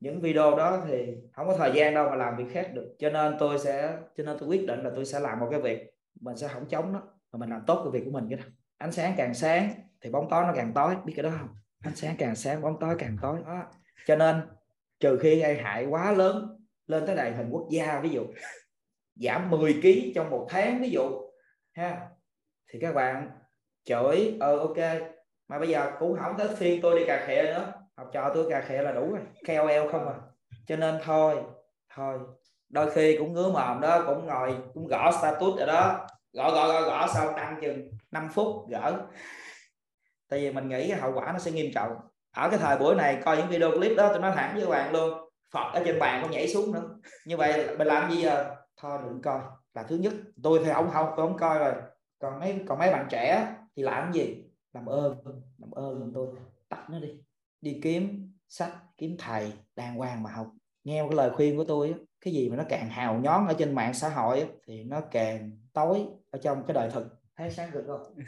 những 0.00 0.20
video 0.20 0.56
đó 0.56 0.82
thì 0.88 1.14
không 1.32 1.46
có 1.46 1.56
thời 1.58 1.72
gian 1.74 1.94
đâu 1.94 2.10
mà 2.10 2.16
làm 2.16 2.36
việc 2.36 2.52
khác 2.52 2.70
được. 2.74 2.94
Cho 2.98 3.10
nên 3.10 3.36
tôi 3.38 3.58
sẽ, 3.58 3.96
cho 4.16 4.24
nên 4.24 4.36
tôi 4.38 4.48
quyết 4.48 4.66
định 4.66 4.80
là 4.82 4.90
tôi 4.94 5.04
sẽ 5.04 5.20
làm 5.20 5.40
một 5.40 5.48
cái 5.50 5.60
việc 5.60 5.94
mình 6.20 6.36
sẽ 6.36 6.48
không 6.48 6.68
chống 6.68 6.92
nó 6.92 7.02
mà 7.32 7.38
mình 7.38 7.50
làm 7.50 7.62
tốt 7.66 7.80
cái 7.84 7.90
việc 7.90 8.04
của 8.04 8.10
mình 8.10 8.26
cái 8.30 8.38
đó. 8.38 8.44
Ánh 8.78 8.92
sáng 8.92 9.14
càng 9.16 9.34
sáng 9.34 9.70
thì 10.00 10.10
bóng 10.10 10.28
tối 10.30 10.44
nó 10.46 10.52
càng 10.56 10.72
tối, 10.74 10.94
biết 11.04 11.12
cái 11.16 11.22
đó 11.22 11.30
không? 11.38 11.48
Ánh 11.80 11.96
sáng 11.96 12.14
càng 12.18 12.36
sáng, 12.36 12.62
bóng 12.62 12.80
tối 12.80 12.94
càng 12.98 13.16
tối. 13.22 13.38
Đó. 13.46 13.62
Cho 14.06 14.16
nên 14.16 14.40
trừ 15.00 15.18
khi 15.18 15.40
gây 15.40 15.56
hại 15.56 15.86
quá 15.86 16.12
lớn 16.12 16.64
lên 16.86 17.06
tới 17.06 17.16
đài 17.16 17.32
hình 17.32 17.50
quốc 17.50 17.68
gia, 17.70 18.00
ví 18.00 18.08
dụ, 18.08 18.26
giảm 19.14 19.50
10 19.50 19.72
kg 19.82 20.14
trong 20.14 20.30
một 20.30 20.46
tháng, 20.50 20.82
ví 20.82 20.90
dụ, 20.90 21.02
ha, 21.72 22.08
thì 22.72 22.78
các 22.80 22.94
bạn 22.94 23.30
chửi 23.84 24.36
ờ 24.40 24.58
ok 24.58 24.76
mà 25.48 25.58
bây 25.58 25.68
giờ 25.68 25.90
cũng 25.98 26.18
không 26.22 26.34
tới 26.38 26.48
phiên 26.56 26.80
tôi 26.82 26.98
đi 26.98 27.04
cà 27.06 27.24
khịa 27.26 27.42
nữa. 27.42 27.72
Học 27.96 28.08
trò 28.12 28.30
tôi 28.34 28.50
cà 28.50 28.60
khịa 28.60 28.82
là 28.82 28.92
đủ 28.92 29.12
rồi, 29.12 29.20
KOL 29.46 29.92
không 29.92 30.08
à. 30.08 30.14
Cho 30.66 30.76
nên 30.76 30.98
thôi 31.04 31.36
thôi. 31.94 32.18
Đôi 32.68 32.90
khi 32.90 33.16
cũng 33.18 33.32
ngứa 33.32 33.48
mồm 33.52 33.80
đó, 33.80 34.02
cũng 34.06 34.26
ngồi, 34.26 34.56
cũng 34.74 34.86
gõ 34.86 35.10
status 35.10 35.58
ở 35.58 35.66
đó. 35.66 36.06
Gõ 36.32 36.50
gõ 36.50 36.68
gõ 36.68 36.82
gõ 36.82 37.06
sau 37.14 37.32
tăng 37.32 37.58
chừng 37.60 37.90
5 38.10 38.28
phút, 38.34 38.68
gỡ. 38.70 39.06
Tại 40.28 40.40
vì 40.40 40.52
mình 40.52 40.68
nghĩ 40.68 40.88
cái 40.88 40.98
hậu 40.98 41.12
quả 41.14 41.32
nó 41.32 41.38
sẽ 41.38 41.50
nghiêm 41.50 41.72
trọng. 41.74 41.92
Ở 42.36 42.48
cái 42.50 42.58
thời 42.58 42.78
buổi 42.78 42.94
này, 42.94 43.18
coi 43.24 43.36
những 43.36 43.48
video 43.48 43.70
clip 43.70 43.96
đó 43.96 44.08
tôi 44.08 44.18
nói 44.18 44.32
thẳng 44.34 44.50
với 44.54 44.62
các 44.64 44.70
bạn 44.70 44.92
luôn. 44.92 45.18
Phật 45.52 45.70
ở 45.72 45.82
trên 45.84 45.98
bàn 45.98 46.22
không 46.22 46.30
nhảy 46.30 46.48
xuống 46.48 46.72
nữa. 46.72 46.82
Như 47.26 47.36
vậy 47.36 47.76
mình 47.78 47.86
làm 47.86 48.10
gì 48.10 48.22
giờ? 48.22 48.54
Thôi 48.76 48.98
đừng 49.04 49.22
coi. 49.22 49.40
Là 49.74 49.82
thứ 49.82 49.96
nhất, 49.96 50.12
tôi 50.42 50.60
thì 50.64 50.72
không 50.72 50.90
không, 50.90 51.06
tôi 51.16 51.26
không 51.26 51.36
coi 51.38 51.58
rồi. 51.58 51.72
Còn 52.18 52.40
mấy 52.40 52.60
còn 52.68 52.78
mấy 52.78 52.92
bạn 52.92 53.06
trẻ 53.10 53.46
thì 53.76 53.82
làm 53.82 54.12
gì? 54.12 54.44
Làm 54.72 54.86
ơn 54.86 55.18
làm 55.58 55.70
ơn 55.70 55.98
giùm 55.98 56.12
tôi. 56.14 56.28
Tắt 56.68 56.90
nó 56.90 56.98
đi. 56.98 57.08
Đi 57.60 57.80
kiếm 57.82 58.32
sách 58.48 58.72
kiếm 58.98 59.16
thầy 59.18 59.52
đàng 59.76 59.96
hoàng 59.96 60.22
mà 60.22 60.30
học. 60.30 60.46
Nghe 60.84 61.02
cái 61.08 61.16
lời 61.16 61.30
khuyên 61.30 61.56
của 61.56 61.64
tôi 61.64 61.94
cái 62.20 62.34
gì 62.34 62.48
mà 62.48 62.56
nó 62.56 62.64
càng 62.68 62.88
hào 62.88 63.14
nhón 63.14 63.46
ở 63.46 63.54
trên 63.58 63.74
mạng 63.74 63.94
xã 63.94 64.08
hội 64.08 64.48
thì 64.66 64.84
nó 64.84 65.00
càng 65.10 65.58
tối 65.72 66.06
ở 66.30 66.38
trong 66.42 66.64
cái 66.66 66.74
đời 66.74 66.90
thực. 66.90 67.06
Thấy 67.36 67.50
sáng 67.50 67.70
cực 67.70 67.84
không? 67.86 68.14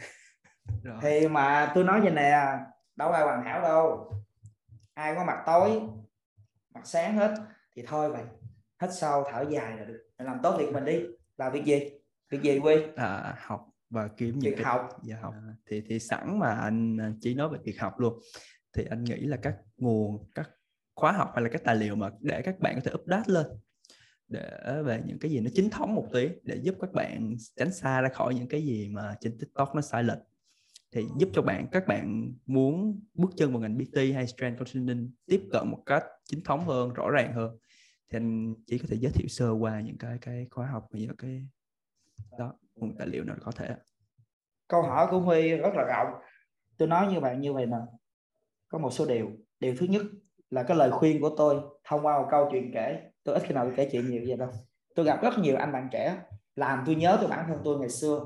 Rồi. 0.83 0.98
thì 1.03 1.29
mà 1.29 1.72
tôi 1.74 1.85
nói 1.85 2.00
vậy 2.00 2.11
nè 2.11 2.59
đâu 2.96 3.11
ai 3.11 3.22
hoàn 3.22 3.44
hảo 3.44 3.62
đâu. 3.62 4.12
Ai 4.94 5.14
có 5.14 5.24
mặt 5.24 5.42
tối 5.46 5.83
mặt 6.74 6.81
sáng 6.85 7.16
hết 7.16 7.35
thì 7.76 7.83
thôi 7.87 8.11
vậy. 8.11 8.24
Hết 8.79 8.88
sau 8.92 9.24
thở 9.33 9.44
dài 9.48 9.76
là 9.76 9.85
được. 9.85 10.09
Làm 10.18 10.40
tốt 10.42 10.57
việc 10.59 10.72
mình 10.72 10.85
đi. 10.85 11.03
Làm 11.37 11.53
việc 11.53 11.64
gì? 11.64 11.90
Việc 12.31 12.42
gì 12.42 12.59
quy? 12.59 12.76
À, 12.96 13.37
học 13.38 13.70
và 13.90 14.09
kiếm 14.09 14.38
những 14.38 14.50
việc 14.50 14.57
cái 14.57 14.64
học. 14.64 14.88
Dạ 15.03 15.16
học. 15.22 15.35
À, 15.35 15.55
thì 15.66 15.83
thì 15.88 15.98
sẵn 15.98 16.38
mà 16.38 16.55
anh 16.55 16.98
chỉ 17.20 17.35
nói 17.35 17.48
về 17.48 17.59
việc 17.64 17.81
học 17.81 18.00
luôn. 18.00 18.20
Thì 18.72 18.85
anh 18.90 19.05
nghĩ 19.05 19.16
là 19.16 19.37
các 19.37 19.57
nguồn 19.76 20.31
các 20.35 20.50
khóa 20.94 21.12
học 21.12 21.31
hay 21.35 21.44
là 21.44 21.50
các 21.53 21.64
tài 21.64 21.76
liệu 21.76 21.96
mà 21.96 22.11
để 22.20 22.42
các 22.42 22.61
bạn 22.61 22.74
có 22.74 22.81
thể 22.85 22.92
update 22.94 23.24
lên 23.26 23.46
để 24.29 24.50
về 24.85 25.03
những 25.07 25.18
cái 25.18 25.31
gì 25.31 25.40
nó 25.40 25.50
chính 25.55 25.70
thống 25.70 25.94
một 25.94 26.07
tí 26.12 26.29
để 26.42 26.57
giúp 26.62 26.74
các 26.81 26.92
bạn 26.92 27.37
tránh 27.57 27.72
xa 27.72 28.00
ra 28.00 28.09
khỏi 28.09 28.35
những 28.35 28.48
cái 28.48 28.62
gì 28.62 28.88
mà 28.88 29.14
trên 29.20 29.38
TikTok 29.38 29.74
nó 29.74 29.81
sai 29.81 30.05
lệch. 30.05 30.18
Thì 30.92 31.05
giúp 31.18 31.29
cho 31.33 31.42
bạn 31.42 31.66
các 31.72 31.87
bạn 31.87 32.33
muốn 32.46 33.00
bước 33.14 33.31
chân 33.37 33.53
vào 33.53 33.61
ngành 33.61 33.79
BT 33.79 33.96
hay 34.14 34.26
strength 34.26 34.59
conditioning 34.59 35.11
tiếp 35.26 35.42
cận 35.53 35.68
một 35.68 35.83
cách 35.87 36.05
chính 36.24 36.44
thống 36.44 36.64
hơn 36.64 36.92
rõ 36.92 37.11
ràng 37.11 37.33
hơn 37.35 37.59
thì 38.11 38.16
anh 38.16 38.55
chỉ 38.66 38.79
có 38.79 38.85
thể 38.88 38.96
giới 38.96 39.12
thiệu 39.12 39.29
sơ 39.29 39.50
qua 39.50 39.81
những 39.81 39.98
cái 39.98 40.18
cái 40.20 40.46
khóa 40.50 40.66
học 40.66 40.87
và 40.90 40.98
những 40.98 41.16
cái 41.16 41.46
đó 42.38 42.55
nguồn 42.81 42.97
tài 42.99 43.07
liệu 43.07 43.25
nào 43.25 43.37
có 43.45 43.53
thể. 43.57 43.75
Câu 44.69 44.83
hỏi 44.83 45.07
của 45.11 45.19
Huy 45.19 45.49
rất 45.49 45.75
là 45.75 45.85
rộng. 45.85 46.23
Tôi 46.79 46.88
nói 46.88 47.07
như 47.12 47.21
bạn 47.21 47.40
như 47.40 47.53
vậy 47.53 47.66
nè. 47.66 47.77
Có 48.69 48.79
một 48.79 48.90
số 48.90 49.07
điều. 49.07 49.31
Điều 49.61 49.75
thứ 49.79 49.87
nhất 49.87 50.03
là 50.51 50.62
cái 50.62 50.77
lời 50.77 50.90
khuyên 50.90 51.21
của 51.21 51.31
tôi 51.37 51.61
thông 51.85 52.07
qua 52.07 52.19
một 52.23 52.29
câu 52.31 52.49
chuyện 52.53 52.71
kể. 52.75 53.01
Tôi 53.25 53.35
ít 53.35 53.43
khi 53.47 53.55
nào 53.55 53.64
tôi 53.64 53.75
kể 53.77 53.88
chuyện 53.93 54.11
nhiều 54.11 54.23
vậy 54.29 54.37
đâu. 54.37 54.51
Tôi 54.95 55.07
gặp 55.07 55.23
rất 55.23 55.38
nhiều 55.38 55.57
anh 55.57 55.73
bạn 55.73 55.88
trẻ. 55.93 56.16
Làm 56.57 56.83
tôi 56.87 56.95
nhớ 56.95 57.16
tôi 57.21 57.31
bản 57.31 57.45
thân 57.49 57.59
tôi 57.64 57.79
ngày 57.79 57.88
xưa. 57.88 58.21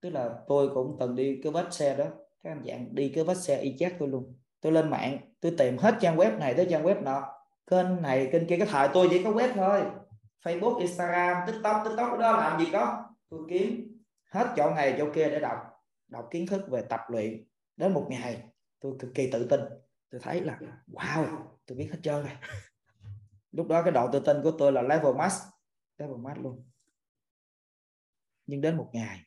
Tức 0.00 0.10
là 0.10 0.30
tôi 0.48 0.68
cũng 0.74 0.96
từng 1.00 1.16
đi 1.16 1.40
cái 1.42 1.52
vết 1.52 1.74
xe 1.74 1.96
đó. 1.96 2.04
Các 2.42 2.50
anh 2.50 2.62
dạng 2.66 2.94
đi 2.94 3.12
cái 3.14 3.24
vết 3.24 3.36
xe 3.36 3.56
y 3.56 3.76
chát 3.78 3.92
tôi 3.98 4.08
luôn. 4.08 4.34
Tôi 4.60 4.72
lên 4.72 4.90
mạng, 4.90 5.18
tôi 5.40 5.54
tìm 5.58 5.78
hết 5.78 5.94
trang 6.00 6.16
web 6.16 6.38
này 6.38 6.54
tới 6.54 6.66
trang 6.70 6.84
web 6.84 7.02
nọ. 7.02 7.22
Kênh 7.70 8.02
này, 8.02 8.28
kênh 8.32 8.46
kia. 8.46 8.56
Cái 8.58 8.68
thời 8.70 8.88
tôi 8.94 9.08
chỉ 9.10 9.22
có 9.24 9.30
web 9.30 9.48
thôi. 9.54 9.82
Facebook, 10.44 10.78
Instagram, 10.78 11.36
TikTok 11.46 11.82
TikTok 11.84 12.18
đó, 12.18 12.32
làm 12.32 12.60
gì 12.60 12.66
có? 12.72 13.04
Tôi 13.30 13.40
kiếm 13.48 13.89
hết 14.30 14.54
chỗ 14.56 14.74
này, 14.74 14.94
chỗ 14.98 15.10
kia 15.14 15.30
để 15.30 15.40
đọc 15.40 15.58
đọc 16.08 16.28
kiến 16.30 16.46
thức 16.46 16.62
về 16.70 16.82
tập 16.88 17.00
luyện 17.08 17.44
đến 17.76 17.92
một 17.92 18.06
ngày. 18.10 18.42
Tôi 18.80 18.96
cực 18.98 19.10
kỳ 19.14 19.30
tự 19.30 19.46
tin. 19.50 19.60
Tôi 20.10 20.20
thấy 20.20 20.40
là, 20.40 20.58
wow, 20.88 21.26
tôi 21.66 21.78
biết 21.78 21.88
hết 21.92 21.98
trơn 22.02 22.22
rồi. 22.22 22.36
Lúc 23.52 23.68
đó 23.68 23.82
cái 23.82 23.92
độ 23.92 24.08
tự 24.12 24.20
tin 24.20 24.42
của 24.42 24.50
tôi 24.58 24.72
là 24.72 24.82
level 24.82 25.16
max 25.16 25.42
level 25.98 26.16
max 26.16 26.38
luôn. 26.38 26.64
Nhưng 28.46 28.60
đến 28.60 28.76
một 28.76 28.90
ngày, 28.92 29.20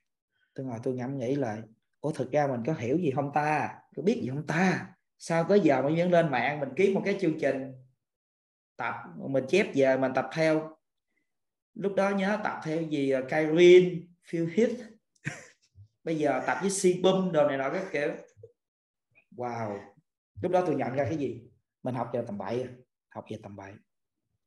tôi 0.53 0.65
ngồi 0.65 0.79
tôi 0.83 0.93
ngẫm 0.93 1.17
nghĩ 1.17 1.35
lại 1.35 1.61
ủa, 2.01 2.11
thực 2.11 2.31
ra 2.31 2.47
mình 2.47 2.63
có 2.65 2.73
hiểu 2.73 2.97
gì 2.97 3.11
không 3.11 3.31
ta? 3.33 3.79
Có 3.95 4.03
biết 4.03 4.19
gì 4.21 4.29
không 4.29 4.47
ta? 4.47 4.95
Sao 5.19 5.45
tới 5.49 5.59
giờ 5.59 5.81
mình 5.81 5.95
vẫn 5.95 6.11
lên 6.11 6.31
mạng, 6.31 6.59
mình 6.59 6.69
kiếm 6.75 6.93
một 6.93 7.01
cái 7.05 7.17
chương 7.21 7.39
trình 7.39 7.73
tập, 8.75 8.95
mình 9.17 9.45
chép 9.47 9.67
về, 9.75 9.97
mình 9.97 10.11
tập 10.15 10.29
theo? 10.33 10.77
Lúc 11.73 11.93
đó 11.95 12.09
nhớ 12.09 12.39
tập 12.43 12.59
theo 12.63 12.81
gì 12.81 13.11
à, 13.11 13.21
Kyrin 13.29 14.13
Phil 14.27 14.49
Hit 14.53 14.69
bây 16.03 16.17
giờ 16.17 16.41
tập 16.47 16.57
với 16.61 16.69
si 16.69 17.01
bum 17.03 17.31
đồ 17.31 17.47
này 17.47 17.57
nọ, 17.57 17.69
các 17.69 17.85
kiểu. 17.91 18.11
Wow. 19.35 19.79
Lúc 20.41 20.51
đó 20.51 20.63
tôi 20.65 20.75
nhận 20.75 20.95
ra 20.95 21.03
cái 21.03 21.17
gì? 21.17 21.43
Mình 21.83 21.95
học 21.95 22.09
về 22.13 22.23
tầm 22.27 22.37
bậy 22.37 22.61
à. 22.61 22.69
học 23.09 23.25
về 23.29 23.37
tầm 23.43 23.55
bậy 23.55 23.71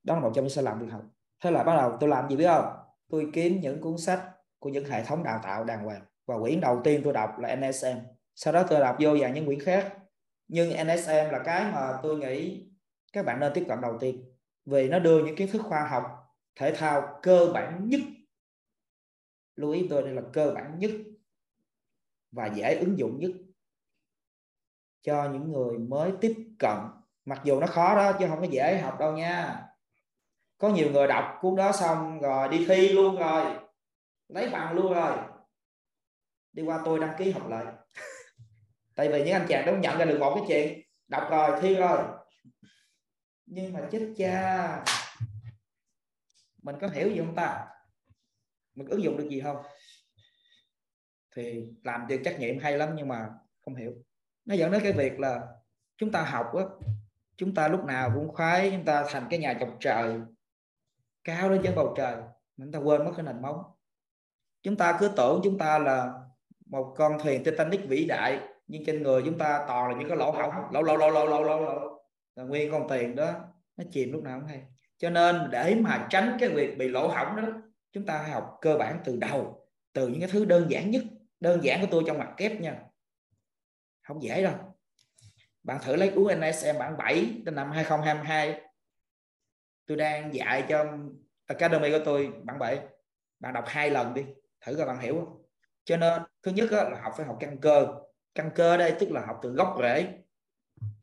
đó 0.06 0.14
là 0.14 0.20
một 0.20 0.32
trong 0.34 0.44
những 0.44 0.50
sai 0.50 0.64
lầm 0.64 0.80
tôi 0.80 0.88
học. 0.88 1.02
Thế 1.44 1.50
là 1.50 1.62
bắt 1.64 1.76
đầu 1.76 1.96
tôi 2.00 2.08
làm 2.08 2.28
gì 2.28 2.36
biết 2.36 2.46
không? 2.46 2.76
Tôi 3.08 3.30
kiếm 3.32 3.60
những 3.60 3.80
cuốn 3.80 3.98
sách 3.98 4.22
của 4.58 4.68
những 4.68 4.84
hệ 4.84 5.04
thống 5.04 5.22
đào 5.22 5.40
tạo 5.42 5.64
đàng 5.64 5.84
hoàng. 5.84 6.02
Và 6.26 6.38
quyển 6.38 6.60
đầu 6.60 6.80
tiên 6.84 7.00
tôi 7.04 7.12
đọc 7.12 7.38
là 7.38 7.56
NSM 7.56 7.98
sau 8.34 8.52
đó 8.52 8.64
tôi 8.68 8.80
đọc 8.80 8.96
vô 9.00 9.16
vào 9.20 9.30
những 9.30 9.46
quyển 9.46 9.60
khác. 9.60 9.94
Nhưng 10.48 10.70
NSM 10.70 11.30
là 11.32 11.42
cái 11.44 11.72
mà 11.72 11.98
tôi 12.02 12.18
nghĩ 12.18 12.66
các 13.12 13.26
bạn 13.26 13.40
nên 13.40 13.52
tiếp 13.54 13.64
cận 13.68 13.80
đầu 13.80 13.98
tiên. 14.00 14.24
Vì 14.64 14.88
nó 14.88 14.98
đưa 14.98 15.24
những 15.24 15.36
kiến 15.36 15.48
thức 15.52 15.62
khoa 15.62 15.88
học, 15.88 16.04
thể 16.54 16.72
thao 16.74 17.18
cơ 17.22 17.50
bản 17.54 17.88
nhất. 17.88 18.00
Lưu 19.56 19.70
ý 19.70 19.86
tôi, 19.90 20.02
đây 20.02 20.12
là 20.12 20.22
cơ 20.32 20.52
bản 20.54 20.78
nhất 20.78 20.90
và 22.36 22.46
dễ 22.46 22.74
ứng 22.74 22.98
dụng 22.98 23.18
nhất 23.20 23.30
cho 25.02 25.28
những 25.32 25.52
người 25.52 25.78
mới 25.78 26.12
tiếp 26.20 26.34
cận. 26.58 26.76
Mặc 27.24 27.40
dù 27.44 27.60
nó 27.60 27.66
khó 27.66 27.96
đó, 27.96 28.12
chứ 28.18 28.26
không 28.28 28.40
có 28.40 28.46
dễ 28.50 28.78
học 28.78 29.00
đâu 29.00 29.12
nha. 29.12 29.62
Có 30.58 30.68
nhiều 30.68 30.90
người 30.90 31.06
đọc 31.06 31.24
cuốn 31.40 31.56
đó 31.56 31.72
xong 31.72 32.20
rồi 32.20 32.48
đi 32.48 32.66
thi 32.68 32.88
luôn 32.88 33.16
rồi. 33.16 33.44
Lấy 34.28 34.48
bằng 34.50 34.72
luôn 34.72 34.94
rồi. 34.94 35.18
Đi 36.52 36.62
qua 36.62 36.82
tôi 36.84 36.98
đăng 36.98 37.14
ký 37.18 37.30
học 37.30 37.48
lại. 37.48 37.64
Tại 38.96 39.08
vì 39.12 39.24
những 39.24 39.32
anh 39.32 39.46
chàng 39.48 39.66
đó 39.66 39.72
nhận 39.72 39.98
ra 39.98 40.04
được 40.04 40.18
một 40.20 40.34
cái 40.34 40.44
chuyện. 40.48 40.80
Đọc 41.08 41.26
rồi, 41.30 41.60
thi 41.60 41.74
rồi. 41.74 42.02
Nhưng 43.46 43.72
mà 43.72 43.88
chết 43.90 44.14
cha. 44.16 44.84
Mình 46.62 46.76
có 46.80 46.88
hiểu 46.88 47.08
gì 47.08 47.18
không 47.18 47.34
ta? 47.34 47.66
Mình 48.74 48.88
ứng 48.88 49.02
dụng 49.02 49.16
được 49.16 49.28
gì 49.28 49.40
không? 49.40 49.56
Thì 51.36 51.64
làm 51.82 52.06
việc 52.06 52.20
trách 52.24 52.40
nhiệm 52.40 52.58
hay 52.58 52.78
lắm 52.78 52.88
nhưng 52.96 53.08
mà 53.08 53.28
không 53.64 53.74
hiểu. 53.74 53.92
Nó 54.44 54.54
dẫn 54.54 54.72
đến 54.72 54.80
cái 54.82 54.92
việc 54.92 55.20
là 55.20 55.40
chúng 55.96 56.12
ta 56.12 56.22
học 56.22 56.54
á, 56.54 56.64
chúng 57.36 57.54
ta 57.54 57.68
lúc 57.68 57.84
nào 57.84 58.12
cũng 58.14 58.28
khoái, 58.28 58.70
chúng 58.70 58.84
ta 58.84 59.04
thành 59.08 59.26
cái 59.30 59.38
nhà 59.38 59.54
chọc 59.60 59.76
trời, 59.80 60.20
cao 61.24 61.50
lên 61.50 61.60
trên 61.64 61.74
bầu 61.74 61.94
trời 61.96 62.16
chúng 62.56 62.72
ta 62.72 62.78
quên 62.78 63.04
mất 63.04 63.12
cái 63.16 63.26
nền 63.26 63.42
móng. 63.42 63.62
Chúng 64.62 64.76
ta 64.76 64.96
cứ 65.00 65.10
tưởng 65.16 65.40
chúng 65.44 65.58
ta 65.58 65.78
là 65.78 66.12
một 66.66 66.94
con 66.96 67.18
thuyền 67.22 67.44
Titanic 67.44 67.88
vĩ 67.88 68.04
đại, 68.04 68.40
nhưng 68.66 68.84
trên 68.84 69.02
người 69.02 69.22
chúng 69.24 69.38
ta 69.38 69.64
toàn 69.68 69.90
là 69.90 69.98
những 69.98 70.08
cái 70.08 70.16
lỗ 70.16 70.30
hổng. 70.30 70.54
Lỗ 70.72 70.82
lỗ 70.82 70.96
lỗ 70.96 71.10
lỗ 71.10 71.26
lỗ 71.26 71.42
lỗ 71.42 71.60
lỗ. 71.60 72.02
Là 72.36 72.44
nguyên 72.44 72.72
con 72.72 72.88
tiền 72.88 73.16
đó, 73.16 73.32
nó 73.76 73.84
chìm 73.90 74.12
lúc 74.12 74.22
nào 74.22 74.40
cũng 74.40 74.48
hay. 74.48 74.62
Cho 74.98 75.10
nên 75.10 75.36
để 75.50 75.74
mà 75.80 76.06
tránh 76.10 76.36
cái 76.40 76.48
việc 76.48 76.78
bị 76.78 76.88
lỗ 76.88 77.08
hổng 77.08 77.36
đó, 77.36 77.42
chúng 77.92 78.06
ta 78.06 78.26
học 78.32 78.58
cơ 78.60 78.76
bản 78.78 78.98
từ 79.04 79.16
đầu, 79.16 79.66
từ 79.92 80.08
những 80.08 80.20
cái 80.20 80.28
thứ 80.32 80.44
đơn 80.44 80.66
giản 80.70 80.90
nhất 80.90 81.02
đơn 81.40 81.64
giản 81.64 81.80
của 81.80 81.86
tôi 81.90 82.04
trong 82.06 82.18
mặt 82.18 82.34
kép 82.36 82.60
nha. 82.60 82.82
Không 84.02 84.22
dễ 84.22 84.42
đâu. 84.42 84.54
Bạn 85.62 85.78
thử 85.82 85.96
lấy 85.96 86.12
cuốn 86.14 86.40
NSM 86.40 86.78
bản 86.78 86.96
7 86.96 87.42
từ 87.46 87.52
năm 87.52 87.70
2022 87.70 88.60
tôi 89.86 89.96
đang 89.96 90.34
dạy 90.34 90.64
cho 90.68 90.84
Academy 91.46 91.90
của 91.90 92.04
tôi 92.04 92.32
bản 92.44 92.58
7 92.58 92.80
bạn 93.40 93.54
đọc 93.54 93.64
hai 93.66 93.90
lần 93.90 94.14
đi, 94.14 94.24
thử 94.60 94.76
coi 94.76 94.86
bạn 94.86 94.98
hiểu 94.98 95.14
không? 95.14 95.42
Cho 95.84 95.96
nên, 95.96 96.22
thứ 96.42 96.50
nhất 96.50 96.72
là 96.72 97.00
học 97.02 97.12
phải 97.16 97.26
học 97.26 97.36
căn 97.40 97.60
cơ. 97.60 97.86
Căn 98.34 98.50
cơ 98.54 98.76
đây 98.76 98.96
tức 99.00 99.10
là 99.10 99.26
học 99.26 99.38
từ 99.42 99.50
gốc 99.50 99.76
rễ. 99.82 100.08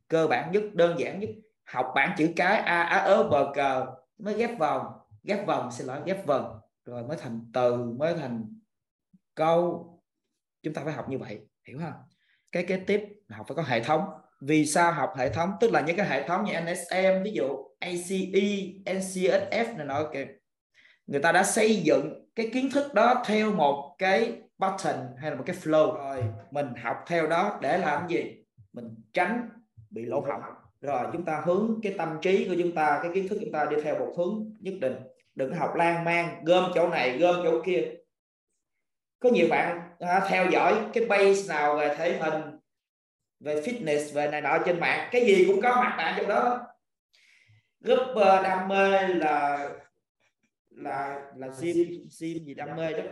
Cơ 0.07 0.27
bản 0.27 0.51
nhất, 0.51 0.63
đơn 0.73 0.99
giản 0.99 1.19
nhất. 1.19 1.29
Học 1.63 1.91
bản 1.95 2.15
chữ 2.17 2.33
cái 2.35 2.57
a 2.57 2.83
á 2.83 2.97
ớ, 2.97 3.23
bờ, 3.23 3.51
cờ 3.55 3.85
mới 4.17 4.33
ghép 4.33 4.59
vòng. 4.59 4.85
Ghép 5.23 5.47
vòng 5.47 5.71
xin 5.71 5.87
lỗi, 5.87 5.99
ghép 6.05 6.25
vần. 6.25 6.45
Rồi 6.85 7.03
mới 7.03 7.17
thành 7.17 7.49
từ, 7.53 7.75
mới 7.77 8.13
thành 8.13 8.59
câu 9.35 9.89
chúng 10.63 10.73
ta 10.73 10.81
phải 10.85 10.93
học 10.93 11.09
như 11.09 11.17
vậy 11.17 11.39
hiểu 11.67 11.79
không? 11.79 11.93
Cái 12.51 12.63
kế 12.63 12.77
tiếp 12.77 13.03
là 13.27 13.37
học 13.37 13.45
phải 13.47 13.55
có 13.55 13.61
hệ 13.61 13.83
thống. 13.83 14.05
Vì 14.41 14.65
sao 14.65 14.91
học 14.91 15.13
hệ 15.17 15.29
thống? 15.29 15.51
Tức 15.61 15.71
là 15.71 15.81
những 15.81 15.95
cái 15.95 16.07
hệ 16.09 16.27
thống 16.27 16.45
như 16.45 16.53
NSM 16.61 17.23
ví 17.23 17.31
dụ 17.31 17.57
ACE, 17.79 18.73
NCSF 18.85 19.77
này 19.77 19.85
nọ 19.85 20.09
kìa. 20.13 20.27
Người 21.07 21.21
ta 21.21 21.31
đã 21.31 21.43
xây 21.43 21.75
dựng 21.75 22.29
cái 22.35 22.49
kiến 22.53 22.69
thức 22.73 22.93
đó 22.93 23.23
theo 23.25 23.51
một 23.51 23.95
cái 23.97 24.41
pattern 24.59 24.99
hay 25.17 25.31
là 25.31 25.37
một 25.37 25.43
cái 25.45 25.55
flow. 25.55 25.95
Rồi 25.95 26.23
mình 26.51 26.67
học 26.83 26.97
theo 27.07 27.27
đó 27.27 27.59
để 27.61 27.77
làm 27.77 28.07
gì? 28.07 28.43
Mình 28.73 28.95
tránh 29.13 29.49
bị 29.89 30.05
lỗ 30.05 30.21
hỏng 30.21 30.41
rồi 30.81 31.07
chúng 31.13 31.25
ta 31.25 31.41
hướng 31.45 31.79
cái 31.83 31.95
tâm 31.97 32.17
trí 32.21 32.47
của 32.49 32.55
chúng 32.59 32.75
ta 32.75 32.99
cái 33.03 33.11
kiến 33.13 33.27
thức 33.27 33.37
chúng 33.41 33.51
ta 33.51 33.65
đi 33.65 33.77
theo 33.83 33.99
một 33.99 34.13
hướng 34.17 34.55
nhất 34.59 34.73
định. 34.81 34.95
Đừng 35.35 35.51
có 35.51 35.57
học 35.57 35.75
lan 35.75 36.03
man 36.03 36.43
gom 36.45 36.71
chỗ 36.75 36.89
này 36.89 37.17
gom 37.17 37.35
chỗ 37.43 37.61
kia. 37.65 37.83
Có 39.19 39.29
nhiều 39.29 39.47
bạn 39.49 39.92
à, 40.07 40.25
theo 40.29 40.49
dõi 40.49 40.85
cái 40.93 41.05
base 41.05 41.53
nào 41.53 41.77
về 41.77 41.95
thể 41.95 42.17
hình 42.17 42.41
về 43.39 43.61
fitness 43.61 44.13
về 44.13 44.27
này 44.27 44.41
nọ 44.41 44.57
trên 44.65 44.79
mạng. 44.79 45.09
Cái 45.11 45.25
gì 45.25 45.45
cũng 45.47 45.61
có 45.61 45.75
mặt 45.75 45.95
nạ 45.97 46.15
trong 46.17 46.27
đó. 46.27 46.59
Group 47.81 48.01
uh, 48.11 48.43
đam 48.43 48.67
mê 48.67 49.07
là 49.07 49.69
là 50.69 51.21
là 51.35 51.47
gym. 51.61 51.87
Gym. 52.19 52.45
Gì 52.45 52.53
đam 52.53 52.75
mê 52.75 52.93
đó. 52.93 53.03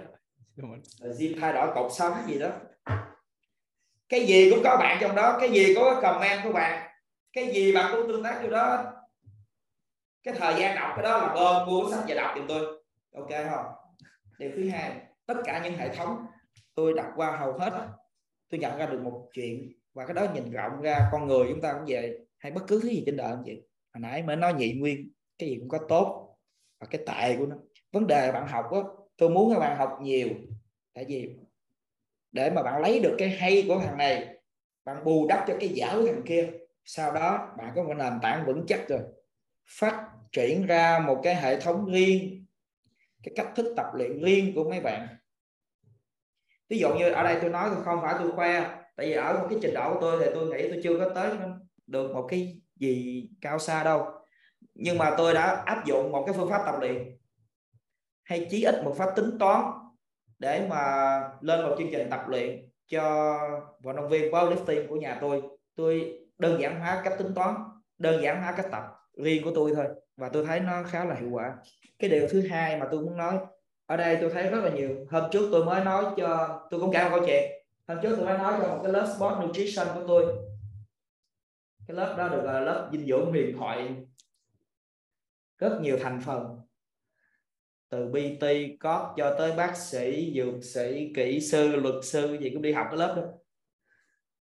Là 1.00 1.14
gym 1.20 1.40
thay 1.42 1.54
đổi 1.54 1.72
cột 1.76 1.92
sống 1.94 2.14
gì 2.28 2.40
đó. 2.40 2.50
Cái 4.10 4.26
gì 4.26 4.52
cũng 4.52 4.64
có 4.64 4.78
bạn 4.78 4.98
trong 5.02 5.16
đó. 5.16 5.38
Cái 5.40 5.52
gì 5.52 5.76
có 5.76 5.92
cái 5.92 6.02
comment 6.02 6.44
của 6.44 6.52
bạn. 6.52 6.90
Cái 7.34 7.54
gì 7.54 7.76
bạn 7.76 7.92
cũng 7.92 8.08
tương 8.08 8.24
tác 8.24 8.40
vô 8.44 8.50
đó. 8.50 8.94
Cái 10.24 10.34
thời 10.38 10.54
gian 10.60 10.76
đọc 10.76 10.92
cái 10.96 11.04
đó 11.04 11.18
là 11.18 11.28
ơn 11.28 11.70
mua 11.70 11.92
sách 11.92 12.04
và 12.08 12.16
đọc 12.16 12.32
giùm 12.36 12.48
tôi. 12.48 12.84
Ok 13.16 13.30
không? 13.30 13.66
Điều 14.38 14.52
thứ 14.56 14.70
hai 14.70 14.92
tất 15.26 15.36
cả 15.46 15.62
những 15.64 15.78
hệ 15.78 15.96
thống 15.96 16.26
tôi 16.76 16.94
đọc 16.94 17.08
qua 17.16 17.38
hầu 17.38 17.54
hết 17.54 17.88
tôi 18.50 18.60
nhận 18.60 18.78
ra 18.78 18.86
được 18.86 19.02
một 19.02 19.30
chuyện 19.34 19.74
và 19.94 20.06
cái 20.06 20.14
đó 20.14 20.28
nhìn 20.34 20.52
rộng 20.52 20.82
ra 20.82 21.10
con 21.12 21.28
người 21.28 21.48
chúng 21.50 21.62
ta 21.62 21.74
cũng 21.74 21.86
vậy 21.88 22.20
hay 22.38 22.52
bất 22.52 22.62
cứ 22.68 22.80
thứ 22.82 22.90
gì 22.90 23.04
trên 23.06 23.18
đời 23.18 23.36
cũng 23.36 23.44
vậy. 23.46 23.68
Hồi 23.94 24.02
nãy 24.02 24.24
mới 24.24 24.36
nói 24.36 24.54
nhị 24.54 24.74
nguyên 24.74 25.12
cái 25.38 25.50
gì 25.50 25.58
cũng 25.60 25.70
có 25.70 25.80
tốt 25.90 26.38
và 26.80 26.88
cái 26.88 27.02
tệ 27.08 27.38
của 27.38 27.46
nó. 27.46 27.56
Vấn 27.92 28.08
đề 28.08 28.32
bạn 28.32 28.48
học 28.48 28.66
á, 28.72 28.80
tôi 29.18 29.30
muốn 29.30 29.54
các 29.54 29.60
bạn 29.60 29.78
học 29.78 29.98
nhiều. 30.02 30.28
Tại 30.94 31.06
vì 31.08 31.36
để 32.32 32.50
mà 32.50 32.64
bạn 32.64 32.82
lấy 32.82 33.00
được 33.00 33.16
cái 33.18 33.30
hay 33.30 33.66
của 33.68 33.80
thằng 33.80 33.98
này 33.98 34.38
bạn 34.86 35.04
bù 35.04 35.28
đắp 35.28 35.46
cho 35.48 35.58
cái 35.60 35.70
dở 35.70 35.88
của 35.94 36.08
thằng 36.08 36.24
kia 36.26 36.50
sau 36.86 37.14
đó 37.14 37.54
bạn 37.58 37.72
có 37.76 37.84
một 37.84 37.94
nền 37.94 38.14
tảng 38.22 38.46
vững 38.46 38.66
chắc 38.68 38.88
rồi. 38.90 39.00
Phát 39.70 40.08
triển 40.32 40.66
ra 40.66 41.00
một 41.00 41.20
cái 41.24 41.36
hệ 41.36 41.60
thống 41.60 41.92
riêng 41.92 42.46
cái 43.24 43.34
cách 43.36 43.52
thức 43.56 43.74
tập 43.78 43.86
luyện 43.94 44.22
riêng 44.22 44.56
của 44.56 44.70
mấy 44.70 44.80
bạn 44.80 45.08
ví 46.72 46.80
dụ 46.80 46.96
như 46.96 47.10
ở 47.10 47.24
đây 47.24 47.38
tôi 47.42 47.50
nói 47.50 47.70
tôi 47.76 47.84
không 47.84 48.00
phải 48.02 48.16
tôi 48.20 48.32
khoe, 48.32 48.62
tại 48.96 49.06
vì 49.06 49.14
ở 49.14 49.34
một 49.34 49.48
cái 49.50 49.60
trình 49.62 49.74
độ 49.74 49.94
của 49.94 50.02
tôi 50.02 50.24
thì 50.24 50.32
tôi 50.34 50.48
nghĩ 50.48 50.70
tôi 50.70 50.80
chưa 50.84 51.00
có 51.00 51.10
tới 51.16 51.32
được 51.88 52.12
một 52.12 52.28
cái 52.30 52.62
gì 52.76 53.28
cao 53.42 53.60
xa 53.60 53.84
đâu. 53.84 54.06
Nhưng 54.74 54.98
mà 54.98 55.16
tôi 55.18 55.34
đã 55.34 55.64
áp 55.66 55.86
dụng 55.86 56.12
một 56.12 56.24
cái 56.26 56.36
phương 56.38 56.50
pháp 56.50 56.64
tập 56.66 56.76
luyện 56.80 57.18
hay 58.24 58.48
chí 58.52 58.64
ít 58.64 58.84
một 58.84 58.96
pháp 58.98 59.10
tính 59.16 59.38
toán 59.40 59.64
để 60.40 60.68
mà 60.70 60.84
lên 61.42 61.62
một 61.62 61.76
chương 61.78 61.90
trình 61.92 62.08
tập 62.10 62.24
luyện 62.28 62.70
cho 62.88 63.38
vận 63.84 63.96
động 63.96 64.10
viên 64.10 64.32
powerlifting 64.32 64.88
của 64.88 64.96
nhà 64.96 65.18
tôi. 65.22 65.42
Tôi 65.76 66.20
đơn 66.38 66.62
giản 66.62 66.80
hóa 66.80 67.02
cách 67.04 67.14
tính 67.18 67.34
toán, 67.36 67.56
đơn 67.98 68.24
giản 68.24 68.42
hóa 68.42 68.54
cách 68.58 68.68
tập 68.72 68.84
riêng 69.24 69.44
của 69.44 69.52
tôi 69.56 69.72
thôi 69.76 69.86
và 70.18 70.30
tôi 70.30 70.46
thấy 70.46 70.60
nó 70.60 70.84
khá 70.84 71.06
là 71.06 71.16
hiệu 71.16 71.30
quả. 71.32 71.56
Cái 72.00 72.10
điều 72.10 72.28
thứ 72.32 72.48
hai 72.48 72.78
mà 72.78 72.88
tôi 72.92 73.02
muốn 73.02 73.18
nói 73.18 73.38
ở 73.92 73.98
đây 73.98 74.18
tôi 74.22 74.30
thấy 74.30 74.50
rất 74.50 74.64
là 74.64 74.70
nhiều. 74.70 74.90
Hôm 75.10 75.24
trước 75.32 75.50
tôi 75.52 75.66
mới 75.66 75.84
nói 75.84 76.06
cho, 76.18 76.60
tôi 76.70 76.80
cũng 76.80 76.92
kể 76.94 77.04
một 77.04 77.10
câu 77.12 77.26
chuyện. 77.26 77.52
Hôm 77.88 77.98
trước 78.02 78.16
tôi 78.18 78.26
mới 78.26 78.38
nói 78.38 78.54
cho 78.62 78.68
một 78.68 78.80
cái 78.84 78.94
lớp 78.94 79.14
sport 79.16 79.34
nutrition 79.42 79.88
của 79.94 80.04
tôi. 80.08 80.26
Cái 81.88 81.98
lớp 81.98 82.16
đó 82.18 82.30
được 82.30 82.42
là 82.44 82.60
lớp 82.60 82.90
dinh 82.92 83.06
dưỡng 83.06 83.26
huyền 83.26 83.58
thoại. 83.58 83.96
Rất 85.58 85.80
nhiều 85.82 85.98
thành 86.02 86.22
phần. 86.26 86.60
Từ 87.90 88.12
PT 88.12 88.46
có 88.80 89.14
cho 89.18 89.36
tới 89.38 89.52
bác 89.52 89.78
sĩ, 89.78 90.34
dược 90.36 90.64
sĩ, 90.64 91.14
kỹ 91.16 91.42
sư, 91.42 91.68
luật 91.76 91.96
sư 92.04 92.38
gì 92.42 92.50
cũng 92.50 92.62
đi 92.62 92.74
học 92.74 92.88
cái 92.90 92.98
lớp 92.98 93.14
đó. 93.18 93.24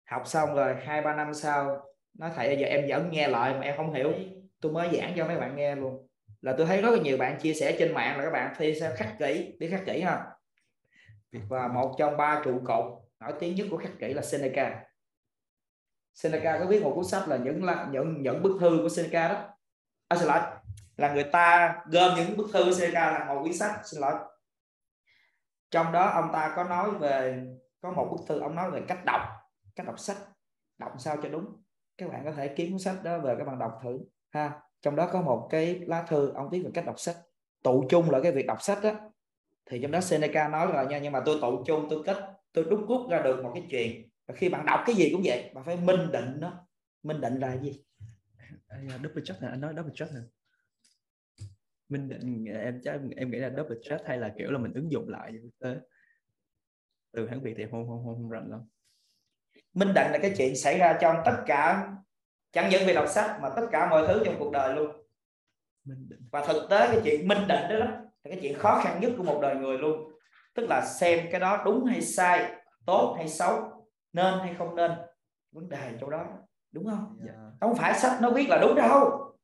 Học 0.04 0.22
xong 0.26 0.54
rồi, 0.54 0.74
hai 0.84 1.02
ba 1.02 1.16
năm 1.16 1.34
sau, 1.34 1.86
nói 2.14 2.30
thầy 2.36 2.56
giờ 2.60 2.66
em 2.66 2.86
vẫn 2.88 3.10
nghe 3.10 3.28
lại 3.28 3.54
mà 3.54 3.60
em 3.60 3.76
không 3.76 3.94
hiểu. 3.94 4.12
Tôi 4.60 4.72
mới 4.72 4.88
giảng 4.96 5.12
cho 5.16 5.26
mấy 5.26 5.36
bạn 5.36 5.56
nghe 5.56 5.74
luôn 5.74 6.07
là 6.40 6.54
tôi 6.58 6.66
thấy 6.66 6.82
rất 6.82 6.90
là 6.90 7.02
nhiều 7.02 7.18
bạn 7.18 7.40
chia 7.40 7.54
sẻ 7.54 7.76
trên 7.78 7.94
mạng 7.94 8.18
là 8.18 8.24
các 8.24 8.30
bạn 8.30 8.54
thi 8.58 8.80
sẽ 8.80 8.94
khắc 8.96 9.14
kỹ 9.18 9.56
biết 9.58 9.68
khắc 9.70 9.82
kỹ 9.86 10.00
ha 10.00 10.26
và 11.32 11.68
một 11.68 11.94
trong 11.98 12.16
ba 12.16 12.42
trụ 12.44 12.60
cột 12.64 13.02
nổi 13.20 13.32
tiếng 13.40 13.54
nhất 13.54 13.66
của 13.70 13.76
khắc 13.76 13.92
kỹ 13.98 14.14
là 14.14 14.22
Seneca. 14.22 14.84
Seneca 16.14 16.58
có 16.58 16.66
viết 16.66 16.82
một 16.82 16.92
cuốn 16.94 17.04
sách 17.04 17.28
là 17.28 17.36
những 17.36 17.64
là 17.64 17.88
những 17.90 18.22
những 18.22 18.42
bức 18.42 18.56
thư 18.60 18.78
của 18.82 18.88
Seneca 18.88 19.28
đó. 19.28 19.54
À, 20.08 20.16
xin 20.16 20.28
lỗi. 20.28 20.40
Là 20.96 21.14
người 21.14 21.24
ta 21.24 21.76
gom 21.86 22.16
những 22.16 22.36
bức 22.36 22.46
thư 22.52 22.72
Seneca 22.72 23.10
là 23.10 23.24
một 23.24 23.40
quyển 23.42 23.54
sách 23.54 23.80
xin 23.84 24.00
lỗi. 24.00 24.14
Trong 25.70 25.92
đó 25.92 26.10
ông 26.10 26.30
ta 26.32 26.52
có 26.56 26.64
nói 26.64 26.90
về 26.90 27.46
có 27.80 27.90
một 27.90 28.08
bức 28.10 28.24
thư 28.28 28.40
ông 28.40 28.54
nói 28.54 28.70
về 28.70 28.82
cách 28.88 29.04
đọc 29.04 29.20
cách 29.76 29.86
đọc 29.86 29.98
sách 29.98 30.16
đọc 30.78 30.92
sao 30.98 31.16
cho 31.22 31.28
đúng. 31.28 31.62
Các 31.98 32.08
bạn 32.10 32.24
có 32.24 32.32
thể 32.32 32.54
kiếm 32.56 32.70
cuốn 32.70 32.78
sách 32.78 32.96
đó 33.02 33.18
về 33.18 33.34
các 33.38 33.44
bạn 33.44 33.58
đọc 33.58 33.78
thử 33.82 33.98
ha 34.30 34.60
trong 34.82 34.96
đó 34.96 35.08
có 35.12 35.22
một 35.22 35.48
cái 35.50 35.80
lá 35.86 36.02
thư 36.08 36.32
ông 36.34 36.50
viết 36.50 36.62
về 36.64 36.70
cách 36.74 36.86
đọc 36.86 37.00
sách. 37.00 37.16
Tụ 37.62 37.86
chung 37.88 38.10
là 38.10 38.20
cái 38.20 38.32
việc 38.32 38.46
đọc 38.46 38.62
sách 38.62 38.78
đó 38.82 39.10
thì 39.70 39.80
trong 39.82 39.90
đó 39.90 40.00
Seneca 40.00 40.48
nói 40.48 40.72
rồi 40.72 40.86
nha 40.86 40.98
nhưng 40.98 41.12
mà 41.12 41.22
tôi 41.26 41.38
tụ 41.40 41.64
chung 41.66 41.86
tôi 41.90 42.02
kết 42.06 42.16
tôi 42.52 42.64
đúc 42.64 42.80
rút 42.88 43.10
ra 43.10 43.22
được 43.22 43.42
một 43.42 43.50
cái 43.54 43.64
chuyện. 43.70 44.08
Và 44.26 44.34
khi 44.34 44.48
bạn 44.48 44.66
đọc 44.66 44.80
cái 44.86 44.96
gì 44.96 45.10
cũng 45.12 45.22
vậy 45.24 45.50
bạn 45.54 45.64
phải 45.64 45.76
minh 45.76 46.12
định 46.12 46.40
nó. 46.40 46.66
Minh 47.02 47.20
định 47.20 47.40
là 47.40 47.56
gì? 47.56 47.84
Double 49.02 49.22
check 49.24 49.42
này 49.42 49.50
anh 49.50 49.60
nói 49.60 49.74
double 49.76 49.92
check 49.94 50.12
này 50.12 50.22
minh 51.88 52.08
định 52.08 52.44
em 52.44 52.80
chắc 52.84 53.00
em 53.16 53.30
nghĩ 53.30 53.38
là 53.38 53.50
double 53.56 53.76
check 53.82 54.06
hay 54.06 54.18
là 54.18 54.34
kiểu 54.38 54.50
là 54.50 54.58
mình 54.58 54.72
ứng 54.74 54.92
dụng 54.92 55.08
lại 55.08 55.32
thực 55.42 55.58
tế 55.58 55.80
từ 57.12 57.28
hãng 57.28 57.42
việt 57.42 57.54
thì 57.56 57.64
không 57.70 57.88
không 57.88 58.04
không, 58.04 58.14
không 58.14 58.30
rành 58.30 58.50
lắm. 58.50 58.60
Minh 59.74 59.88
định 59.94 60.12
là 60.12 60.18
cái 60.22 60.34
chuyện 60.36 60.56
xảy 60.56 60.78
ra 60.78 60.98
trong 61.00 61.16
tất 61.24 61.42
cả 61.46 61.92
chẳng 62.52 62.70
những 62.70 62.86
việc 62.86 62.94
đọc 62.94 63.08
sách 63.08 63.38
mà 63.42 63.48
tất 63.56 63.66
cả 63.70 63.90
mọi 63.90 64.06
thứ 64.06 64.22
trong 64.24 64.36
cuộc 64.38 64.52
đời 64.52 64.74
luôn. 64.74 64.90
Và 66.32 66.44
thực 66.46 66.66
tế 66.70 66.88
cái 66.92 67.00
chuyện 67.04 67.28
minh 67.28 67.48
định 67.48 67.62
đó, 67.68 67.78
đó 67.78 67.86
là 68.24 68.30
cái 68.30 68.38
chuyện 68.42 68.58
khó 68.58 68.80
khăn 68.84 69.00
nhất 69.00 69.12
của 69.16 69.22
một 69.22 69.38
đời 69.42 69.54
người 69.54 69.78
luôn. 69.78 70.12
Tức 70.54 70.66
là 70.68 70.86
xem 71.00 71.28
cái 71.30 71.40
đó 71.40 71.62
đúng 71.64 71.84
hay 71.84 72.02
sai 72.02 72.52
tốt 72.86 73.14
hay 73.18 73.28
xấu 73.28 73.86
nên 74.12 74.38
hay 74.38 74.54
không 74.58 74.76
nên 74.76 74.92
vấn 75.52 75.68
đề 75.68 75.92
chỗ 76.00 76.10
đó 76.10 76.24
đúng 76.72 76.86
không? 76.90 77.18
Dạ. 77.26 77.32
không 77.60 77.76
phải 77.76 77.98
sách 77.98 78.18
nó 78.20 78.30
viết 78.30 78.48
là 78.48 78.58
đúng 78.58 78.74
đâu. 78.74 79.34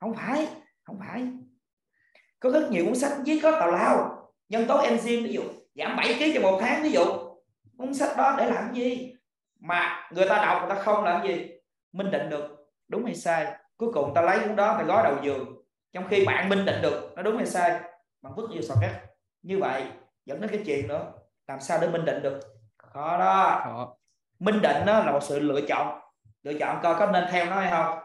Không 0.00 0.14
phải 0.14 0.48
không 0.82 0.98
phải. 0.98 1.26
Có 2.40 2.50
rất 2.50 2.68
nhiều 2.70 2.84
cuốn 2.84 2.94
sách 2.94 3.12
viết 3.24 3.40
có 3.42 3.50
tào 3.50 3.70
lao. 3.70 4.18
Nhân 4.48 4.66
tố 4.68 4.82
enzyme 4.82 5.24
ví 5.24 5.32
dụ 5.32 5.42
giảm 5.74 5.96
7 5.96 6.14
kg 6.14 6.34
trong 6.34 6.42
một 6.42 6.58
tháng 6.60 6.82
ví 6.82 6.90
dụ. 6.90 7.04
Cuốn 7.76 7.94
sách 7.94 8.16
đó 8.16 8.34
để 8.38 8.50
làm 8.50 8.74
gì? 8.74 9.14
Mà 9.60 10.10
người 10.12 10.28
ta 10.28 10.36
đọc 10.36 10.62
người 10.62 10.76
ta 10.76 10.82
không 10.82 11.04
làm 11.04 11.26
gì 11.26 11.61
minh 11.92 12.10
định 12.10 12.30
được. 12.30 12.72
Đúng 12.88 13.04
hay 13.04 13.14
sai? 13.14 13.54
Cuối 13.76 13.92
cùng 13.92 14.14
ta 14.14 14.20
lấy 14.20 14.40
cuốn 14.40 14.56
đó 14.56 14.74
phải 14.76 14.84
gói 14.84 15.02
đầu 15.02 15.16
giường. 15.22 15.64
Trong 15.92 16.08
khi 16.08 16.24
bạn 16.26 16.48
minh 16.48 16.64
định 16.64 16.82
được 16.82 17.12
nó 17.16 17.22
đúng 17.22 17.36
hay 17.36 17.46
sai? 17.46 17.80
Bạn 18.22 18.32
vứt 18.36 18.50
nhiều 18.50 18.62
sọt 18.62 18.78
cát 18.80 18.90
như 19.42 19.58
vậy 19.58 19.84
dẫn 20.24 20.40
đến 20.40 20.50
cái 20.50 20.62
chuyện 20.66 20.88
nữa 20.88 21.12
làm 21.48 21.60
sao 21.60 21.78
để 21.80 21.88
minh 21.88 22.04
định 22.04 22.22
được? 22.22 22.40
Khó 22.76 23.18
đó. 23.18 23.60
Khó. 23.64 23.96
minh 24.38 24.62
định 24.62 24.86
đó 24.86 25.04
là 25.04 25.12
một 25.12 25.22
sự 25.22 25.40
lựa 25.40 25.60
chọn. 25.68 26.00
Lựa 26.42 26.58
chọn 26.58 26.80
coi 26.82 26.94
có 26.98 27.10
nên 27.10 27.24
theo 27.30 27.46
nó 27.46 27.56
hay 27.56 27.70
không. 27.70 27.98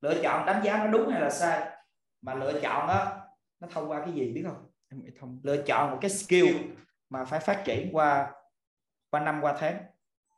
Lựa 0.00 0.22
chọn 0.22 0.46
đánh 0.46 0.62
giá 0.64 0.76
nó 0.76 0.86
đúng 0.86 1.08
hay 1.08 1.20
là 1.20 1.30
sai. 1.30 1.68
Mà 2.22 2.34
lựa 2.34 2.60
chọn 2.60 2.88
đó 2.88 3.12
nó 3.60 3.68
thông 3.70 3.90
qua 3.90 4.00
cái 4.00 4.12
gì 4.12 4.32
biết 4.32 4.44
không? 4.46 4.66
Em 4.90 5.00
nghĩ 5.04 5.10
thông. 5.20 5.40
Lựa 5.42 5.62
chọn 5.62 5.90
một 5.90 5.98
cái 6.00 6.10
skill 6.10 6.56
mà 7.10 7.24
phải 7.24 7.40
phát 7.40 7.62
triển 7.64 7.88
qua 7.92 8.32
qua 9.10 9.20
năm 9.20 9.40
qua 9.42 9.54
tháng. 9.58 9.76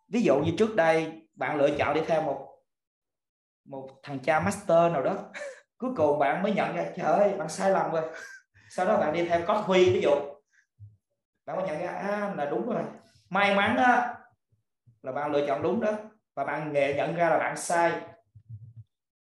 Ví 0.08 0.22
dụ 0.22 0.36
như 0.36 0.52
trước 0.58 0.76
đây 0.76 1.22
bạn 1.34 1.56
lựa 1.56 1.70
chọn 1.78 1.94
đi 1.94 2.00
theo 2.06 2.22
một 2.22 2.53
một 3.64 3.90
thằng 4.02 4.18
cha 4.18 4.40
master 4.40 4.92
nào 4.92 5.02
đó. 5.02 5.16
Cuối 5.78 5.90
cùng 5.96 6.18
bạn 6.18 6.42
mới 6.42 6.52
nhận 6.52 6.76
ra 6.76 6.86
trời 6.96 7.06
ơi 7.06 7.34
bạn 7.38 7.48
sai 7.48 7.70
lầm 7.70 7.92
rồi. 7.92 8.02
Sau 8.70 8.86
đó 8.86 8.96
bạn 8.96 9.12
đi 9.12 9.26
theo 9.28 9.40
có 9.46 9.54
huy 9.54 9.90
ví 9.90 10.00
dụ. 10.00 10.10
Bạn 11.46 11.56
mới 11.56 11.66
nhận 11.66 11.80
ra 11.80 11.88
à, 11.88 12.34
là 12.36 12.44
đúng 12.44 12.70
rồi. 12.70 12.82
May 13.30 13.54
mắn 13.54 13.76
đó, 13.76 14.14
là 15.02 15.12
bạn 15.12 15.32
lựa 15.32 15.46
chọn 15.46 15.62
đúng 15.62 15.80
đó. 15.80 15.92
Và 16.34 16.44
bạn 16.44 16.72
nghệ 16.72 16.94
nhận 16.94 17.14
ra 17.14 17.30
là 17.30 17.38
bạn 17.38 17.56
sai. 17.56 17.92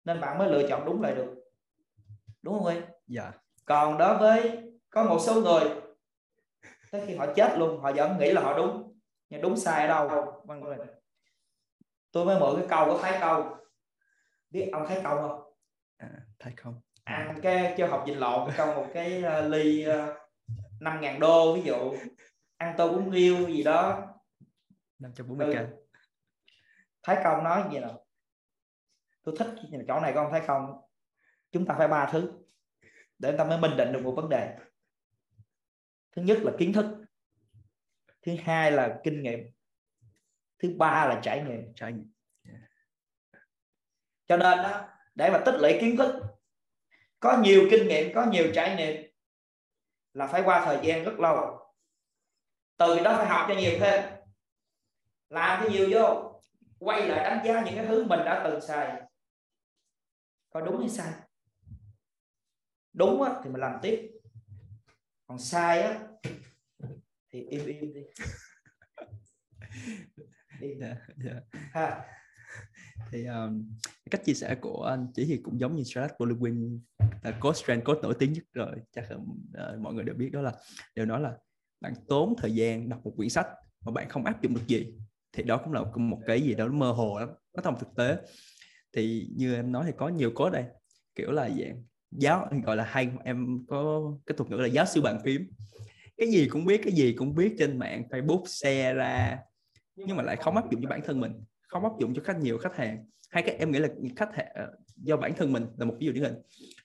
Nên 0.04 0.22
bạn 0.22 0.38
mới 0.38 0.50
lựa 0.50 0.68
chọn 0.70 0.86
đúng 0.86 1.02
lại 1.02 1.16
được. 1.16 1.36
Đúng 2.42 2.60
không 2.60 2.68
em 2.68 2.84
dạ. 3.08 3.32
Còn 3.66 3.98
đối 3.98 4.18
với 4.18 4.62
có 4.90 5.04
một 5.04 5.20
số 5.20 5.42
người 5.42 5.70
tới 6.92 7.04
khi 7.08 7.16
họ 7.16 7.26
chết 7.36 7.58
luôn 7.58 7.82
họ 7.82 7.92
vẫn 7.92 8.18
nghĩ 8.18 8.32
là 8.32 8.42
họ 8.42 8.54
đúng. 8.54 9.00
Nhưng 9.30 9.42
đúng 9.42 9.58
sai 9.58 9.88
ở 9.88 9.88
đâu? 9.88 10.32
Tôi 12.12 12.26
mới 12.26 12.40
mượn 12.40 12.56
cái 12.56 12.66
câu 12.70 12.86
của 12.86 13.00
thái 13.02 13.18
câu 13.22 13.58
biết 14.56 14.70
ông 14.72 14.86
thái 14.88 15.00
công 15.04 15.30
không? 15.30 15.54
À, 15.98 16.10
thái 16.40 16.54
công. 16.64 16.82
Ăn 17.04 17.40
cái 17.44 17.76
cho 17.78 17.88
học 17.88 18.04
dình 18.08 18.20
lộn 18.20 18.52
trong 18.58 18.76
một 18.76 18.88
cái 18.94 19.24
uh, 19.24 19.52
ly 19.52 19.86
uh, 19.90 20.18
năm 20.80 21.02
ngàn 21.02 21.20
đô 21.20 21.56
ví 21.56 21.62
dụ 21.62 21.96
ăn 22.58 22.76
tô 22.78 22.92
bún 22.92 23.12
riêu 23.12 23.48
gì 23.48 23.64
đó. 23.64 24.08
540 25.00 25.56
ừ. 25.56 25.66
k 25.66 25.70
thái 27.04 27.18
công 27.24 27.44
nói 27.44 27.64
gì 27.72 27.80
nào 27.80 28.06
tôi 29.24 29.36
thích 29.40 29.48
chỗ 29.88 30.00
này 30.00 30.12
con 30.16 30.32
thấy 30.32 30.42
không 30.42 30.82
chúng 31.52 31.66
ta 31.66 31.76
phải 31.78 31.88
ba 31.88 32.10
thứ 32.12 32.32
để 33.20 33.36
ta 33.38 33.44
mới 33.44 33.58
minh 33.58 33.78
định 33.78 33.92
được 33.92 34.02
một 34.04 34.14
vấn 34.16 34.30
đề. 34.30 34.58
Thứ 36.12 36.22
nhất 36.22 36.38
là 36.42 36.52
kiến 36.58 36.74
thức. 36.74 36.86
Thứ 38.22 38.36
hai 38.44 38.72
là 38.72 39.00
kinh 39.04 39.24
nghiệm. 39.24 39.40
Thứ 40.60 40.76
ba 40.78 41.06
là 41.06 41.20
trải 41.24 41.44
nghiệm. 41.44 41.74
Trải 41.76 41.94
nghiệm 41.94 42.15
cho 44.28 44.38
nên 44.38 44.58
đó 44.58 44.88
để 45.16 45.30
mà 45.30 45.42
tích 45.46 45.56
lũy 45.60 45.78
kiến 45.82 45.98
thức 45.98 46.16
có 47.20 47.38
nhiều 47.38 47.68
kinh 47.72 47.88
nghiệm 47.88 48.16
có 48.16 48.26
nhiều 48.26 48.52
trải 48.56 48.76
nghiệm 48.76 49.12
là 50.14 50.28
phải 50.28 50.42
qua 50.46 50.66
thời 50.66 50.80
gian 50.84 51.04
rất 51.04 51.20
lâu. 51.20 51.60
Từ 52.78 53.00
đó 53.04 53.18
phải 53.18 53.28
học 53.28 53.46
cho 53.48 53.56
nhiều 53.56 53.72
thêm. 53.80 54.04
Làm 55.30 55.64
cho 55.64 55.70
nhiều 55.70 55.90
vô? 55.92 56.32
Quay 56.80 57.08
lại 57.08 57.24
đánh 57.24 57.46
giá 57.46 57.64
những 57.66 57.76
cái 57.76 57.86
thứ 57.88 58.06
mình 58.06 58.20
đã 58.26 58.42
từng 58.44 58.62
xài. 58.62 59.02
Có 60.50 60.62
đúng 60.62 60.80
hay 60.80 60.90
sai? 60.90 61.14
Đúng 62.94 63.22
á, 63.22 63.32
thì 63.44 63.50
mình 63.50 63.62
làm 63.62 63.80
tiếp. 63.82 64.12
Còn 65.28 65.40
sai 65.40 65.82
á 65.82 66.00
thì 67.32 67.46
im 67.50 67.66
im 67.66 67.94
đi. 67.94 68.02
Yeah, 70.62 70.80
yeah. 70.82 70.98
Dạ. 71.18 71.60
ha 71.74 72.06
thì 73.12 73.26
um, 73.26 73.76
cách 74.12 74.26
chia 74.26 74.34
sẻ 74.34 74.56
của 74.56 74.84
anh 74.84 75.08
chỉ 75.14 75.26
thì 75.26 75.38
cũng 75.38 75.60
giống 75.60 75.76
như 75.76 75.84
Charlotte 75.86 76.16
Baldwin 76.18 76.80
là 77.24 77.32
coach 77.42 77.56
trend 77.68 77.84
coach 77.84 78.04
nổi 78.04 78.14
tiếng 78.20 78.34
nhất 78.34 78.44
rồi. 78.54 78.76
Chắc 78.96 79.12
là 79.12 79.18
uh, 79.18 79.80
mọi 79.80 79.94
người 79.94 80.04
đều 80.04 80.16
biết 80.16 80.30
đó 80.32 80.42
là 80.42 80.54
đều 80.96 81.06
nói 81.06 81.22
là 81.22 81.38
bạn 81.82 81.94
tốn 82.08 82.34
thời 82.38 82.52
gian 82.52 82.90
đọc 82.90 83.00
một 83.04 83.14
quyển 83.16 83.30
sách 83.30 83.48
mà 83.86 83.92
bạn 83.92 84.10
không 84.10 84.26
áp 84.26 84.42
dụng 84.42 84.54
được 84.54 84.68
gì 84.68 84.94
thì 85.34 85.44
đó 85.44 85.58
cũng 85.64 85.74
là 85.74 85.82
một 85.96 86.20
cái 86.28 86.42
gì 86.42 86.56
đó 86.56 86.68
mơ 86.68 86.92
hồ 86.92 87.20
lắm. 87.20 87.30
Nó 87.56 87.64
không 87.64 87.80
thực 87.80 87.96
tế. 87.96 88.18
Thì 88.94 89.30
như 89.36 89.56
em 89.56 89.72
nói 89.72 89.84
thì 89.86 89.92
có 89.98 90.10
nhiều 90.10 90.32
coach 90.36 90.54
đây 90.54 90.64
kiểu 91.16 91.32
là 91.32 91.50
dạng 91.50 91.84
giáo 92.12 92.50
gọi 92.64 92.76
là 92.76 92.84
hay 92.84 93.10
em 93.24 93.66
có 93.68 94.02
cái 94.26 94.38
thuật 94.38 94.50
ngữ 94.50 94.56
là 94.56 94.68
giáo 94.68 94.86
sư 94.86 95.02
bàn 95.02 95.20
phím. 95.24 95.50
Cái 96.18 96.28
gì 96.28 96.48
cũng 96.48 96.66
biết 96.66 96.82
cái 96.84 96.94
gì 96.94 97.14
cũng 97.14 97.36
biết 97.36 97.56
trên 97.60 97.80
mạng 97.80 98.04
Facebook 98.10 98.46
share 98.46 98.94
ra 98.94 99.40
nhưng 99.96 100.18
mà 100.18 100.24
lại 100.24 100.36
không 100.36 100.56
áp 100.56 100.72
dụng 100.72 100.82
cho 100.82 100.90
bản 100.90 101.02
thân 101.06 101.20
mình 101.20 101.34
không 101.76 101.92
áp 101.92 102.00
dụng 102.00 102.14
cho 102.14 102.22
khách 102.26 102.40
nhiều 102.40 102.58
khách 102.58 102.76
hàng. 102.76 103.06
Hay 103.30 103.44
cái 103.44 103.56
em 103.56 103.72
nghĩ 103.72 103.80
là 103.80 103.88
khách 104.16 104.36
hàng 104.36 104.48
ờ, 104.56 104.72
do 104.96 105.18
bản 105.18 105.34
thân 105.36 105.54
mình 105.54 105.66
là 105.78 105.86
một 105.86 105.96
ví 106.00 106.06
dụ 106.06 106.12
điển 106.12 106.24
hình. 106.24 106.36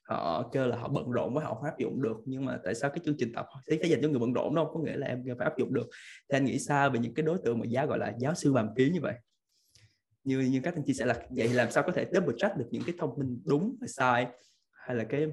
Họ 0.03 0.51
kêu 0.53 0.67
là 0.67 0.77
họ 0.77 0.89
bận 0.89 1.11
rộn 1.11 1.37
quá 1.37 1.45
họ 1.45 1.55
không 1.55 1.65
áp 1.65 1.79
dụng 1.79 2.03
được. 2.03 2.17
Nhưng 2.25 2.45
mà 2.45 2.59
tại 2.65 2.75
sao 2.75 2.91
cái 2.91 3.01
chương 3.05 3.17
trình 3.19 3.33
tập 3.35 3.47
thì 3.71 3.79
cái 3.83 3.91
dành 3.91 4.03
cho 4.03 4.09
người 4.09 4.19
bận 4.19 4.33
rộn 4.33 4.55
đâu? 4.55 4.71
Có 4.75 4.81
nghĩa 4.81 4.97
là 4.97 5.07
em 5.07 5.25
phải 5.39 5.45
áp 5.45 5.59
dụng 5.59 5.75
được. 5.75 5.89
Thì 6.31 6.37
anh 6.37 6.45
nghĩ 6.45 6.59
sao 6.59 6.91
về 6.91 6.99
những 6.99 7.15
cái 7.15 7.27
đối 7.27 7.39
tượng 7.45 7.59
mà 7.59 7.67
giáo 7.67 7.87
gọi 7.87 7.99
là 7.99 8.13
giáo 8.19 8.35
sư 8.35 8.53
bàn 8.53 8.69
phím 8.77 8.93
như 8.93 9.01
vậy? 9.01 9.15
Như 10.25 10.41
như 10.41 10.61
các 10.65 10.75
anh 10.75 10.85
chia 10.85 10.93
sẻ 10.93 11.05
là 11.05 11.23
vậy 11.31 11.49
làm 11.49 11.71
sao 11.71 11.83
có 11.87 11.93
thể 11.93 12.07
double 12.13 12.37
check 12.39 12.57
được 12.57 12.69
những 12.71 12.83
cái 12.87 12.95
thông 12.99 13.15
tin 13.21 13.43
đúng 13.45 13.77
hay 13.81 13.89
sai? 13.89 14.27
Hay 14.73 14.97
là 14.97 15.05
cái 15.05 15.27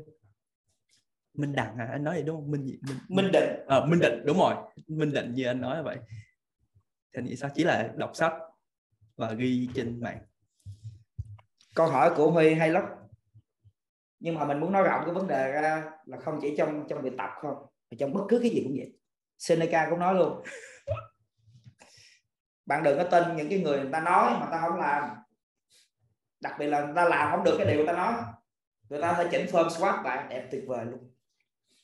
minh 1.33 1.53
đẳng 1.53 1.77
à 1.77 1.89
anh 1.91 2.03
nói 2.03 2.15
vậy 2.15 2.23
đúng 2.23 2.35
không? 2.35 2.51
Minh 2.51 2.65
minh, 2.65 2.97
minh 3.09 3.31
định. 3.33 3.49
À, 3.67 3.85
minh 3.85 3.99
định 3.99 4.25
đúng 4.25 4.37
rồi. 4.37 4.55
Minh 4.87 5.11
định 5.11 5.33
như 5.33 5.45
anh 5.45 5.61
nói 5.61 5.83
vậy. 5.83 5.97
Thì 7.13 7.19
anh 7.19 7.25
nghĩ 7.25 7.35
sao? 7.35 7.49
Chỉ 7.55 7.63
là 7.63 7.93
đọc 7.97 8.11
sách 8.13 8.33
và 9.17 9.31
ghi 9.31 9.69
trên 9.75 10.01
mạng. 10.01 10.19
Câu 11.75 11.87
hỏi 11.87 12.13
của 12.15 12.31
huy 12.31 12.53
hay 12.53 12.69
lắm. 12.69 12.83
Nhưng 14.19 14.35
mà 14.35 14.45
mình 14.45 14.59
muốn 14.59 14.71
nói 14.71 14.83
rộng 14.83 15.01
cái 15.05 15.13
vấn 15.13 15.27
đề 15.27 15.51
ra 15.51 15.91
là 16.05 16.17
không 16.17 16.39
chỉ 16.41 16.55
trong 16.57 16.87
trong 16.89 17.01
việc 17.01 17.13
tập 17.17 17.29
không, 17.41 17.55
mà 17.91 17.95
trong 17.99 18.13
bất 18.13 18.21
cứ 18.29 18.39
cái 18.39 18.49
gì 18.49 18.61
cũng 18.63 18.75
vậy. 18.77 18.93
Seneca 19.37 19.87
cũng 19.89 19.99
nói 19.99 20.15
luôn. 20.15 20.43
Bạn 22.65 22.83
đừng 22.83 22.97
có 22.97 23.03
tin 23.03 23.35
những 23.35 23.49
cái 23.49 23.59
người 23.59 23.79
người 23.79 23.91
ta 23.91 23.99
nói 23.99 24.37
mà 24.39 24.47
ta 24.51 24.61
không 24.61 24.79
làm. 24.79 25.09
Đặc 26.39 26.55
biệt 26.59 26.67
là 26.67 26.85
người 26.85 26.95
ta 26.95 27.05
làm 27.05 27.31
không 27.31 27.43
được 27.43 27.55
cái 27.57 27.67
điều 27.67 27.75
người 27.75 27.87
ta 27.87 27.93
nói. 27.93 28.13
Người 28.89 29.01
ta 29.01 29.13
phải 29.13 29.27
chỉnh 29.31 29.45
form 29.45 29.69
squat 29.69 30.03
bạn, 30.03 30.29
đẹp 30.29 30.47
tuyệt 30.51 30.63
vời 30.67 30.85
luôn. 30.85 31.11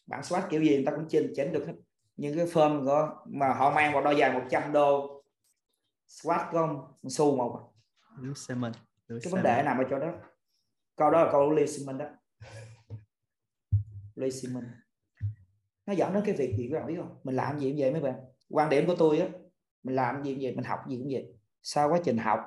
Bạn 0.07 0.23
squat 0.23 0.43
kiểu 0.49 0.63
gì 0.63 0.75
người 0.75 0.85
ta 0.85 0.91
cũng 0.91 1.07
chỉnh 1.09 1.33
chỉnh 1.35 1.53
được 1.53 1.63
hết. 1.67 1.73
Những 2.15 2.37
cái 2.37 2.45
form 2.45 2.85
của 2.85 3.15
mà 3.25 3.53
họ 3.53 3.71
mang 3.71 3.93
vào 3.93 4.03
đôi 4.03 4.15
giày 4.19 4.33
100 4.33 4.71
đô 4.71 5.22
squat 6.21 6.41
không 6.51 6.93
xu 7.07 7.35
một 7.35 7.73
Lewis 8.21 8.45
cái 9.07 9.31
vấn 9.31 9.43
đề 9.43 9.63
nằm 9.65 9.77
ở 9.77 9.83
chỗ 9.89 9.99
đó. 9.99 10.13
Câu 10.95 11.11
đó 11.11 11.23
là 11.23 11.31
câu 11.31 11.51
Lee 11.51 11.65
Simon 11.65 11.97
đó. 11.97 12.05
Lee 14.15 14.29
Simon 14.29 14.63
nó 15.85 15.93
dẫn 15.93 16.13
đến 16.13 16.23
cái 16.25 16.35
việc 16.35 16.55
gì 16.57 16.69
các 16.71 16.79
bạn 16.79 16.87
biết 16.87 16.95
không? 16.97 17.19
Mình 17.23 17.35
làm 17.35 17.59
gì 17.59 17.69
cũng 17.71 17.79
vậy 17.79 17.91
mấy 17.91 18.01
bạn. 18.01 18.15
Quan 18.49 18.69
điểm 18.69 18.87
của 18.87 18.95
tôi 18.95 19.19
á 19.19 19.27
mình 19.83 19.95
làm 19.95 20.23
gì 20.23 20.33
cũng 20.33 20.43
vậy 20.43 20.55
mình 20.55 20.65
học 20.65 20.79
gì 20.89 20.97
cũng 20.97 21.07
vậy. 21.11 21.33
Sau 21.61 21.89
quá 21.89 21.99
trình 22.03 22.17
học 22.17 22.39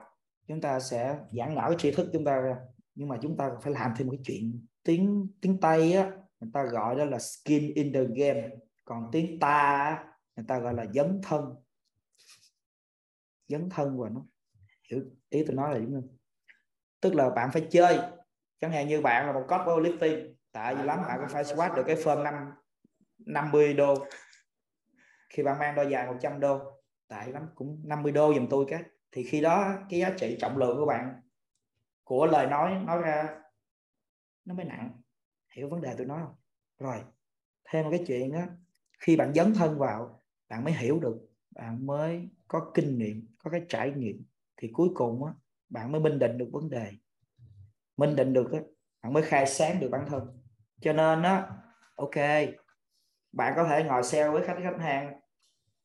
chúng 0.48 0.60
ta 0.60 0.80
sẽ 0.80 1.18
giảng 1.32 1.54
nở 1.54 1.64
cái 1.68 1.76
tri 1.78 1.90
thức 1.90 2.10
chúng 2.12 2.24
ta 2.24 2.40
ra. 2.40 2.56
Nhưng 2.94 3.08
mà 3.08 3.18
chúng 3.22 3.36
ta 3.36 3.50
phải 3.62 3.72
làm 3.72 3.92
thêm 3.96 4.06
một 4.06 4.12
cái 4.16 4.22
chuyện 4.24 4.66
tiếng 4.82 5.28
tiếng 5.40 5.60
tây 5.60 5.92
á 5.92 6.10
người 6.40 6.50
ta 6.52 6.64
gọi 6.64 6.96
đó 6.96 7.04
là 7.04 7.18
skin 7.18 7.74
in 7.74 7.92
the 7.92 8.04
game. 8.04 8.50
Còn 8.84 9.08
tiếng 9.12 9.40
ta 9.40 10.04
người 10.36 10.44
ta 10.48 10.58
gọi 10.58 10.74
là 10.74 10.86
dấn 10.94 11.20
thân 11.22 11.54
dấn 13.48 13.68
thân 13.70 13.98
vào 13.98 14.08
nó. 14.08 14.22
Hiểu 14.90 15.00
ý 15.28 15.44
tôi 15.46 15.56
nói 15.56 15.72
là 15.72 15.78
đúng 15.78 15.92
không 15.92 16.16
tức 17.00 17.14
là 17.14 17.30
bạn 17.30 17.50
phải 17.52 17.66
chơi. 17.70 17.98
Chẳng 18.60 18.72
hạn 18.72 18.88
như 18.88 19.00
bạn 19.00 19.26
là 19.26 19.32
một 19.32 19.44
coach 19.48 19.60
powerlifting, 19.60 20.34
tại 20.52 20.74
vì 20.74 20.82
lắm 20.82 20.98
bạn 21.08 21.18
cũng 21.20 21.28
phải 21.28 21.44
squat 21.44 21.76
được 21.76 21.82
cái 21.86 21.96
form 21.96 22.22
năm 22.22 22.34
50 23.18 23.74
đô. 23.74 24.06
Khi 25.30 25.42
bạn 25.42 25.58
mang 25.58 25.74
đôi 25.74 25.90
dài 25.90 26.06
100 26.06 26.40
đô, 26.40 26.80
tại 27.08 27.32
lắm 27.32 27.48
cũng 27.54 27.80
50 27.84 28.12
đô 28.12 28.34
giùm 28.34 28.46
tôi 28.50 28.64
cái. 28.68 28.82
Thì 29.12 29.24
khi 29.24 29.40
đó 29.40 29.74
cái 29.90 30.00
giá 30.00 30.10
trị 30.18 30.36
trọng 30.40 30.56
lượng 30.56 30.76
của 30.76 30.86
bạn, 30.86 31.20
của 32.04 32.26
lời 32.26 32.46
nói 32.46 32.74
nói 32.86 33.02
ra, 33.02 33.40
nó 34.44 34.54
mới 34.54 34.64
nặng. 34.64 35.00
Hiểu 35.56 35.68
vấn 35.68 35.80
đề 35.80 35.94
tôi 35.98 36.06
nói 36.06 36.20
không? 36.24 36.34
Rồi, 36.78 37.04
thêm 37.64 37.84
một 37.84 37.90
cái 37.90 38.04
chuyện 38.06 38.32
á, 38.32 38.48
khi 38.98 39.16
bạn 39.16 39.34
dấn 39.34 39.54
thân 39.54 39.78
vào, 39.78 40.22
bạn 40.48 40.64
mới 40.64 40.72
hiểu 40.72 40.98
được, 41.00 41.18
bạn 41.50 41.86
mới 41.86 42.28
có 42.48 42.70
kinh 42.74 42.98
nghiệm 42.98 43.35
có 43.46 43.50
cái 43.50 43.62
trải 43.68 43.90
nghiệm 43.96 44.24
thì 44.56 44.70
cuối 44.72 44.88
cùng 44.94 45.24
á, 45.24 45.32
bạn 45.68 45.92
mới 45.92 46.00
minh 46.00 46.18
định 46.18 46.38
được 46.38 46.48
vấn 46.52 46.70
đề. 46.70 46.92
Minh 47.96 48.16
định 48.16 48.32
được 48.32 48.52
á, 48.52 48.60
bạn 49.02 49.12
mới 49.12 49.22
khai 49.22 49.46
sáng 49.46 49.80
được 49.80 49.88
bản 49.90 50.06
thân. 50.08 50.42
Cho 50.80 50.92
nên 50.92 51.22
á, 51.22 51.50
ok, 51.96 52.14
bạn 53.32 53.52
có 53.56 53.64
thể 53.64 53.84
ngồi 53.84 54.02
sale 54.02 54.28
với 54.28 54.44
khách 54.44 54.58
khách 54.62 54.78
hàng, 54.80 55.20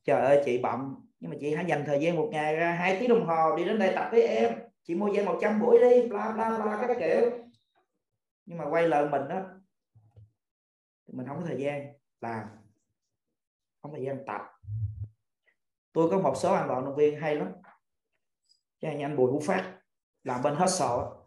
trời 0.03 0.21
ơi, 0.21 0.41
chị 0.45 0.59
bận, 0.63 0.95
nhưng 1.19 1.31
mà 1.31 1.37
chị 1.39 1.55
hãy 1.55 1.65
dành 1.65 1.83
thời 1.85 2.01
gian 2.01 2.15
một 2.15 2.29
ngày 2.31 2.55
ra 2.55 2.71
hai 2.71 2.97
tiếng 2.99 3.09
đồng 3.09 3.25
hồ 3.25 3.55
đi 3.57 3.65
đến 3.65 3.79
đây 3.79 3.91
tập 3.95 4.07
với 4.11 4.21
em. 4.21 4.59
Chị 4.83 4.95
mua 4.95 5.13
dây 5.13 5.25
100 5.25 5.61
buổi 5.61 5.79
đi, 5.79 6.07
bla 6.07 6.31
bla 6.31 6.59
bla, 6.63 6.85
các 6.87 6.97
kiểu. 6.99 7.31
Nhưng 8.45 8.57
mà 8.57 8.65
quay 8.69 8.87
lại 8.87 9.09
mình 9.09 9.27
đó 9.27 9.41
mình 11.07 11.27
không 11.27 11.37
có 11.39 11.45
thời 11.45 11.61
gian 11.61 11.93
làm, 12.21 12.47
không 13.81 13.91
có 13.91 13.97
thời 13.97 14.05
gian 14.05 14.25
tập 14.27 14.50
tôi 15.93 16.09
có 16.09 16.19
một 16.19 16.33
số 16.37 16.53
anh 16.53 16.67
vận 16.67 16.85
động 16.85 16.95
viên 16.95 17.21
hay 17.21 17.35
lắm. 17.35 17.51
Cho 18.79 18.87
anh 18.87 19.03
anh 19.03 19.15
Bùi 19.15 19.31
Hữu 19.31 19.39
Phát, 19.39 19.73
làm 20.23 20.41
bên 20.43 20.55
hết 20.55 20.67
sọ 20.69 21.21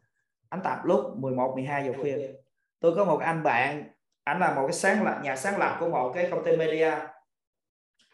anh 0.55 0.61
tập 0.65 0.79
lúc 0.85 1.17
11 1.17 1.53
12 1.55 1.85
giờ 1.85 1.93
khuya. 2.01 2.33
Tôi 2.81 2.97
có 2.97 3.05
một 3.05 3.21
anh 3.21 3.43
bạn, 3.43 3.91
anh 4.25 4.41
là 4.41 4.55
một 4.55 4.63
cái 4.67 4.73
sáng 4.73 5.05
lập, 5.05 5.21
nhà 5.23 5.37
sáng 5.37 5.59
lập 5.59 5.77
của 5.81 5.89
một 5.89 6.13
cái 6.15 6.29
công 6.31 6.45
ty 6.45 6.57
media. 6.57 6.95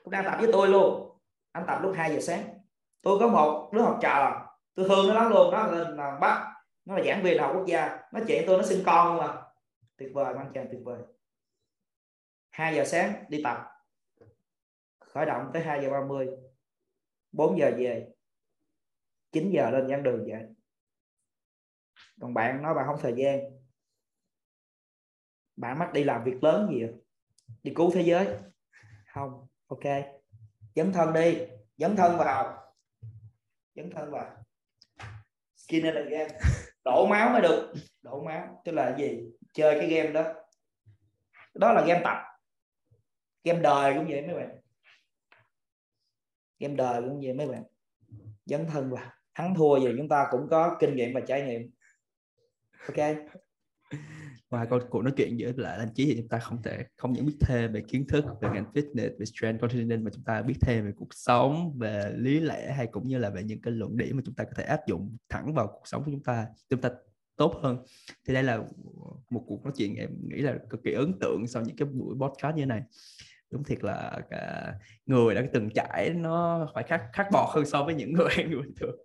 Cũng 0.05 0.11
đang 0.11 0.24
tập 0.24 0.36
với 0.40 0.51
tôi 0.53 0.68
luôn. 0.68 1.18
Anh 1.53 1.64
tập 1.66 1.78
lúc 1.82 1.92
2 1.96 2.14
giờ 2.14 2.20
sáng. 2.20 2.44
Tôi 3.03 3.18
có 3.18 3.28
một 3.28 3.70
đứa 3.72 3.82
học 3.82 3.98
trò, 4.03 4.46
tôi 4.74 4.88
thương 4.88 5.09
nó 5.09 5.14
lắm 5.14 5.30
luôn. 5.30 5.51
Nó 5.51 5.66
lên 5.66 5.96
là 5.96 6.18
bắt. 6.20 6.53
Nó 6.84 6.96
là 6.96 7.05
giảng 7.05 7.22
viên 7.22 7.36
đại 7.36 7.46
học 7.46 7.57
quốc 7.57 7.66
gia. 7.66 7.98
Nó 8.12 8.20
chuyện 8.26 8.44
tôi, 8.46 8.59
nó 8.59 8.62
sinh 8.62 8.82
con 8.86 9.16
mà 9.16 9.42
tuyệt 9.96 10.11
vời 10.14 10.34
anh 10.38 10.51
chàng 10.55 10.66
tuyệt 10.70 10.80
vời. 10.84 10.98
2 12.51 12.76
giờ 12.76 12.84
sáng 12.84 13.24
đi 13.28 13.40
tập 13.44 13.69
khởi 15.14 15.26
động 15.26 15.50
tới 15.52 15.62
2 15.62 15.82
giờ 15.82 15.90
30 15.90 16.28
4 17.32 17.58
giờ 17.58 17.70
về 17.78 18.08
9 19.32 19.50
giờ 19.50 19.70
lên 19.70 19.88
giảng 19.88 20.02
đường 20.02 20.24
vậy 20.30 20.46
còn 22.20 22.34
bạn 22.34 22.62
nói 22.62 22.74
bạn 22.74 22.86
không 22.86 23.00
thời 23.00 23.14
gian. 23.16 23.40
Bạn 25.56 25.78
mắc 25.78 25.92
đi 25.92 26.04
làm 26.04 26.24
việc 26.24 26.44
lớn 26.44 26.68
gì 26.70 26.84
vậy? 26.84 26.94
đi 27.62 27.72
cứu 27.74 27.90
thế 27.94 28.02
giới. 28.02 28.28
Không, 29.14 29.46
ok. 29.66 29.84
Dấn 30.74 30.92
thân 30.92 31.12
đi. 31.12 31.38
Dấn 31.76 31.96
thân 31.96 32.16
vào. 32.18 32.74
Dấn 33.74 33.90
thân 33.90 34.11
vào. 34.11 34.36
Skin 35.56 35.84
in 35.84 35.94
the 35.94 36.04
game. 36.04 36.38
Đổ 36.84 37.06
máu 37.06 37.30
mới 37.30 37.42
được. 37.42 37.72
Đổ 38.02 38.22
máu. 38.22 38.62
Tức 38.64 38.72
là 38.72 38.96
gì? 38.98 39.20
Chơi 39.54 39.80
cái 39.80 39.90
game 39.90 40.12
đó. 40.12 40.34
Đó 41.54 41.72
là 41.72 41.84
game 41.86 42.00
tập. 42.04 42.16
Game 43.44 43.61
đời 43.61 43.94
cũng 43.94 44.06
vậy 44.08 44.22
mấy 44.26 44.34
bạn 44.34 44.61
game 46.61 46.74
đời 46.74 47.02
cũng 47.02 47.20
vậy 47.20 47.32
mấy 47.34 47.48
bạn. 47.48 47.62
Dấn 48.44 48.66
thân 48.66 48.90
vào 48.90 49.11
thắng 49.34 49.54
thua 49.54 49.78
gì 49.80 49.86
chúng 49.96 50.08
ta 50.08 50.26
cũng 50.30 50.48
có 50.50 50.76
kinh 50.80 50.96
nghiệm 50.96 51.14
và 51.14 51.20
trải 51.20 51.42
nghiệm. 51.42 51.70
Ok. 52.88 53.16
Ngoài 54.50 54.66
con 54.70 54.80
cuộc 54.90 55.02
nói 55.02 55.12
chuyện 55.16 55.38
giữa 55.38 55.52
lại 55.56 55.78
anh 55.78 55.88
chí 55.94 56.04
thì 56.04 56.16
chúng 56.16 56.28
ta 56.28 56.38
không 56.38 56.62
thể, 56.62 56.84
không 56.96 57.12
những 57.12 57.26
biết 57.26 57.36
thêm 57.40 57.72
về 57.72 57.82
kiến 57.88 58.06
thức, 58.08 58.24
về 58.40 58.48
ngành 58.52 58.72
fitness, 58.74 59.18
về 59.18 59.24
strength, 59.24 59.61
conditioning, 59.61 60.04
mà 60.04 60.11
chúng 60.14 60.24
ta 60.24 60.42
biết 60.42 60.54
thêm 60.61 60.84
về 60.86 60.92
cuộc 60.96 61.14
sống, 61.14 61.78
về 61.78 62.12
lý 62.16 62.40
lẽ 62.40 62.72
hay 62.72 62.86
cũng 62.86 63.08
như 63.08 63.18
là 63.18 63.30
về 63.30 63.42
những 63.42 63.61
cái 63.61 63.72
luận 63.72 63.96
điểm 63.96 64.16
mà 64.16 64.22
chúng 64.26 64.34
ta 64.34 64.44
có 64.44 64.50
thể 64.56 64.64
áp 64.64 64.80
dụng 64.86 65.16
thẳng 65.28 65.54
vào 65.54 65.66
cuộc 65.66 65.82
sống 65.84 66.04
của 66.04 66.11
chúng 66.11 66.22
ta 66.22 66.46
chúng 66.68 66.80
ta 66.80 66.90
tốt 67.36 67.61
hơn. 67.62 67.78
Thì 68.26 68.34
đây 68.34 68.42
là 68.42 68.62
một 69.30 69.44
cuộc 69.46 69.64
nói 69.64 69.72
chuyện 69.76 69.94
em 69.94 70.11
nghĩ 70.28 70.36
là 70.36 70.58
cực 70.70 70.82
kỳ 70.84 70.92
ấn 70.92 71.18
tượng 71.20 71.46
sau 71.46 71.62
những 71.62 71.76
cái 71.76 71.88
buổi 71.88 72.16
podcast 72.20 72.56
như 72.56 72.66
này 72.66 72.82
đúng 73.51 73.64
thiệt 73.64 73.84
là 73.84 74.20
cả 74.30 74.74
người 75.07 75.34
đã 75.34 75.42
từng 75.53 75.68
trải 75.74 76.11
nó 76.14 76.68
phải 76.74 76.84
khắc 76.84 77.03
khắc 77.12 77.26
bọt 77.32 77.48
hơn 77.55 77.66
so 77.66 77.84
với 77.84 77.94
những 77.94 78.12
người 78.12 78.28
em 78.36 78.51
bình 78.62 78.74
thường. 78.80 78.96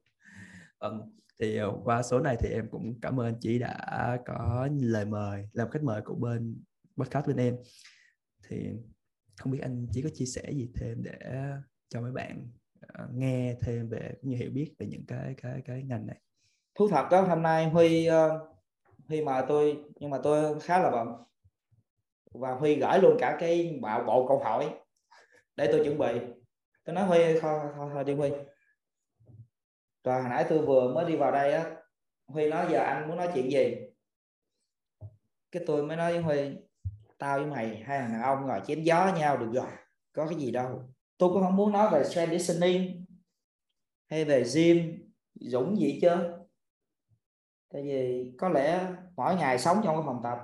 Um, 0.79 1.01
thì 1.39 1.57
ờ, 1.57 1.73
qua 1.83 2.03
số 2.03 2.19
này 2.19 2.37
thì 2.39 2.49
em 2.49 2.67
cũng 2.71 2.99
cảm 3.01 3.19
ơn 3.19 3.35
chị 3.39 3.59
đã 3.59 4.17
có 4.25 4.67
lời 4.81 5.05
mời 5.05 5.49
làm 5.53 5.69
khách 5.69 5.83
mời 5.83 6.01
của 6.01 6.15
bên 6.15 6.63
podcast 6.97 7.27
bên 7.27 7.37
em. 7.37 7.55
Thì 8.49 8.69
không 9.37 9.51
biết 9.51 9.59
anh 9.61 9.87
chỉ 9.91 10.01
có 10.01 10.09
chia 10.13 10.25
sẻ 10.25 10.43
gì 10.51 10.69
thêm 10.75 11.03
để 11.03 11.19
cho 11.89 12.01
mấy 12.01 12.11
bạn 12.11 12.47
ờ, 12.81 13.07
nghe 13.13 13.55
thêm 13.61 13.89
về 13.89 14.13
cũng 14.21 14.31
như 14.31 14.37
hiểu 14.37 14.51
biết 14.51 14.73
về 14.79 14.87
những 14.87 15.05
cái 15.07 15.35
cái 15.41 15.61
cái 15.65 15.83
ngành 15.83 16.07
này? 16.07 16.21
Thú 16.75 16.87
thật 16.87 17.07
đó 17.11 17.21
hôm 17.21 17.41
nay 17.41 17.69
huy 17.69 18.09
uh, 18.09 18.13
huy 19.07 19.21
mà 19.21 19.45
tôi 19.47 19.77
nhưng 19.99 20.09
mà 20.09 20.17
tôi 20.23 20.59
khá 20.59 20.79
là 20.79 20.91
bận 20.91 21.07
và 22.39 22.51
huy 22.51 22.75
gửi 22.75 22.99
luôn 22.99 23.17
cả 23.19 23.37
cái 23.39 23.79
bộ, 23.81 24.03
bộ 24.07 24.27
câu 24.27 24.39
hỏi 24.39 24.69
để 25.55 25.69
tôi 25.71 25.81
chuẩn 25.83 25.97
bị. 25.97 26.19
Tôi 26.83 26.95
nói 26.95 27.03
huy 27.03 27.39
thôi 27.39 27.59
thôi 27.75 27.89
thôi 27.93 28.03
đi 28.03 28.13
huy. 28.13 28.29
Rồi 30.03 30.21
hồi 30.21 30.29
nãy 30.29 30.45
tôi 30.49 30.65
vừa 30.65 30.93
mới 30.93 31.05
đi 31.05 31.15
vào 31.15 31.31
đây 31.31 31.53
á 31.53 31.75
huy 32.27 32.49
nói 32.49 32.67
giờ 32.71 32.79
anh 32.79 33.07
muốn 33.07 33.17
nói 33.17 33.29
chuyện 33.33 33.51
gì? 33.51 33.75
Cái 35.51 35.63
tôi 35.67 35.83
mới 35.83 35.97
nói 35.97 36.13
với 36.13 36.21
huy 36.21 36.57
tao 37.17 37.39
với 37.39 37.47
mày 37.47 37.83
hai 37.85 37.99
thằng 37.99 38.11
đàn 38.11 38.21
ông 38.21 38.47
ngồi 38.47 38.61
chém 38.67 38.83
gió 38.83 39.15
nhau 39.17 39.37
được 39.37 39.49
rồi 39.53 39.71
có 40.13 40.27
cái 40.27 40.39
gì 40.39 40.51
đâu. 40.51 40.89
Tôi 41.17 41.29
cũng 41.33 41.41
không 41.41 41.55
muốn 41.55 41.71
nói 41.71 41.89
về 41.91 42.03
conditioning 42.15 43.05
hay 44.09 44.25
về 44.25 44.43
gym 44.55 45.09
dũng 45.35 45.79
gì 45.79 45.99
chứ 46.01 46.09
tại 47.73 47.83
vì 47.83 48.31
có 48.37 48.49
lẽ 48.49 48.87
mỗi 49.15 49.35
ngày 49.35 49.59
sống 49.59 49.81
trong 49.83 49.95
cái 49.95 50.03
phòng 50.05 50.21
tập 50.23 50.39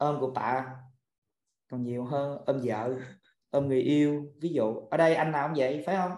ôm 0.00 0.20
của 0.20 0.30
bà. 0.30 0.76
Còn 1.70 1.82
nhiều 1.82 2.04
hơn 2.04 2.42
ôm 2.46 2.60
vợ 2.64 2.94
ôm 3.50 3.68
người 3.68 3.80
yêu. 3.80 4.32
Ví 4.40 4.48
dụ 4.48 4.88
ở 4.90 4.96
đây 4.96 5.14
anh 5.14 5.32
nào 5.32 5.48
cũng 5.48 5.56
vậy 5.58 5.82
phải 5.86 5.96
không? 5.96 6.12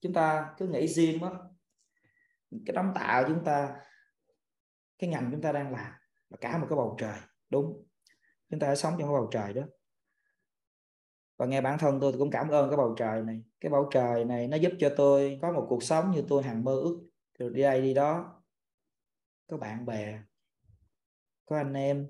Chúng 0.00 0.12
ta 0.12 0.54
cứ 0.58 0.68
nghĩ 0.68 0.88
riêng 0.88 1.22
á 1.22 1.30
cái 2.66 2.74
đóng 2.74 2.92
tạo 2.94 3.24
chúng 3.28 3.44
ta 3.44 3.76
cái 4.98 5.10
ngành 5.10 5.28
chúng 5.32 5.42
ta 5.42 5.52
đang 5.52 5.72
làm 5.72 5.92
là 6.30 6.36
cả 6.40 6.58
một 6.58 6.66
cái 6.70 6.76
bầu 6.76 6.96
trời. 7.00 7.18
Đúng. 7.50 7.86
Chúng 8.50 8.60
ta 8.60 8.74
sống 8.74 8.92
trong 8.98 9.08
cái 9.08 9.12
bầu 9.12 9.28
trời 9.32 9.52
đó. 9.52 9.62
Và 11.36 11.46
nghe 11.46 11.60
bản 11.60 11.78
thân 11.78 12.00
tôi, 12.00 12.12
tôi 12.12 12.18
cũng 12.18 12.30
cảm 12.30 12.48
ơn 12.48 12.70
cái 12.70 12.76
bầu 12.76 12.94
trời 12.98 13.22
này. 13.22 13.44
Cái 13.60 13.70
bầu 13.70 13.88
trời 13.92 14.24
này 14.24 14.48
nó 14.48 14.56
giúp 14.56 14.72
cho 14.78 14.94
tôi 14.96 15.38
có 15.42 15.52
một 15.52 15.66
cuộc 15.68 15.82
sống 15.82 16.10
như 16.10 16.24
tôi 16.28 16.42
hằng 16.42 16.64
mơ 16.64 16.72
ước. 16.72 17.08
Rồi 17.38 17.50
đi 17.50 17.62
đây 17.62 17.82
đi 17.82 17.94
đó 17.94 18.42
có 19.46 19.56
bạn 19.56 19.86
bè 19.86 20.20
có 21.46 21.56
anh 21.56 21.74
em 21.74 22.08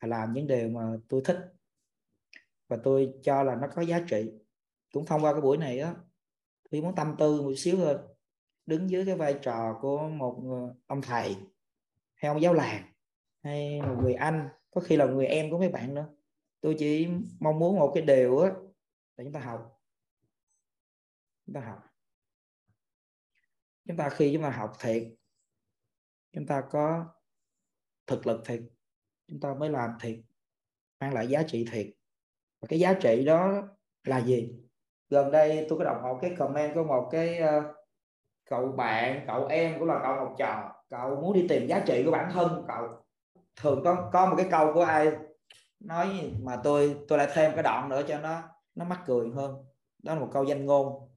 làm 0.00 0.32
những 0.32 0.46
điều 0.46 0.68
mà 0.68 0.96
tôi 1.08 1.22
thích 1.24 1.54
và 2.68 2.76
tôi 2.84 3.14
cho 3.22 3.42
là 3.42 3.54
nó 3.54 3.68
có 3.74 3.82
giá 3.82 4.00
trị. 4.08 4.32
Cũng 4.92 5.06
thông 5.06 5.24
qua 5.24 5.32
cái 5.32 5.40
buổi 5.40 5.56
này 5.56 5.80
á, 5.80 5.94
tôi 6.70 6.80
muốn 6.80 6.94
tâm 6.94 7.14
tư 7.18 7.42
một 7.42 7.52
xíu 7.56 7.76
thôi, 7.76 7.98
đứng 8.66 8.90
dưới 8.90 9.06
cái 9.06 9.16
vai 9.16 9.38
trò 9.42 9.78
của 9.80 10.08
một 10.08 10.42
ông 10.86 11.02
thầy 11.02 11.36
hay 12.14 12.28
ông 12.28 12.42
giáo 12.42 12.54
làng 12.54 12.92
hay 13.42 13.82
một 13.82 13.96
người 14.02 14.14
anh, 14.14 14.48
có 14.70 14.80
khi 14.80 14.96
là 14.96 15.06
người 15.06 15.26
em 15.26 15.50
của 15.50 15.58
mấy 15.58 15.68
bạn 15.68 15.94
nữa. 15.94 16.08
Tôi 16.60 16.76
chỉ 16.78 17.08
mong 17.40 17.58
muốn 17.58 17.78
một 17.78 17.92
cái 17.94 18.02
điều 18.02 18.38
á 18.38 18.50
là 19.16 19.24
chúng 19.24 19.32
ta 19.32 19.40
học. 19.40 19.80
Chúng 21.46 21.54
ta 21.54 21.60
học. 21.60 21.82
Chúng 23.84 23.96
ta 23.96 24.08
khi 24.10 24.30
chúng 24.32 24.42
ta 24.42 24.50
học 24.50 24.72
thiệt, 24.80 25.08
chúng 26.32 26.46
ta 26.46 26.62
có 26.70 27.06
thực 28.08 28.26
lực 28.26 28.40
thiệt. 28.44 28.60
Chúng 29.28 29.40
ta 29.40 29.54
mới 29.54 29.70
làm 29.70 29.90
thiệt 30.00 30.18
mang 31.00 31.14
lại 31.14 31.26
giá 31.26 31.42
trị 31.42 31.66
thiệt. 31.72 31.86
Và 32.60 32.66
cái 32.68 32.78
giá 32.78 32.92
trị 32.92 33.24
đó 33.24 33.62
là 34.04 34.18
gì? 34.18 34.52
Gần 35.10 35.30
đây 35.30 35.66
tôi 35.68 35.78
có 35.78 35.84
đọc 35.84 35.98
một 36.02 36.18
cái 36.22 36.34
comment 36.38 36.74
của 36.74 36.84
một 36.84 37.08
cái 37.10 37.40
uh, 37.42 37.64
cậu 38.50 38.72
bạn 38.72 39.24
cậu 39.26 39.46
em 39.46 39.78
cũng 39.78 39.88
là 39.88 40.00
cậu 40.02 40.14
học 40.14 40.34
trò. 40.38 40.72
Cậu 40.88 41.20
muốn 41.20 41.32
đi 41.32 41.46
tìm 41.48 41.66
giá 41.66 41.82
trị 41.86 42.02
của 42.04 42.10
bản 42.10 42.30
thân 42.32 42.64
cậu. 42.68 43.04
Thường 43.56 43.80
có 43.84 44.10
có 44.12 44.26
một 44.26 44.34
cái 44.36 44.46
câu 44.50 44.72
của 44.74 44.82
ai 44.82 45.10
nói 45.80 46.32
mà 46.42 46.60
tôi 46.64 46.96
tôi 47.08 47.18
lại 47.18 47.28
thêm 47.34 47.52
cái 47.54 47.62
đoạn 47.62 47.88
nữa 47.88 48.02
cho 48.08 48.18
nó 48.18 48.42
nó 48.74 48.84
mắc 48.84 49.02
cười 49.06 49.30
hơn. 49.30 49.64
Đó 50.02 50.14
là 50.14 50.20
một 50.20 50.28
câu 50.32 50.44
danh 50.44 50.66
ngôn. 50.66 51.08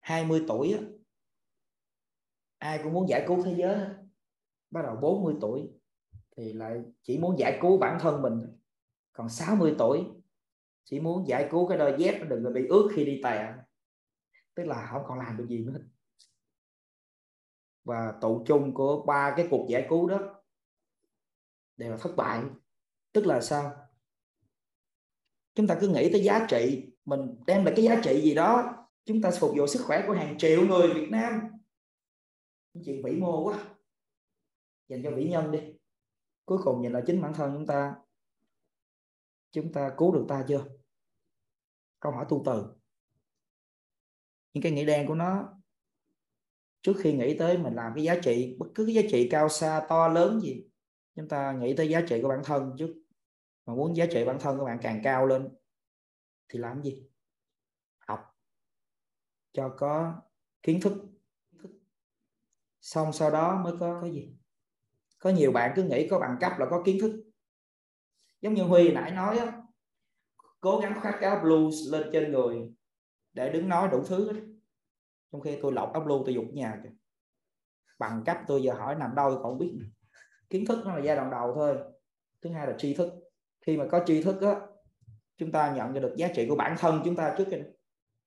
20 0.00 0.44
tuổi 0.48 0.72
á, 0.72 0.80
ai 2.58 2.80
cũng 2.82 2.92
muốn 2.92 3.08
giải 3.08 3.24
cứu 3.26 3.42
thế 3.44 3.54
giới. 3.56 3.78
Bắt 4.70 4.82
đầu 4.82 4.96
40 4.96 5.34
tuổi 5.40 5.70
thì 6.36 6.52
lại 6.52 6.82
chỉ 7.02 7.18
muốn 7.18 7.38
giải 7.38 7.58
cứu 7.62 7.78
bản 7.78 7.98
thân 8.00 8.22
mình. 8.22 8.58
Còn 9.12 9.28
60 9.28 9.74
tuổi, 9.78 10.04
chỉ 10.84 11.00
muốn 11.00 11.28
giải 11.28 11.48
cứu 11.50 11.68
cái 11.68 11.78
đôi 11.78 11.94
dép 11.98 12.20
đừng 12.28 12.54
bị 12.54 12.66
ướt 12.68 12.90
khi 12.94 13.04
đi 13.04 13.20
tè. 13.24 13.54
Tức 14.54 14.64
là 14.64 14.88
không 14.92 15.02
còn 15.06 15.18
làm 15.18 15.36
được 15.36 15.46
gì 15.48 15.58
nữa. 15.58 15.80
Và 17.84 18.14
tụ 18.20 18.44
chung 18.46 18.74
của 18.74 19.02
ba 19.02 19.34
cái 19.36 19.48
cuộc 19.50 19.66
giải 19.68 19.86
cứu 19.88 20.08
đó 20.08 20.18
đều 21.76 21.90
là 21.90 21.96
thất 21.96 22.16
bại. 22.16 22.42
Tức 23.12 23.26
là 23.26 23.40
sao? 23.40 23.72
Chúng 25.54 25.66
ta 25.66 25.78
cứ 25.80 25.88
nghĩ 25.88 26.12
tới 26.12 26.24
giá 26.24 26.46
trị, 26.48 26.92
mình 27.04 27.36
đem 27.46 27.64
lại 27.64 27.74
cái 27.76 27.84
giá 27.84 28.00
trị 28.04 28.20
gì 28.22 28.34
đó, 28.34 28.74
chúng 29.04 29.22
ta 29.22 29.30
phục 29.40 29.54
vụ 29.56 29.66
sức 29.66 29.82
khỏe 29.84 30.04
của 30.06 30.12
hàng 30.12 30.38
triệu 30.38 30.66
người 30.66 30.94
Việt 30.94 31.08
Nam. 31.10 31.40
Chuyện 32.84 33.02
vĩ 33.04 33.12
mô 33.12 33.44
quá. 33.44 33.58
Dành 34.88 35.02
cho 35.02 35.10
vĩ 35.10 35.28
nhân 35.28 35.50
đi 35.50 35.73
cuối 36.44 36.58
cùng 36.64 36.82
nhìn 36.82 36.92
là 36.92 37.00
chính 37.06 37.22
bản 37.22 37.34
thân 37.34 37.52
chúng 37.54 37.66
ta. 37.66 37.94
Chúng 39.50 39.72
ta 39.72 39.94
cứu 39.96 40.14
được 40.14 40.24
ta 40.28 40.44
chưa? 40.48 40.64
Câu 42.00 42.12
hỏi 42.12 42.26
tu 42.28 42.42
từ. 42.46 42.64
Những 44.52 44.62
cái 44.62 44.72
nghĩ 44.72 44.84
đen 44.84 45.06
của 45.06 45.14
nó, 45.14 45.60
trước 46.82 46.94
khi 46.98 47.12
nghĩ 47.12 47.38
tới 47.38 47.58
mình 47.58 47.74
làm 47.74 47.92
cái 47.94 48.04
giá 48.04 48.14
trị, 48.22 48.56
bất 48.58 48.66
cứ 48.74 48.84
cái 48.86 48.94
giá 48.94 49.02
trị 49.10 49.28
cao, 49.30 49.48
xa, 49.48 49.86
to, 49.88 50.08
lớn 50.08 50.40
gì, 50.40 50.64
chúng 51.14 51.28
ta 51.28 51.52
nghĩ 51.52 51.74
tới 51.76 51.88
giá 51.88 52.00
trị 52.08 52.22
của 52.22 52.28
bản 52.28 52.40
thân 52.44 52.74
trước. 52.78 52.94
Mà 53.66 53.74
muốn 53.74 53.96
giá 53.96 54.06
trị 54.10 54.24
bản 54.24 54.38
thân 54.40 54.58
của 54.58 54.64
bạn 54.64 54.78
càng 54.82 55.00
cao 55.04 55.26
lên, 55.26 55.56
thì 56.48 56.58
làm 56.58 56.82
gì? 56.82 57.08
Học. 57.98 58.36
Cho 59.52 59.74
có 59.78 60.22
kiến 60.62 60.80
thức. 60.80 60.92
Xong 62.80 63.12
sau 63.12 63.30
đó 63.30 63.60
mới 63.64 63.74
có 63.80 64.00
cái 64.02 64.12
gì? 64.12 64.36
Có 65.24 65.30
nhiều 65.30 65.52
bạn 65.52 65.72
cứ 65.76 65.82
nghĩ 65.82 66.08
có 66.08 66.18
bằng 66.18 66.36
cấp 66.40 66.52
là 66.58 66.66
có 66.70 66.82
kiến 66.84 66.98
thức. 67.00 67.24
Giống 68.40 68.54
như 68.54 68.62
huy 68.62 68.92
nãy 68.92 69.10
nói 69.10 69.38
á, 69.38 69.62
cố 70.60 70.78
gắng 70.78 71.00
khoác 71.02 71.16
cái 71.20 71.30
áo 71.30 71.40
blues 71.42 71.74
lên 71.92 72.10
trên 72.12 72.32
người 72.32 72.72
để 73.32 73.52
đứng 73.52 73.68
nói 73.68 73.88
đủ 73.92 74.04
thứ 74.04 74.32
hết. 74.32 74.40
Trong 75.32 75.40
khi 75.40 75.58
tôi 75.62 75.72
lọc 75.72 75.92
áo 75.92 76.02
blue 76.04 76.16
tôi 76.24 76.34
dục 76.34 76.44
nhà 76.52 76.80
kìa. 76.84 76.90
Bằng 77.98 78.22
cấp 78.26 78.38
tôi 78.46 78.62
giờ 78.62 78.74
hỏi 78.74 78.94
nằm 78.94 79.14
đâu 79.14 79.30
tôi 79.30 79.40
còn 79.42 79.58
biết. 79.58 79.78
Kiến 80.50 80.66
thức 80.66 80.78
nó 80.84 80.96
là 80.96 81.04
giai 81.04 81.16
đoạn 81.16 81.30
đầu 81.30 81.52
thôi. 81.54 81.78
Thứ 82.42 82.50
hai 82.50 82.66
là 82.66 82.74
tri 82.78 82.94
thức. 82.94 83.12
Khi 83.66 83.76
mà 83.76 83.86
có 83.90 84.04
tri 84.06 84.22
thức 84.22 84.42
á, 84.42 84.60
chúng 85.36 85.52
ta 85.52 85.74
nhận 85.74 85.92
được 85.92 86.14
giá 86.16 86.28
trị 86.34 86.46
của 86.48 86.56
bản 86.56 86.76
thân 86.78 87.02
chúng 87.04 87.16
ta 87.16 87.34
trước 87.38 87.48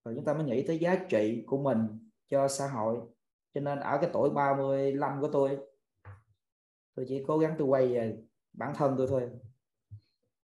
rồi 0.06 0.16
chúng 0.16 0.26
ta 0.26 0.34
mới 0.34 0.44
nghĩ 0.44 0.68
tới 0.68 0.80
giá 0.80 0.96
trị 1.10 1.44
của 1.48 1.58
mình 1.58 2.10
cho 2.28 2.48
xã 2.48 2.68
hội. 2.68 2.98
Cho 3.54 3.62
nên 3.62 3.80
ở 3.80 3.98
cái 4.02 4.10
tuổi 4.14 4.30
35 4.30 5.22
của 5.22 5.30
tôi 5.34 5.58
tôi 6.98 7.06
chỉ 7.10 7.24
cố 7.28 7.38
gắng 7.38 7.56
tôi 7.58 7.68
quay 7.68 7.88
về 7.88 8.18
bản 8.54 8.74
thân 8.76 8.96
tôi 8.98 9.08
thôi. 9.10 9.30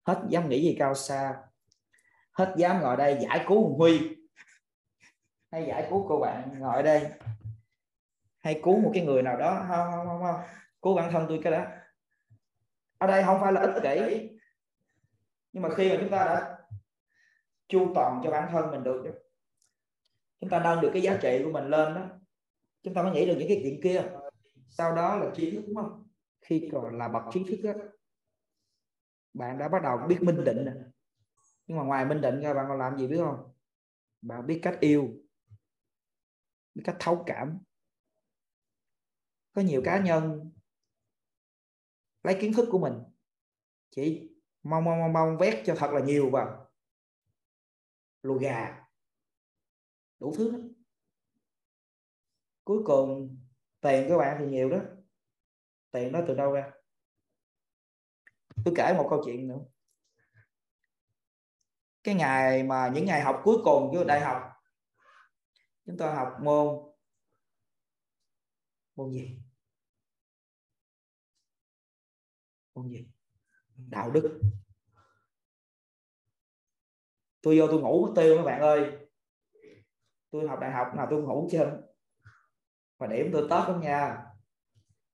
Hết 0.03 0.23
dám 0.29 0.49
nghĩ 0.49 0.63
gì 0.63 0.75
cao 0.79 0.95
xa. 0.95 1.43
Hết 2.31 2.53
dám 2.57 2.81
ngồi 2.81 2.97
đây 2.97 3.17
giải 3.21 3.45
cứu 3.47 3.61
Hùng 3.61 3.79
Huy. 3.79 4.17
Hay 5.51 5.65
giải 5.67 5.87
cứu 5.89 6.05
cô 6.09 6.19
bạn 6.19 6.59
ngồi 6.59 6.83
đây. 6.83 7.11
Hay 8.39 8.61
cứu 8.63 8.79
một 8.79 8.91
cái 8.93 9.05
người 9.05 9.23
nào 9.23 9.37
đó. 9.37 9.65
Không 9.67 9.91
không 9.91 10.07
không, 10.07 10.21
không. 10.21 10.41
cứu 10.81 10.95
bản 10.95 11.11
thân 11.11 11.25
tôi 11.29 11.39
cái 11.43 11.51
đó 11.51 11.65
ở 12.97 13.07
đây 13.07 13.23
không 13.23 13.41
phải 13.41 13.53
là 13.53 13.61
ích 13.61 13.83
kỷ. 13.83 14.29
Nhưng 15.53 15.63
mà 15.63 15.69
khi 15.75 15.89
mà 15.89 15.97
chúng 15.99 16.09
ta 16.09 16.25
đã 16.25 16.57
chu 17.67 17.91
toàn 17.95 18.21
cho 18.23 18.31
bản 18.31 18.49
thân 18.51 18.71
mình 18.71 18.83
được 18.83 19.03
chúng 20.39 20.49
ta 20.49 20.59
nâng 20.59 20.81
được 20.81 20.89
cái 20.93 21.01
giá 21.01 21.17
trị 21.21 21.41
của 21.43 21.51
mình 21.51 21.69
lên 21.69 21.93
đó. 21.93 22.01
Chúng 22.83 22.93
ta 22.93 23.03
mới 23.03 23.11
nghĩ 23.11 23.25
được 23.25 23.35
những 23.39 23.47
cái 23.47 23.59
chuyện 23.63 23.79
kia. 23.83 24.03
Sau 24.69 24.95
đó 24.95 25.15
là 25.15 25.31
trí 25.35 25.51
thức 25.51 25.63
đúng 25.67 25.75
không? 25.75 26.10
Khi 26.41 26.69
còn 26.71 26.97
là 26.97 27.07
bậc 27.07 27.23
trí 27.33 27.43
thức 27.43 27.61
đó, 27.63 27.73
bạn 29.33 29.57
đã 29.57 29.69
bắt 29.69 29.83
đầu 29.83 29.97
biết 30.07 30.17
minh 30.21 30.43
định 30.43 30.65
nhưng 31.67 31.77
mà 31.77 31.83
ngoài 31.83 32.05
minh 32.05 32.21
định 32.21 32.41
ra 32.41 32.53
bạn 32.53 32.65
còn 32.69 32.79
làm 32.79 32.97
gì 32.97 33.07
biết 33.07 33.17
không? 33.17 33.53
Bạn 34.21 34.47
biết 34.47 34.59
cách 34.63 34.77
yêu 34.79 35.09
biết 36.75 36.81
cách 36.85 36.97
thấu 36.99 37.23
cảm. 37.25 37.59
Có 39.53 39.61
nhiều 39.61 39.81
cá 39.85 39.99
nhân 39.99 40.51
lấy 42.23 42.37
kiến 42.41 42.53
thức 42.53 42.67
của 42.71 42.79
mình 42.79 42.93
chỉ 43.89 44.29
mong 44.63 44.83
mong 44.83 44.99
mong 44.99 45.13
mong 45.13 45.37
vét 45.37 45.63
cho 45.65 45.75
thật 45.77 45.91
là 45.91 45.99
nhiều 45.99 46.29
vào 46.29 46.71
lùi 48.21 48.39
gà 48.39 48.85
đủ 50.19 50.33
thứ 50.37 50.73
cuối 52.63 52.81
cùng 52.85 53.37
tiền 53.81 54.05
các 54.09 54.17
bạn 54.17 54.37
thì 54.39 54.47
nhiều 54.47 54.69
đó 54.69 54.79
tiền 55.91 56.11
nó 56.11 56.19
từ 56.27 56.35
đâu 56.35 56.51
ra? 56.51 56.71
Tôi 58.65 58.73
kể 58.77 58.93
một 58.97 59.07
câu 59.09 59.21
chuyện 59.25 59.47
nữa. 59.47 59.59
Cái 62.03 62.15
ngày 62.15 62.63
mà 62.63 62.91
những 62.93 63.05
ngày 63.05 63.21
học 63.21 63.41
cuối 63.43 63.57
cùng 63.63 63.91
của 63.91 64.03
đại 64.03 64.19
học, 64.19 64.41
chúng 65.85 65.97
tôi 65.97 66.15
học 66.15 66.33
môn 66.41 66.91
môn 68.95 69.11
gì? 69.11 69.39
Môn 72.75 72.89
gì? 72.89 73.07
Đạo 73.75 74.11
đức. 74.11 74.41
Tôi 77.41 77.59
vô 77.59 77.67
tôi 77.67 77.81
ngủ 77.81 78.07
mất 78.07 78.13
tiêu 78.15 78.37
các 78.37 78.43
bạn 78.43 78.61
ơi. 78.61 79.07
Tôi 80.31 80.47
học 80.47 80.59
đại 80.59 80.71
học 80.71 80.87
nào 80.95 81.07
tôi 81.09 81.21
ngủ 81.21 81.49
chưa 81.51 81.81
và 82.97 83.07
điểm 83.07 83.29
tôi 83.33 83.47
tốt 83.49 83.65
lắm 83.67 83.81
nha 83.81 84.30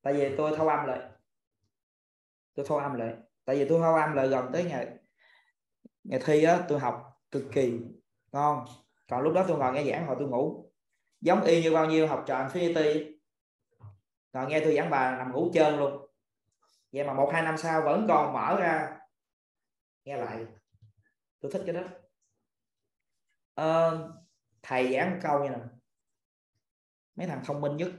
tại 0.08 0.14
vì 0.14 0.36
tôi 0.38 0.54
thâu 0.58 0.68
âm 0.68 0.86
lại. 0.86 1.00
Tôi 2.54 2.66
thâu 2.70 2.78
âm 2.78 2.94
lại. 2.94 3.16
Tại 3.46 3.56
vì 3.56 3.70
tôi 3.70 3.80
thâu 3.80 3.96
âm 3.96 4.14
lại 4.14 4.28
gần 4.28 4.50
tới 4.54 4.64
ngày 4.64 4.98
ngày 6.04 6.20
thi 6.26 6.44
á 6.44 6.66
tôi 6.68 6.80
học 6.80 7.22
cực 7.32 7.44
kỳ 7.52 7.80
ngon 8.32 8.66
còn 9.08 9.22
lúc 9.22 9.34
đó 9.34 9.46
tôi 9.48 9.58
ngồi 9.58 9.74
nghe 9.74 9.92
giảng 9.92 10.08
hồi 10.08 10.16
tôi 10.20 10.28
ngủ. 10.28 10.72
Giống 11.22 11.44
y 11.44 11.64
như 11.64 11.72
bao 11.72 11.86
nhiêu 11.86 12.08
học 12.08 12.24
trò 12.28 12.48
Infinity. 12.48 13.18
Rồi 14.34 14.48
nghe 14.48 14.60
tôi 14.60 14.76
giảng 14.76 14.90
bài 14.90 15.18
nằm 15.18 15.32
ngủ 15.32 15.52
trơn 15.54 15.78
luôn. 15.78 16.08
Vậy 16.92 17.04
mà 17.04 17.14
một 17.14 17.30
hai 17.34 17.42
năm 17.42 17.58
sau 17.58 17.82
vẫn 17.82 18.06
còn 18.08 18.34
mở 18.34 18.58
ra 18.60 19.00
nghe 20.04 20.18
lại. 20.18 20.46
Tôi 21.40 21.52
thích 21.52 21.64
cái 21.66 21.76
đó. 21.76 21.84
À, 23.56 23.92
thầy 24.62 24.94
giảng 24.94 25.12
một 25.12 25.18
câu 25.24 25.44
như 25.44 25.50
nè 25.50 25.60
mấy 27.16 27.28
thằng 27.28 27.42
thông 27.46 27.62
minh 27.62 27.78
nhất 27.78 27.92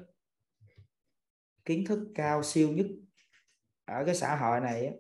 kiến 1.68 1.84
thức 1.84 2.12
cao 2.14 2.42
siêu 2.42 2.72
nhất 2.72 2.86
ở 3.84 4.02
cái 4.06 4.14
xã 4.14 4.36
hội 4.36 4.60
này 4.60 4.92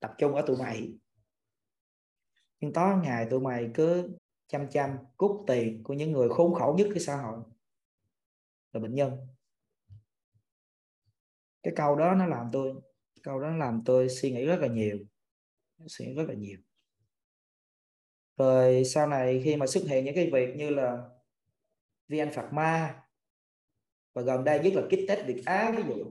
tập 0.00 0.14
trung 0.18 0.34
ở 0.34 0.44
tụi 0.46 0.56
mày. 0.56 0.98
Nhưng 2.60 2.72
tối 2.72 2.96
ngày 3.02 3.26
tụi 3.30 3.40
mày 3.40 3.70
cứ 3.74 4.16
chăm 4.46 4.70
chăm 4.70 4.96
cút 5.16 5.30
tiền 5.46 5.82
của 5.84 5.94
những 5.94 6.12
người 6.12 6.28
khốn 6.28 6.54
khổ 6.54 6.74
nhất 6.78 6.88
cái 6.94 7.00
xã 7.00 7.16
hội, 7.16 7.38
là 8.72 8.80
bệnh 8.80 8.94
nhân. 8.94 9.26
Cái 11.62 11.72
câu 11.76 11.96
đó 11.96 12.14
nó 12.14 12.26
làm 12.26 12.48
tôi, 12.52 12.74
câu 13.22 13.40
đó 13.40 13.56
làm 13.56 13.82
tôi 13.84 14.08
suy 14.08 14.32
nghĩ 14.32 14.44
rất 14.44 14.56
là 14.60 14.68
nhiều, 14.68 14.98
suy 15.86 16.06
nghĩ 16.06 16.14
rất 16.14 16.24
là 16.28 16.34
nhiều. 16.34 16.58
Rồi 18.36 18.84
sau 18.84 19.06
này 19.06 19.42
khi 19.44 19.56
mà 19.56 19.66
xuất 19.66 19.82
hiện 19.88 20.04
những 20.04 20.14
cái 20.14 20.30
việc 20.32 20.56
như 20.56 20.70
là 20.70 21.08
VN 22.08 22.30
Phạt 22.34 22.52
Ma 22.52 22.99
và 24.12 24.22
gần 24.22 24.44
đây 24.44 24.60
nhất 24.60 24.72
là 24.74 24.82
kit 24.86 25.08
test 25.08 25.26
Việt 25.26 25.42
Á, 25.46 25.72
ví 25.76 25.82
dụ. 25.88 26.04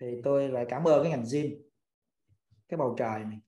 Thì 0.00 0.20
tôi 0.24 0.48
lại 0.48 0.66
cảm 0.68 0.84
ơn 0.84 1.02
cái 1.02 1.10
ngành 1.10 1.24
gym, 1.32 1.50
cái 2.68 2.78
bầu 2.78 2.94
trời 2.98 3.24
này. 3.24 3.40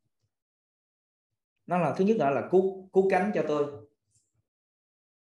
Nó 1.66 1.78
là, 1.78 1.94
thứ 1.98 2.04
nhất 2.04 2.16
là 2.16 2.30
là 2.30 2.48
cứu 2.50 2.90
cứu 2.92 3.10
cánh 3.10 3.32
cho 3.34 3.44
tôi. 3.48 3.88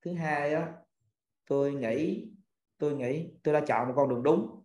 Thứ 0.03 0.13
hai 0.13 0.55
á, 0.55 0.73
tôi 1.47 1.73
nghĩ 1.73 2.31
tôi 2.79 2.97
nghĩ 2.97 3.31
tôi 3.43 3.55
đã 3.55 3.65
chọn 3.67 3.89
một 3.89 3.95
con 3.97 4.09
đường 4.09 4.23
đúng. 4.23 4.65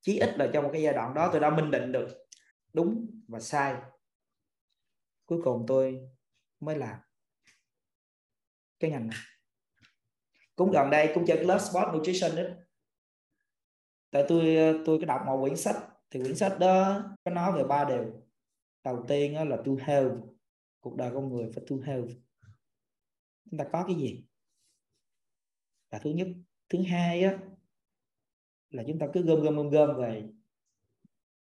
Chí 0.00 0.18
ít 0.18 0.38
là 0.38 0.50
trong 0.52 0.64
một 0.64 0.70
cái 0.72 0.82
giai 0.82 0.94
đoạn 0.94 1.14
đó 1.14 1.28
tôi 1.32 1.40
đã 1.40 1.50
minh 1.50 1.70
định 1.70 1.92
được 1.92 2.08
đúng 2.72 3.22
và 3.28 3.40
sai. 3.40 3.76
Cuối 5.26 5.40
cùng 5.44 5.64
tôi 5.68 6.08
mới 6.60 6.78
làm 6.78 6.98
cái 8.80 8.90
ngành 8.90 9.08
này 9.08 9.18
cũng 10.56 10.70
gần 10.70 10.90
đây 10.90 11.12
cũng 11.14 11.26
chơi 11.26 11.36
cái 11.36 11.46
lớp 11.46 11.58
sport 11.58 11.84
nutrition 11.94 12.36
đó 12.36 12.42
tại 14.10 14.24
tôi 14.28 14.56
tôi 14.86 14.98
có 15.00 15.06
đọc 15.06 15.20
một 15.26 15.40
quyển 15.40 15.56
sách, 15.56 15.76
thì 16.10 16.20
quyển 16.20 16.36
sách 16.36 16.56
đó 16.60 17.02
có 17.24 17.30
nói 17.30 17.52
về 17.52 17.64
ba 17.64 17.84
điều. 17.84 18.22
Đầu 18.84 19.04
tiên 19.08 19.48
là 19.48 19.56
to 19.56 19.72
health, 19.80 20.12
cuộc 20.80 20.96
đời 20.96 21.10
con 21.14 21.28
người 21.28 21.50
phải 21.54 21.64
to 21.70 21.76
health. 21.84 22.10
Chúng 23.50 23.58
ta 23.58 23.64
có 23.72 23.84
cái 23.86 23.96
gì? 23.96 24.24
Là 25.90 25.98
thứ 25.98 26.10
nhất. 26.10 26.28
Thứ 26.68 26.78
hai 26.82 27.22
á 27.22 27.38
là 28.70 28.82
chúng 28.86 28.98
ta 28.98 29.06
cứ 29.12 29.22
gom 29.22 29.42
gom 29.42 29.56
gom 29.56 29.70
gom 29.70 29.96
về 29.96 30.28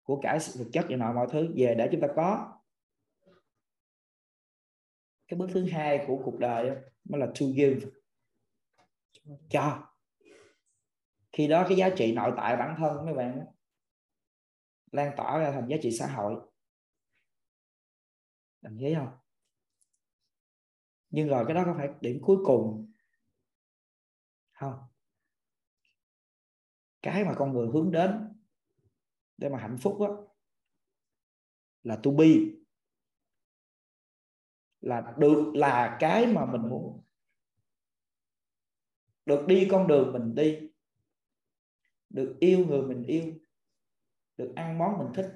của 0.03 0.21
cải 0.23 0.39
vật 0.55 0.67
chất 0.73 0.87
và 0.89 0.97
nọ, 0.97 1.13
mọi 1.13 1.27
thứ 1.31 1.53
về 1.57 1.75
để 1.79 1.89
chúng 1.93 2.01
ta 2.01 2.09
có. 2.17 2.59
Cái 5.29 5.39
bước 5.39 5.49
thứ 5.53 5.67
hai 5.71 6.05
của 6.07 6.23
cuộc 6.25 6.39
đời 6.39 6.71
đó 7.05 7.19
là 7.19 7.27
to 7.27 7.47
give 7.57 7.81
cho. 9.51 9.95
Khi 11.33 11.49
đó 11.49 11.65
cái 11.69 11.77
giá 11.77 11.91
trị 11.97 12.13
nội 12.13 12.33
tại 12.37 12.57
bản 12.57 12.75
thân 12.79 13.05
mấy 13.05 13.15
bạn 13.15 13.47
lan 14.93 15.13
tỏa 15.17 15.39
ra 15.39 15.53
thành 15.53 15.69
giá 15.69 15.77
trị 15.83 15.91
xã 15.99 16.07
hội. 16.07 16.35
Đồng 18.61 18.79
ý 18.79 18.95
không? 18.95 19.19
Nhưng 21.11 21.29
rồi 21.29 21.45
cái 21.47 21.55
đó 21.55 21.63
có 21.67 21.75
phải 21.77 21.89
điểm 22.01 22.19
cuối 22.23 22.37
cùng 22.45 22.93
không? 24.53 24.79
Cái 27.03 27.25
mà 27.25 27.35
con 27.37 27.53
người 27.53 27.69
hướng 27.73 27.91
đến 27.91 28.35
để 29.37 29.49
mà 29.49 29.59
hạnh 29.59 29.79
phúc 29.81 29.97
đó, 30.01 30.27
là 31.83 32.01
to 32.03 32.11
be. 32.11 32.29
Là 34.81 35.15
được 35.19 35.53
là 35.55 35.97
cái 36.01 36.27
mà 36.27 36.47
mình 36.47 36.71
muốn 36.71 37.08
được 39.29 39.47
đi 39.47 39.69
con 39.71 39.87
đường 39.87 40.13
mình 40.13 40.35
đi. 40.35 40.71
Được 42.11 42.37
yêu 42.41 42.67
người 42.67 42.83
mình 42.83 43.03
yêu. 43.03 43.25
Được 44.37 44.53
ăn 44.57 44.79
món 44.79 44.99
mình 44.99 45.09
thích. 45.15 45.31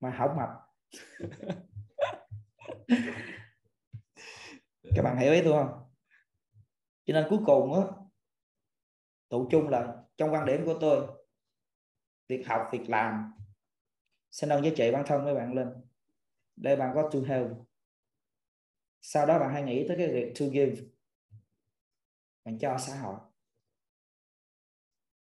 Mà 0.00 0.14
không 0.18 0.36
mập. 0.36 0.48
Các 4.94 5.02
bạn 5.02 5.18
hiểu 5.18 5.32
ý 5.32 5.40
tôi 5.44 5.52
không? 5.52 5.84
Cho 7.04 7.14
nên 7.14 7.26
cuối 7.30 7.38
cùng 7.46 7.74
á 7.74 7.80
tụ 9.28 9.48
chung 9.50 9.68
là 9.68 10.04
trong 10.16 10.32
quan 10.32 10.46
điểm 10.46 10.66
của 10.66 10.78
tôi 10.80 11.06
việc 12.28 12.46
học 12.46 12.68
việc 12.72 12.90
làm 12.90 13.32
sẽ 14.30 14.46
nâng 14.46 14.64
giá 14.64 14.70
trị 14.76 14.90
bản 14.92 15.04
thân 15.06 15.24
mấy 15.24 15.34
bạn 15.34 15.54
lên. 15.54 15.68
Để 16.56 16.76
bạn 16.76 16.92
có 16.94 17.10
to 17.12 17.18
help 17.26 17.48
sau 19.00 19.26
đó 19.26 19.38
bạn 19.38 19.52
hãy 19.52 19.62
nghĩ 19.62 19.88
tới 19.88 19.96
cái 19.96 20.08
việc 20.08 20.32
to 20.40 20.46
give 20.52 20.82
bạn 22.48 22.58
cho 22.58 22.78
xã 22.78 22.96
hội. 23.00 23.20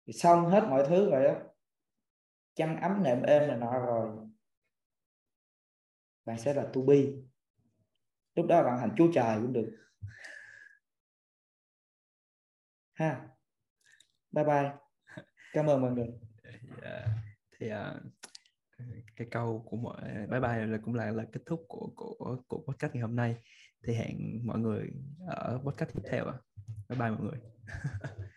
Thì 0.06 0.14
xong 0.14 0.50
hết 0.50 0.64
mọi 0.70 0.86
thứ 0.90 1.12
rồi 1.12 1.24
đó. 1.24 1.40
Chăn 2.56 2.82
ấm 2.82 3.04
nệm 3.04 3.24
êm 3.24 3.50
là 3.50 3.56
nọ 3.56 3.80
rồi. 3.80 4.28
Bạn 6.26 6.40
sẽ 6.40 6.54
là 6.54 6.70
tu 6.74 6.86
bi, 6.86 7.16
lúc 8.36 8.46
đó 8.50 8.64
bạn 8.64 8.78
thành 8.80 8.96
chúa 8.98 9.08
trời 9.14 9.38
cũng 9.42 9.54
được. 9.54 9.78
Ha. 12.94 13.30
Bye 14.32 14.46
bye. 14.46 14.72
Cảm 15.54 15.66
ơn 15.66 15.82
mọi 15.82 15.92
người. 15.92 16.08
Yeah. 16.82 17.10
Thì 17.52 17.72
uh, 17.72 18.04
cái 19.16 19.28
câu 19.32 19.66
của 19.70 19.78
mọi 19.78 20.02
bye 20.04 20.40
bye 20.40 20.66
là 20.66 20.78
cũng 20.84 20.94
là 20.94 21.12
là 21.12 21.26
kết 21.32 21.42
thúc 21.46 21.66
của 21.68 21.92
của 21.96 22.42
của 22.48 22.64
podcast 22.68 22.94
ngày 22.94 23.02
hôm 23.02 23.16
nay. 23.16 23.44
Thì 23.84 23.94
hẹn 23.94 24.48
mọi 24.48 24.60
người 24.60 24.90
ở 25.28 25.62
podcast 25.64 25.94
tiếp 25.94 26.02
theo 26.12 26.26
bye 26.90 26.98
bye 27.00 27.10
mọi 27.12 27.22
người. 27.22 27.40